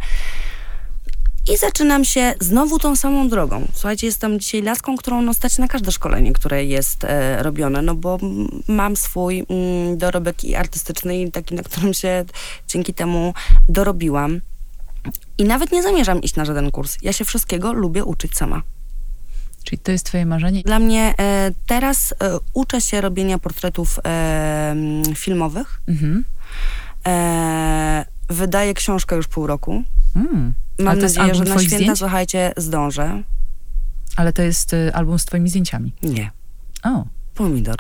[1.48, 3.66] I zaczynam się znowu tą samą drogą.
[3.72, 7.94] Słuchajcie, jestem dzisiaj laską, którą no, stać na każde szkolenie, które jest e, robione, no
[7.94, 8.18] bo
[8.68, 12.24] mam swój mm, dorobek i artystyczny i taki, na którym się
[12.68, 13.34] dzięki temu
[13.68, 14.40] dorobiłam.
[15.38, 16.96] I nawet nie zamierzam iść na żaden kurs.
[17.02, 18.62] Ja się wszystkiego lubię uczyć sama.
[19.64, 20.62] Czyli to jest twoje marzenie.
[20.62, 24.74] Dla mnie e, teraz e, uczę się robienia portretów e,
[25.14, 25.80] filmowych.
[25.88, 26.24] Mhm.
[28.30, 29.82] Wydaję książkę już pół roku.
[30.16, 30.54] Mm.
[30.78, 31.98] Mam nadzieję, że na święta, zdjęć?
[31.98, 33.22] słuchajcie, zdążę.
[34.16, 35.92] Ale to jest y, album z twoimi zdjęciami.
[36.02, 36.30] Nie.
[36.84, 37.04] O.
[37.34, 37.76] Pomidor.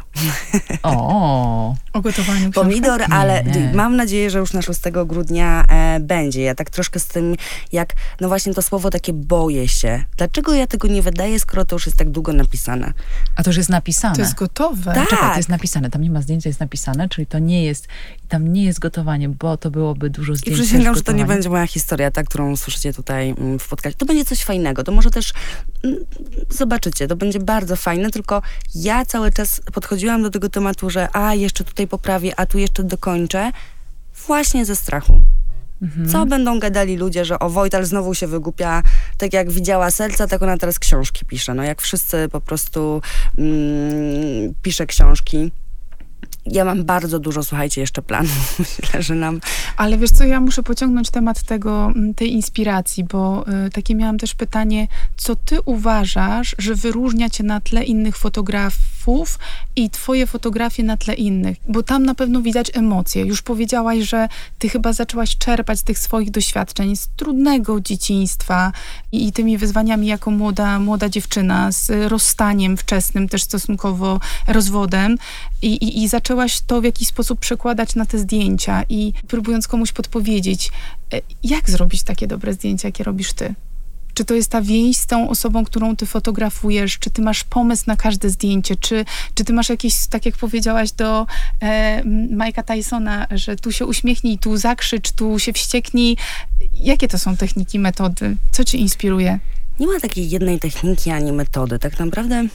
[0.82, 1.74] O.
[1.92, 2.50] O gotowaniu.
[2.50, 3.72] Pomidor, ale Nie.
[3.74, 6.42] mam nadzieję, że już na 6 grudnia e, będzie.
[6.42, 7.34] Ja tak troszkę z tym,
[7.72, 10.04] jak, no właśnie to słowo takie boję się.
[10.16, 12.92] Dlaczego ja tego nie wydaję, skoro to już jest tak długo napisane?
[13.36, 14.14] A to już jest napisane.
[14.14, 14.92] To jest gotowe.
[14.94, 15.08] Tak.
[15.08, 15.90] Czekaj, to jest napisane.
[15.90, 17.88] Tam nie ma zdjęcia, jest napisane, czyli to nie jest,
[18.28, 20.60] tam nie jest gotowanie, bo to byłoby dużo I zdjęć.
[20.60, 23.98] przysięgam, też że to nie będzie moja historia, ta, którą słyszycie tutaj mm, w podcaście.
[23.98, 24.84] To będzie coś fajnego.
[24.84, 25.32] To może też,
[25.84, 25.96] mm,
[26.50, 28.42] zobaczycie, to będzie bardzo fajne, tylko
[28.74, 29.39] ja cały czas
[29.72, 33.52] podchodziłam do tego tematu, że a, jeszcze tutaj poprawię, a tu jeszcze dokończę,
[34.26, 35.20] właśnie ze strachu.
[35.82, 36.08] Mhm.
[36.08, 38.82] Co będą gadali ludzie, że o Wojtal znowu się wygupia,
[39.18, 41.54] tak jak widziała serca, tak ona teraz książki pisze.
[41.54, 43.02] No jak wszyscy po prostu
[43.38, 45.52] mm, pisze książki.
[46.52, 48.58] Ja mam bardzo dużo, słuchajcie, jeszcze planów.
[48.82, 49.40] Myślę, że nam
[49.76, 54.18] Ale wiesz co, ja muszę pociągnąć temat tego, m, tej inspiracji, bo y, takie miałam
[54.18, 59.38] też pytanie, co ty uważasz, że wyróżnia cię na tle innych fotografów
[59.76, 61.58] i twoje fotografie na tle innych?
[61.68, 63.24] Bo tam na pewno widać emocje.
[63.24, 64.28] Już powiedziałaś, że
[64.58, 68.72] ty chyba zaczęłaś czerpać tych swoich doświadczeń z trudnego dzieciństwa
[69.12, 75.16] i, i tymi wyzwaniami jako młoda, młoda dziewczyna, z rozstaniem wczesnym, też stosunkowo rozwodem
[75.62, 79.92] i, i, i zaczęłaś to w jakiś sposób przekładać na te zdjęcia i próbując komuś
[79.92, 80.70] podpowiedzieć,
[81.14, 83.54] e, jak zrobić takie dobre zdjęcia, jakie robisz ty?
[84.14, 86.98] Czy to jest ta więź z tą osobą, którą ty fotografujesz?
[86.98, 88.76] Czy ty masz pomysł na każde zdjęcie?
[88.76, 89.04] Czy,
[89.34, 91.26] czy ty masz jakieś, tak jak powiedziałaś do
[91.62, 96.16] e, Tysona, że tu się uśmiechnij, tu zakrzycz, tu się wścieknij?
[96.74, 98.36] Jakie to są techniki, metody?
[98.52, 99.38] Co cię inspiruje?
[99.80, 101.78] nie ma takiej jednej techniki ani metody.
[101.78, 102.46] Tak naprawdę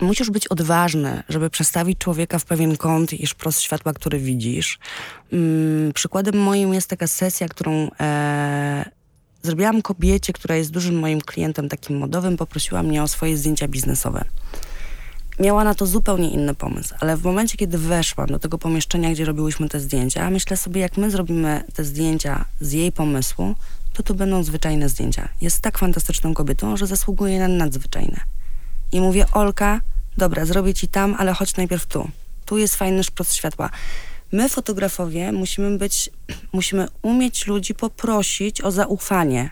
[0.00, 4.78] musisz być odważny, żeby przestawić człowieka w pewien kąt i szprost światła, który widzisz.
[5.32, 8.90] Mm, przykładem moim jest taka sesja, którą e,
[9.42, 14.24] zrobiłam kobiecie, która jest dużym moim klientem takim modowym, poprosiła mnie o swoje zdjęcia biznesowe.
[15.40, 19.24] miała na to zupełnie inny pomysł, ale w momencie, kiedy weszłam do tego pomieszczenia, gdzie
[19.24, 23.54] robiłyśmy te zdjęcia, myślę sobie, jak my zrobimy te zdjęcia z jej pomysłu,
[23.92, 25.28] to to będą zwyczajne zdjęcia.
[25.40, 28.20] Jest tak fantastyczną kobietą, że zasługuje na nadzwyczajne.
[28.94, 29.80] I mówię, Olka,
[30.18, 32.10] dobra, zrobię ci tam, ale chodź najpierw tu.
[32.44, 33.70] Tu jest fajny szproc światła.
[34.32, 36.10] My, fotografowie, musimy być,
[36.52, 39.50] musimy umieć ludzi poprosić o zaufanie.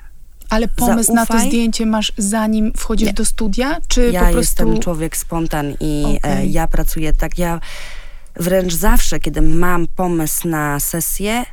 [0.51, 1.49] Ale pomysł na to Zaufaj.
[1.49, 3.13] zdjęcie masz zanim wchodzisz Nie.
[3.15, 3.79] do studia?
[3.89, 4.39] Czy Ja po prostu...
[4.41, 6.53] jestem człowiek spontan i e, Okej.
[6.53, 7.39] ja pracuję tak.
[7.39, 7.61] Ja
[8.37, 11.45] wręcz zawsze, kiedy mam pomysł na sesję,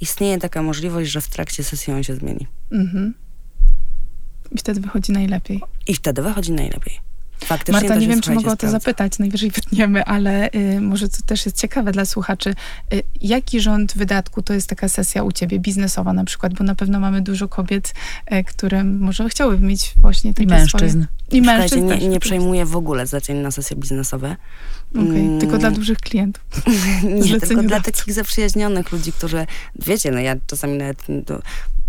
[0.00, 2.46] istnieje taka możliwość, że w trakcie sesji on się zmieni.
[2.72, 3.14] Mhm.
[4.52, 5.60] I wtedy wychodzi najlepiej.
[5.86, 7.09] I wtedy wychodzi najlepiej.
[7.44, 8.78] Faktycznie Marta, nie wiem, czy mogę o to sprawdza.
[8.78, 12.54] zapytać, najwyżej wytniemy, ale y, może to też jest ciekawe dla słuchaczy.
[12.94, 16.54] Y, jaki rząd wydatku to jest taka sesja u ciebie, biznesowa na przykład?
[16.54, 17.94] Bo na pewno mamy dużo kobiet,
[18.32, 20.88] y, które może chciałyby mieć właśnie takie I mężczyzn.
[20.88, 21.40] Swoje...
[21.40, 24.36] I mężczyzn nie, nie przejmuję w ogóle zleceń na sesje biznesowe.
[24.90, 25.40] Okej, Mm.
[25.40, 26.42] Tylko dla dużych klientów.
[27.24, 29.46] Nie, tylko dla takich zaprzyjaźnionych ludzi, którzy,
[29.86, 31.42] wiecie, no ja czasami nawet do,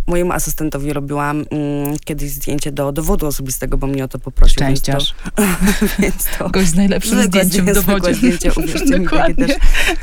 [0.08, 4.56] mojemu asystentowi robiłam mm, kiedyś zdjęcie do dowodu osobistego, bo mnie o to poprosił.
[4.68, 5.16] więc to- Szczęściarz.
[6.00, 8.14] Więc to, Gość z najlepszym zdjęciem w zdjęcie, dowodzie.
[8.16, 9.52] zdjęcie, uwierzcie mi, takie też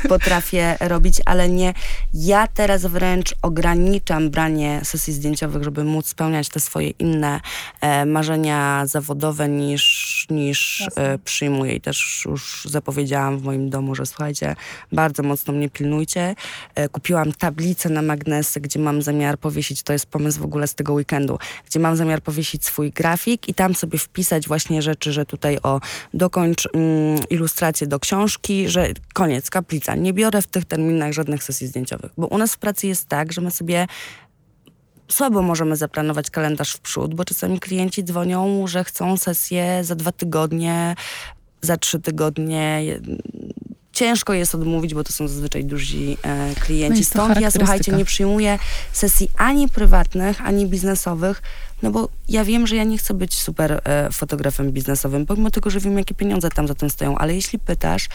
[0.09, 1.73] potrafię robić, ale nie.
[2.13, 7.39] Ja teraz wręcz ograniczam branie sesji zdjęciowych, żeby móc spełniać te swoje inne
[7.81, 11.75] e, marzenia zawodowe niż, niż e, przyjmuję.
[11.75, 14.55] I też już zapowiedziałam w moim domu, że słuchajcie,
[14.91, 16.35] bardzo mocno mnie pilnujcie.
[16.75, 20.75] E, kupiłam tablicę na magnesy, gdzie mam zamiar powiesić, to jest pomysł w ogóle z
[20.75, 25.25] tego weekendu, gdzie mam zamiar powiesić swój grafik i tam sobie wpisać właśnie rzeczy, że
[25.25, 25.81] tutaj o
[26.13, 29.95] dokończ mm, ilustrację do książki, że koniec, kaplica.
[29.95, 33.33] Nie biorę w tych terminach żadnych sesji zdjęciowych, bo u nas w pracy jest tak,
[33.33, 33.87] że my sobie
[35.07, 40.11] słabo możemy zaplanować kalendarz w przód, bo czasami klienci dzwonią, że chcą sesję za dwa
[40.11, 40.95] tygodnie,
[41.61, 42.83] za trzy tygodnie.
[43.99, 46.99] Ciężko jest odmówić, bo to są zazwyczaj duzi e, klienci.
[46.99, 48.59] No Stąd ja, słuchajcie, nie przyjmuję
[48.93, 51.41] sesji ani prywatnych, ani biznesowych,
[51.81, 55.69] no bo ja wiem, że ja nie chcę być super e, fotografem biznesowym, pomimo tego,
[55.69, 58.09] że wiem, jakie pieniądze tam za tym stoją, ale jeśli pytasz,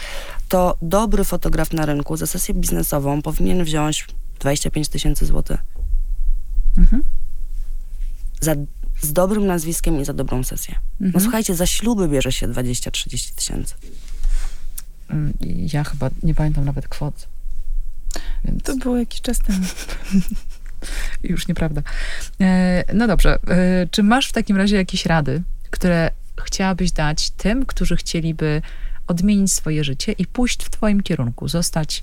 [0.48, 4.06] to dobry fotograf na rynku za sesję biznesową powinien wziąć
[4.40, 5.60] 25 tysięcy złotych.
[6.78, 7.02] Mhm.
[8.40, 8.54] Za,
[9.02, 10.74] z dobrym nazwiskiem i za dobrą sesję.
[11.00, 11.22] No Mhm.
[11.22, 13.74] słuchajcie, za śluby bierze się 20-30 tysięcy.
[15.10, 15.32] Mm,
[15.72, 17.28] Ja chyba nie pamiętam nawet kwot.
[18.44, 19.66] Więc To było jakiś czas temu.
[21.22, 21.82] już nieprawda.
[22.40, 23.38] E, No dobrze.
[23.48, 26.10] E, Czy masz w takim razie jakieś rady, które
[26.44, 28.62] chciałabyś dać tym, którzy chcieliby
[29.06, 32.02] odmienić swoje życie i pójść w twoim kierunku, zostać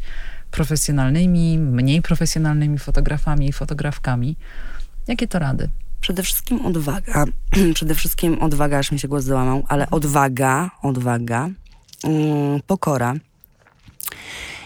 [0.52, 4.36] profesjonalnymi, mniej profesjonalnymi fotografami i fotografkami?
[5.08, 5.70] Jakie to rady?
[6.02, 7.26] Przede wszystkim odwaga.
[7.76, 11.50] Przede wszystkim odwaga, aż mi się głos załamał, ale odwaga, odwaga,
[12.68, 13.16] pokora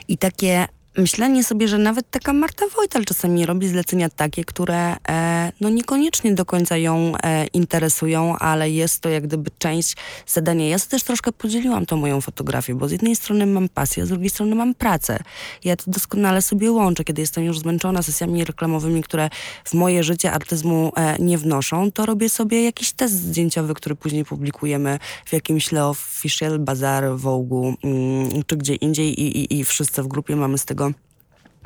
[0.08, 0.68] i takie
[0.98, 6.34] myślenie sobie, że nawet taka Marta Wojtal czasami robi zlecenia takie, które e, no niekoniecznie
[6.34, 9.96] do końca ją e, interesują, ale jest to jak gdyby część
[10.28, 10.70] zadania.
[10.70, 14.10] Ja sobie też troszkę podzieliłam tą moją fotografię, bo z jednej strony mam pasję, z
[14.10, 15.20] drugiej strony mam pracę.
[15.64, 19.30] Ja to doskonale sobie łączę, kiedy jestem już zmęczona sesjami reklamowymi, które
[19.64, 24.26] w moje życie artyzmu e, nie wnoszą, to robię sobie jakiś test zdjęciowy, który później
[24.26, 30.04] publikujemy w jakimś Leo Official, Bazar, Vogue mm, czy gdzie indziej i, i, i wszyscy
[30.04, 30.85] w grupie mamy z tego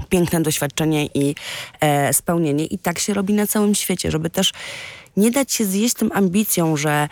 [0.10, 1.36] piękne doświadczenie i
[1.80, 2.66] e, spełnienie.
[2.66, 4.54] I tak się robi na całym świecie, żeby też
[5.18, 7.10] nie dać się zjeść tym ambicją, że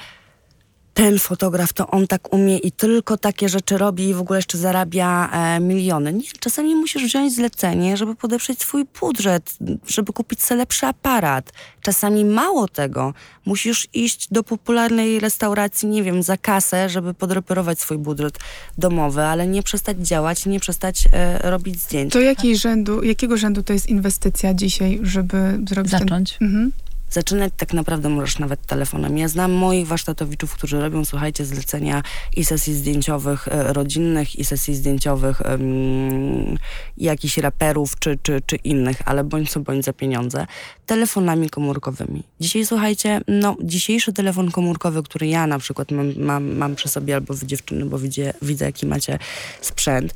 [0.98, 4.58] ten fotograf to on tak umie i tylko takie rzeczy robi i w ogóle jeszcze
[4.58, 6.14] zarabia e, miliony.
[6.14, 9.58] Nie, czasami musisz wziąć zlecenie, żeby podeprzeć swój budżet,
[9.88, 11.52] żeby kupić sobie lepszy aparat.
[11.82, 13.14] Czasami mało tego.
[13.46, 18.40] Musisz iść do popularnej restauracji, nie wiem, za kasę, żeby podreperować swój budżet
[18.78, 22.14] domowy, ale nie przestać działać, nie przestać e, robić zdjęć.
[22.14, 26.00] To jakiej rzędu, jakiego rzędu to jest inwestycja dzisiaj, żeby zrobić ten...
[26.00, 26.38] Zacząć?
[26.42, 26.72] Mhm.
[27.10, 29.18] Zaczynać tak naprawdę możesz nawet telefonem.
[29.18, 32.04] Ja znam moich warsztatowiczów, którzy robią, słuchajcie, zlecenia
[32.36, 36.58] i sesji zdjęciowych e, rodzinnych, i sesji zdjęciowych um,
[36.98, 40.48] jakichś raperów, czy, czy, czy innych, ale bądź co bądź za pieniądze,
[40.86, 42.24] telefonami komórkowymi.
[42.40, 47.16] Dzisiaj, słuchajcie, no, dzisiejszy telefon komórkowy, który ja na przykład mam, mam, mam przy sobie,
[47.16, 49.20] albo wy dziewczyny, bo widzę, widzę, jaki macie
[49.62, 50.14] sprzęt,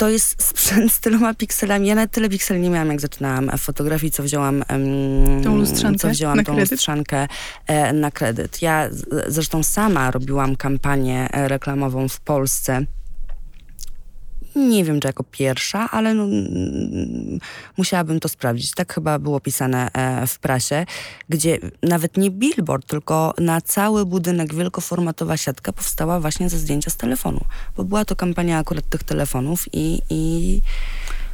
[0.00, 1.88] to jest sprzęt z tyloma pikselami.
[1.88, 4.62] Ja nawet tyle pikseli nie miałam, jak zaczynałam fotografii, co wzięłam...
[4.68, 6.70] em, Tą lustrzankę Co wzięłam na tą kredyt?
[6.70, 7.28] lustrzankę
[7.66, 8.62] e, na kredyt.
[8.62, 12.82] Ja z, zresztą sama robiłam kampanię e, reklamową w Polsce.
[14.56, 17.38] Nie wiem, czy jako pierwsza, ale no, mm,
[17.76, 18.72] musiałabym to sprawdzić.
[18.74, 20.86] Tak chyba było pisane e, w prasie,
[21.28, 26.96] gdzie nawet nie billboard, tylko na cały budynek wielkoformatowa siatka powstała właśnie ze zdjęcia z
[26.96, 27.40] telefonu.
[27.76, 30.60] Bo była to kampania akurat tych telefonów i, i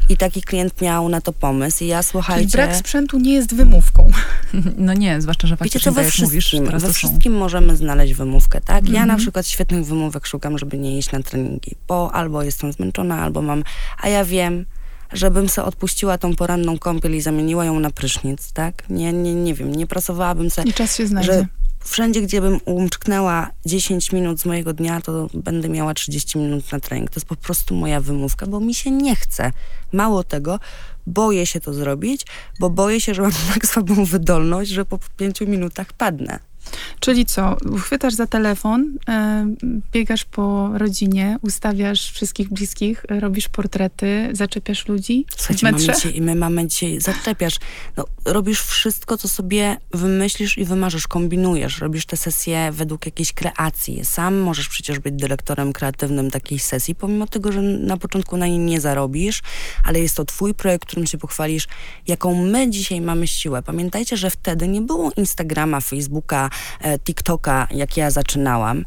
[0.08, 2.50] i taki klient miał na to pomysł i ja, słuchajcie...
[2.50, 4.10] Czyli brak sprzętu nie jest wymówką.
[4.76, 7.32] No nie, zwłaszcza, że faktycznie, Wiecie, to we tak jak mówisz, wszystkim, teraz we wszystkim
[7.32, 8.84] możemy znaleźć wymówkę, tak?
[8.84, 9.08] Ja Mhm.
[9.08, 13.42] na przykład świetnych wymówek szukam, żeby nie iść na treningi, bo albo jestem zmęczona, albo
[13.42, 13.62] mam...
[14.00, 14.66] A ja wiem,
[15.12, 18.90] żebym sobie odpuściła tą poranną kąpiel i zamieniła ją na prysznic, tak?
[18.90, 20.70] Nie, nie, nie wiem, nie pracowałabym sobie...
[20.70, 21.32] I czas się znajdzie.
[21.32, 21.46] Że
[21.86, 26.80] wszędzie, gdzie bym umczknęła 10 minut z mojego dnia, to będę miała 30 minut na
[26.80, 27.10] trening.
[27.10, 29.52] To jest po prostu moja wymówka, bo mi się nie chce.
[29.92, 30.60] Mało tego,
[31.06, 32.26] boję się to zrobić,
[32.60, 36.38] bo boję się, że mam tak słabą wydolność, że po 5 minutach padnę.
[37.00, 37.56] Czyli co?
[37.78, 38.98] Chwytasz za telefon,
[39.92, 45.94] biegasz po rodzinie, ustawiasz wszystkich bliskich, robisz portrety, zaczepiasz ludzi w Słuchajcie, mamy metrze?
[45.94, 47.58] dzisiaj, my mamy dzisiaj, zaczepiasz,
[47.96, 54.04] no, robisz wszystko, co sobie wymyślisz i wymarzysz, kombinujesz, robisz te sesje według jakiejś kreacji.
[54.04, 58.58] Sam możesz przecież być dyrektorem kreatywnym takiej sesji, pomimo tego, że na początku na niej
[58.58, 59.42] nie zarobisz,
[59.84, 61.68] ale jest to twój projekt, którym się pochwalisz,
[62.06, 63.62] jaką my dzisiaj mamy siłę.
[63.62, 66.50] Pamiętajcie, że wtedy nie było Instagrama, Facebooka,
[67.04, 68.84] TikToka, jak ja zaczynałam,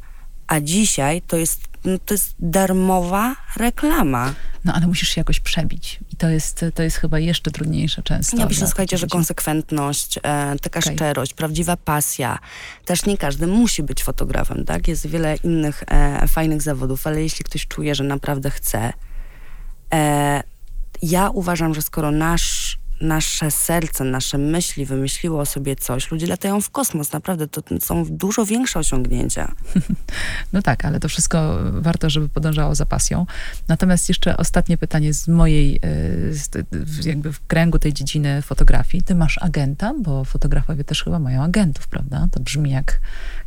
[0.50, 4.34] a dzisiaj to jest, no, to jest darmowa reklama.
[4.66, 6.00] No ale musisz się jakoś przebić.
[6.14, 8.38] I to jest, to jest chyba jeszcze trudniejsze często.
[8.38, 10.22] Ja myślę, słuchajcie, że konsekwentność, e,
[10.62, 10.96] taka Okej.
[10.96, 12.40] szczerość, prawdziwa pasja.
[12.86, 14.88] Też nie każdy musi być fotografem, tak?
[14.88, 18.94] Jest wiele innych e, fajnych zawodów, ale jeśli ktoś czuje, że naprawdę chce,
[19.94, 20.44] e,
[21.02, 26.70] ja uważam, że skoro nasz, nasze serce, nasze myśli wymyśliło sobie coś, ludzie latają w
[26.70, 29.52] kosmos, naprawdę to są dużo większe osiągnięcia.
[30.54, 33.26] No tak, ale to wszystko warto, żeby podążało za pasją.
[33.68, 35.80] Natomiast jeszcze ostatnie pytanie z mojej, e,
[36.34, 36.50] z,
[37.06, 39.04] jakby w kręgu tej dziedziny fotografii.
[39.04, 42.28] Ty masz agenta, bo fotografowie też chyba mają agentów, prawda?
[42.32, 43.00] To brzmi jak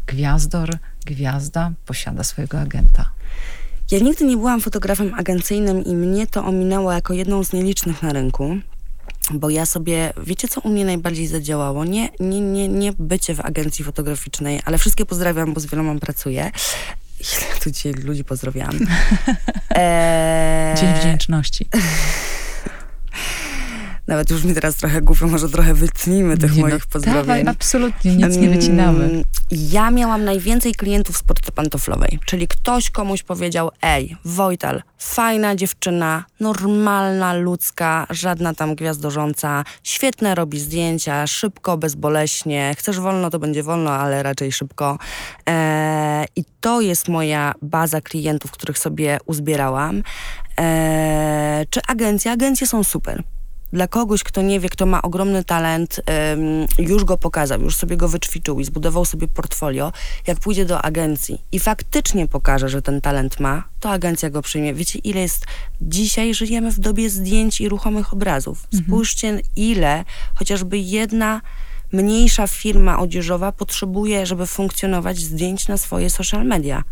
[0.06, 0.70] gwiazdor,
[1.06, 3.10] gwiazda posiada swojego agenta.
[3.90, 8.12] Ja nigdy nie byłam fotografem agencyjnym i mnie to ominęło jako jedną z nielicznych na
[8.12, 8.56] rynku.
[9.30, 11.84] Bo ja sobie, wiecie co u mnie najbardziej zadziałało?
[11.84, 16.50] Nie, nie, nie, nie bycie w agencji fotograficznej, ale wszystkie pozdrawiam, bo z wieloma pracuję.
[17.20, 18.78] Ile tu dzisiaj ludzi pozdrawiam.
[19.70, 21.66] Eee, Dzień wdzięczności.
[24.12, 27.22] Nawet już mi teraz trochę głupio, może trochę wytnijmy tych Nie, no, moich pozdrowień.
[27.22, 29.04] Dawaj, absolutnie, nic nie wycinamy.
[29.04, 35.56] Mm, Ja miałam najwięcej klientów z porty pantoflowej, czyli ktoś komuś powiedział, ej, Wojtal, fajna
[35.56, 43.62] dziewczyna, normalna, ludzka, żadna tam gwiazdorząca, świetne robi zdjęcia, szybko, bezboleśnie, chcesz wolno, to będzie
[43.62, 44.98] wolno, ale raczej szybko.
[45.48, 50.02] E, I to jest moja baza klientów, których sobie uzbierałam.
[50.60, 52.32] E, czy agencja?
[52.32, 53.22] Agencje są super
[53.72, 56.00] dla kogoś, kto nie wie, kto ma ogromny talent,
[56.78, 59.92] już go pokazał, już sobie go wyćwiczył i zbudował sobie portfolio,
[60.26, 64.74] jak pójdzie do agencji i faktycznie pokaże, że ten talent ma, to agencja go przyjmie.
[64.74, 65.46] Wiecie, ile jest...
[65.80, 68.66] Dzisiaj żyjemy w dobie zdjęć i ruchomych obrazów.
[68.84, 70.04] Spójrzcie, ile
[70.34, 71.40] chociażby jedna
[71.92, 76.84] mniejsza firma odzieżowa potrzebuje, żeby funkcjonować zdjęć na swoje social media.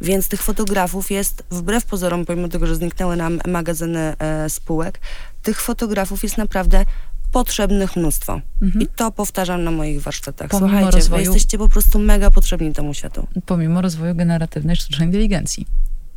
[0.00, 5.00] Więc tych fotografów jest, wbrew pozorom, pomimo tego, że zniknęły nam magazyny e, spółek,
[5.46, 6.84] tych fotografów jest naprawdę
[7.32, 8.40] potrzebnych mnóstwo.
[8.80, 10.50] I to powtarzam na moich warsztatach.
[10.50, 13.26] Pomimo Słuchajcie, rozwoju- wy jesteście po prostu mega potrzebni temu światu.
[13.46, 15.66] Pomimo rozwoju generatywnej sztucznej inteligencji.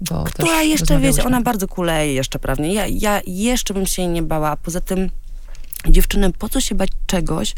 [0.01, 2.73] Bo Która jeszcze, wiecie, ona bardzo kuleje jeszcze prawnie.
[2.73, 4.56] Ja, ja jeszcze bym się jej nie bała.
[4.57, 5.10] Poza tym,
[5.89, 7.53] dziewczyny, po co się bać czegoś,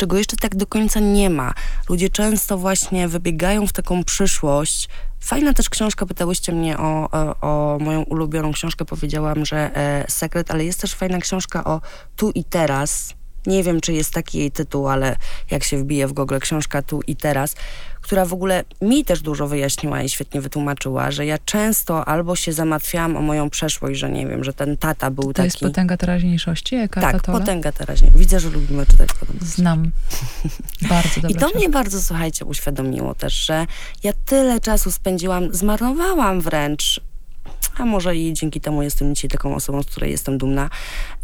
[0.00, 1.54] czego jeszcze tak do końca nie ma?
[1.88, 4.88] Ludzie często właśnie wybiegają w taką przyszłość.
[5.20, 10.50] Fajna też książka, pytałyście mnie o, o, o moją ulubioną książkę, powiedziałam, że e, Sekret,
[10.50, 11.80] ale jest też fajna książka o
[12.16, 13.19] tu i teraz.
[13.46, 15.16] Nie wiem, czy jest taki jej tytuł, ale
[15.50, 17.54] jak się wbije w Google książka tu i teraz,
[18.00, 22.52] która w ogóle mi też dużo wyjaśniła i świetnie wytłumaczyła, że ja często albo się
[22.52, 25.46] zamartwiałam o moją przeszłość, że nie wiem, że ten tata był To taki.
[25.46, 28.10] jest potęga teraźniejszości, Eckhart tak, potęga teraźnie.
[28.14, 29.90] Widzę, że lubimy czytać podobne Znam.
[30.88, 31.36] Bardzo dobrze.
[31.36, 33.66] i to mnie bardzo, słuchajcie, uświadomiło też, że
[34.02, 37.00] ja tyle czasu spędziłam, zmarnowałam wręcz,
[37.78, 40.70] a może i dzięki temu jestem dzisiaj taką osobą, z której jestem dumna,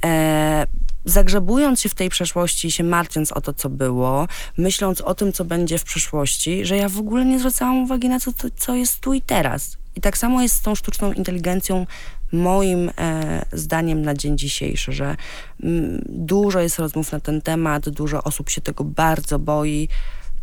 [0.05, 0.67] e,
[1.07, 4.29] zagrzebując się w tej przeszłości, się martwiąc o to, co było,
[4.59, 8.21] myśląc o tym, co będzie w przyszłości, że ja w ogóle nie zwracałam uwagi na
[8.21, 9.77] to, co jest tu i teraz.
[9.97, 11.87] I tak samo jest z tą sztuczną inteligencją,
[12.33, 15.17] moim e, zdaniem na dzień dzisiejszy, że
[15.63, 19.89] mm, dużo jest rozmów na ten temat, dużo osób się tego bardzo boi.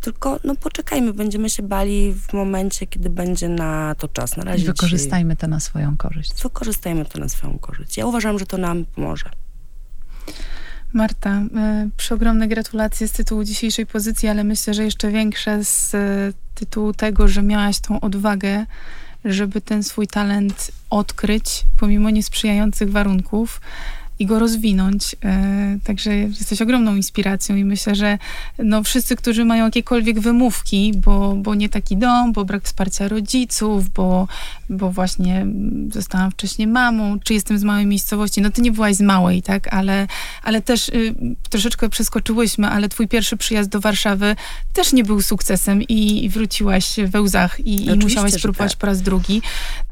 [0.02, 4.38] tylko no poczekajmy, będziemy się bali w momencie, kiedy będzie na to czas.
[4.38, 6.44] Na razie wykorzystajmy to na swoją korzyść.
[6.44, 7.98] Wykorzystajmy to na swoją korzyść.
[7.98, 9.43] Ja uważam, że to nam pomoże.
[10.94, 16.00] Marta, e, przeogromne gratulacje z tytułu dzisiejszej pozycji, ale myślę, że jeszcze większe z e,
[16.56, 18.66] tytułu tego, że miałaś tą odwagę,
[19.26, 23.62] żeby ten swój talent odkryć pomimo niesprzyjających warunków
[24.24, 25.16] i go rozwinąć.
[25.26, 28.18] E, także jesteś ogromną inspiracją i myślę, że
[28.60, 33.90] no, wszyscy, którzy mają jakiekolwiek wymówki, bo, bo nie taki dom, bo brak wsparcia rodziców,
[33.90, 34.28] bo,
[34.70, 35.46] bo właśnie
[35.92, 39.74] zostałam wcześniej mamą, czy jestem z małej miejscowości, no ty nie byłaś z małej, tak,
[39.74, 40.08] ale,
[40.44, 41.16] ale też y,
[41.50, 44.36] troszeczkę przeskoczyłyśmy, ale twój pierwszy przyjazd do Warszawy
[44.74, 48.80] też nie był sukcesem i, i wróciłaś we łzach i, i musiałaś spróbować tak.
[48.80, 49.42] po raz drugi.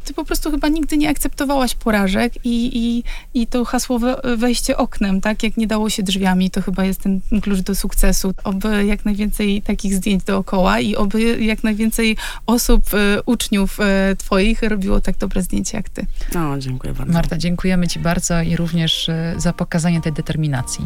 [0.06, 3.04] Ty po prostu chyba nigdy nie akceptowałaś porażek i, i,
[3.42, 5.44] i to hasłowe wejście oknem, tak?
[5.44, 8.34] Jak nie dało się drzwiami, to chyba jest ten klucz do sukcesu.
[8.44, 14.62] Oby jak najwięcej takich zdjęć dookoła i oby jak najwięcej osób, e, uczniów e, twoich
[14.62, 16.06] robiło tak dobre zdjęcia jak ty.
[16.34, 17.14] No, dziękuję bardzo.
[17.14, 20.86] Marta, dziękujemy ci bardzo i również e, za pokazanie tej determinacji,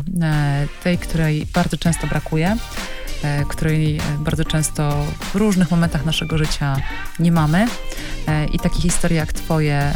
[0.83, 2.57] tej, której bardzo często brakuje
[3.47, 6.77] której bardzo często w różnych momentach naszego życia
[7.19, 7.67] nie mamy.
[8.51, 9.93] I takie historie jak Twoje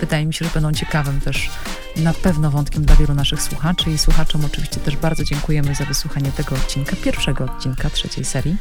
[0.00, 1.50] wydaje mi się, że będą ciekawym też
[1.96, 6.32] na pewno wątkiem dla wielu naszych słuchaczy i słuchaczom oczywiście też bardzo dziękujemy za wysłuchanie
[6.32, 8.56] tego odcinka, pierwszego odcinka trzeciej serii.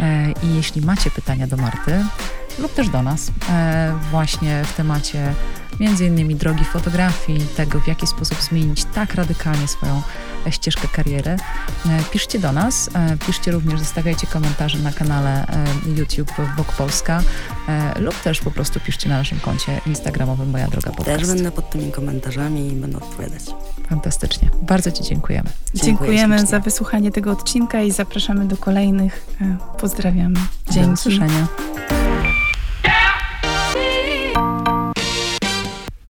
[0.00, 2.04] E, I jeśli macie pytania do Marty
[2.58, 5.34] lub też do nas e, właśnie w temacie
[5.80, 10.02] między innymi drogi fotografii, tego w jaki sposób zmienić tak radykalnie swoją
[10.50, 11.38] ścieżkę kariery, e,
[12.12, 12.90] piszcie do nas,
[13.26, 15.46] piszcie również, zostawiajcie komentarze na kanale
[15.96, 17.22] YouTube Bok Polska
[18.00, 21.18] lub też po prostu piszcie na naszym koncie instagramowym Moja Droga Podcast.
[21.18, 23.42] Też będę pod tymi komentarzami i będę odpowiadać.
[23.88, 24.50] Fantastycznie.
[24.62, 25.50] Bardzo Ci dziękujemy.
[25.74, 29.26] Dziękujemy za wysłuchanie tego odcinka i zapraszamy do kolejnych.
[29.40, 30.40] E, pozdrawiamy.
[30.70, 30.86] Dzięki.
[30.86, 31.46] Do usłyszenia.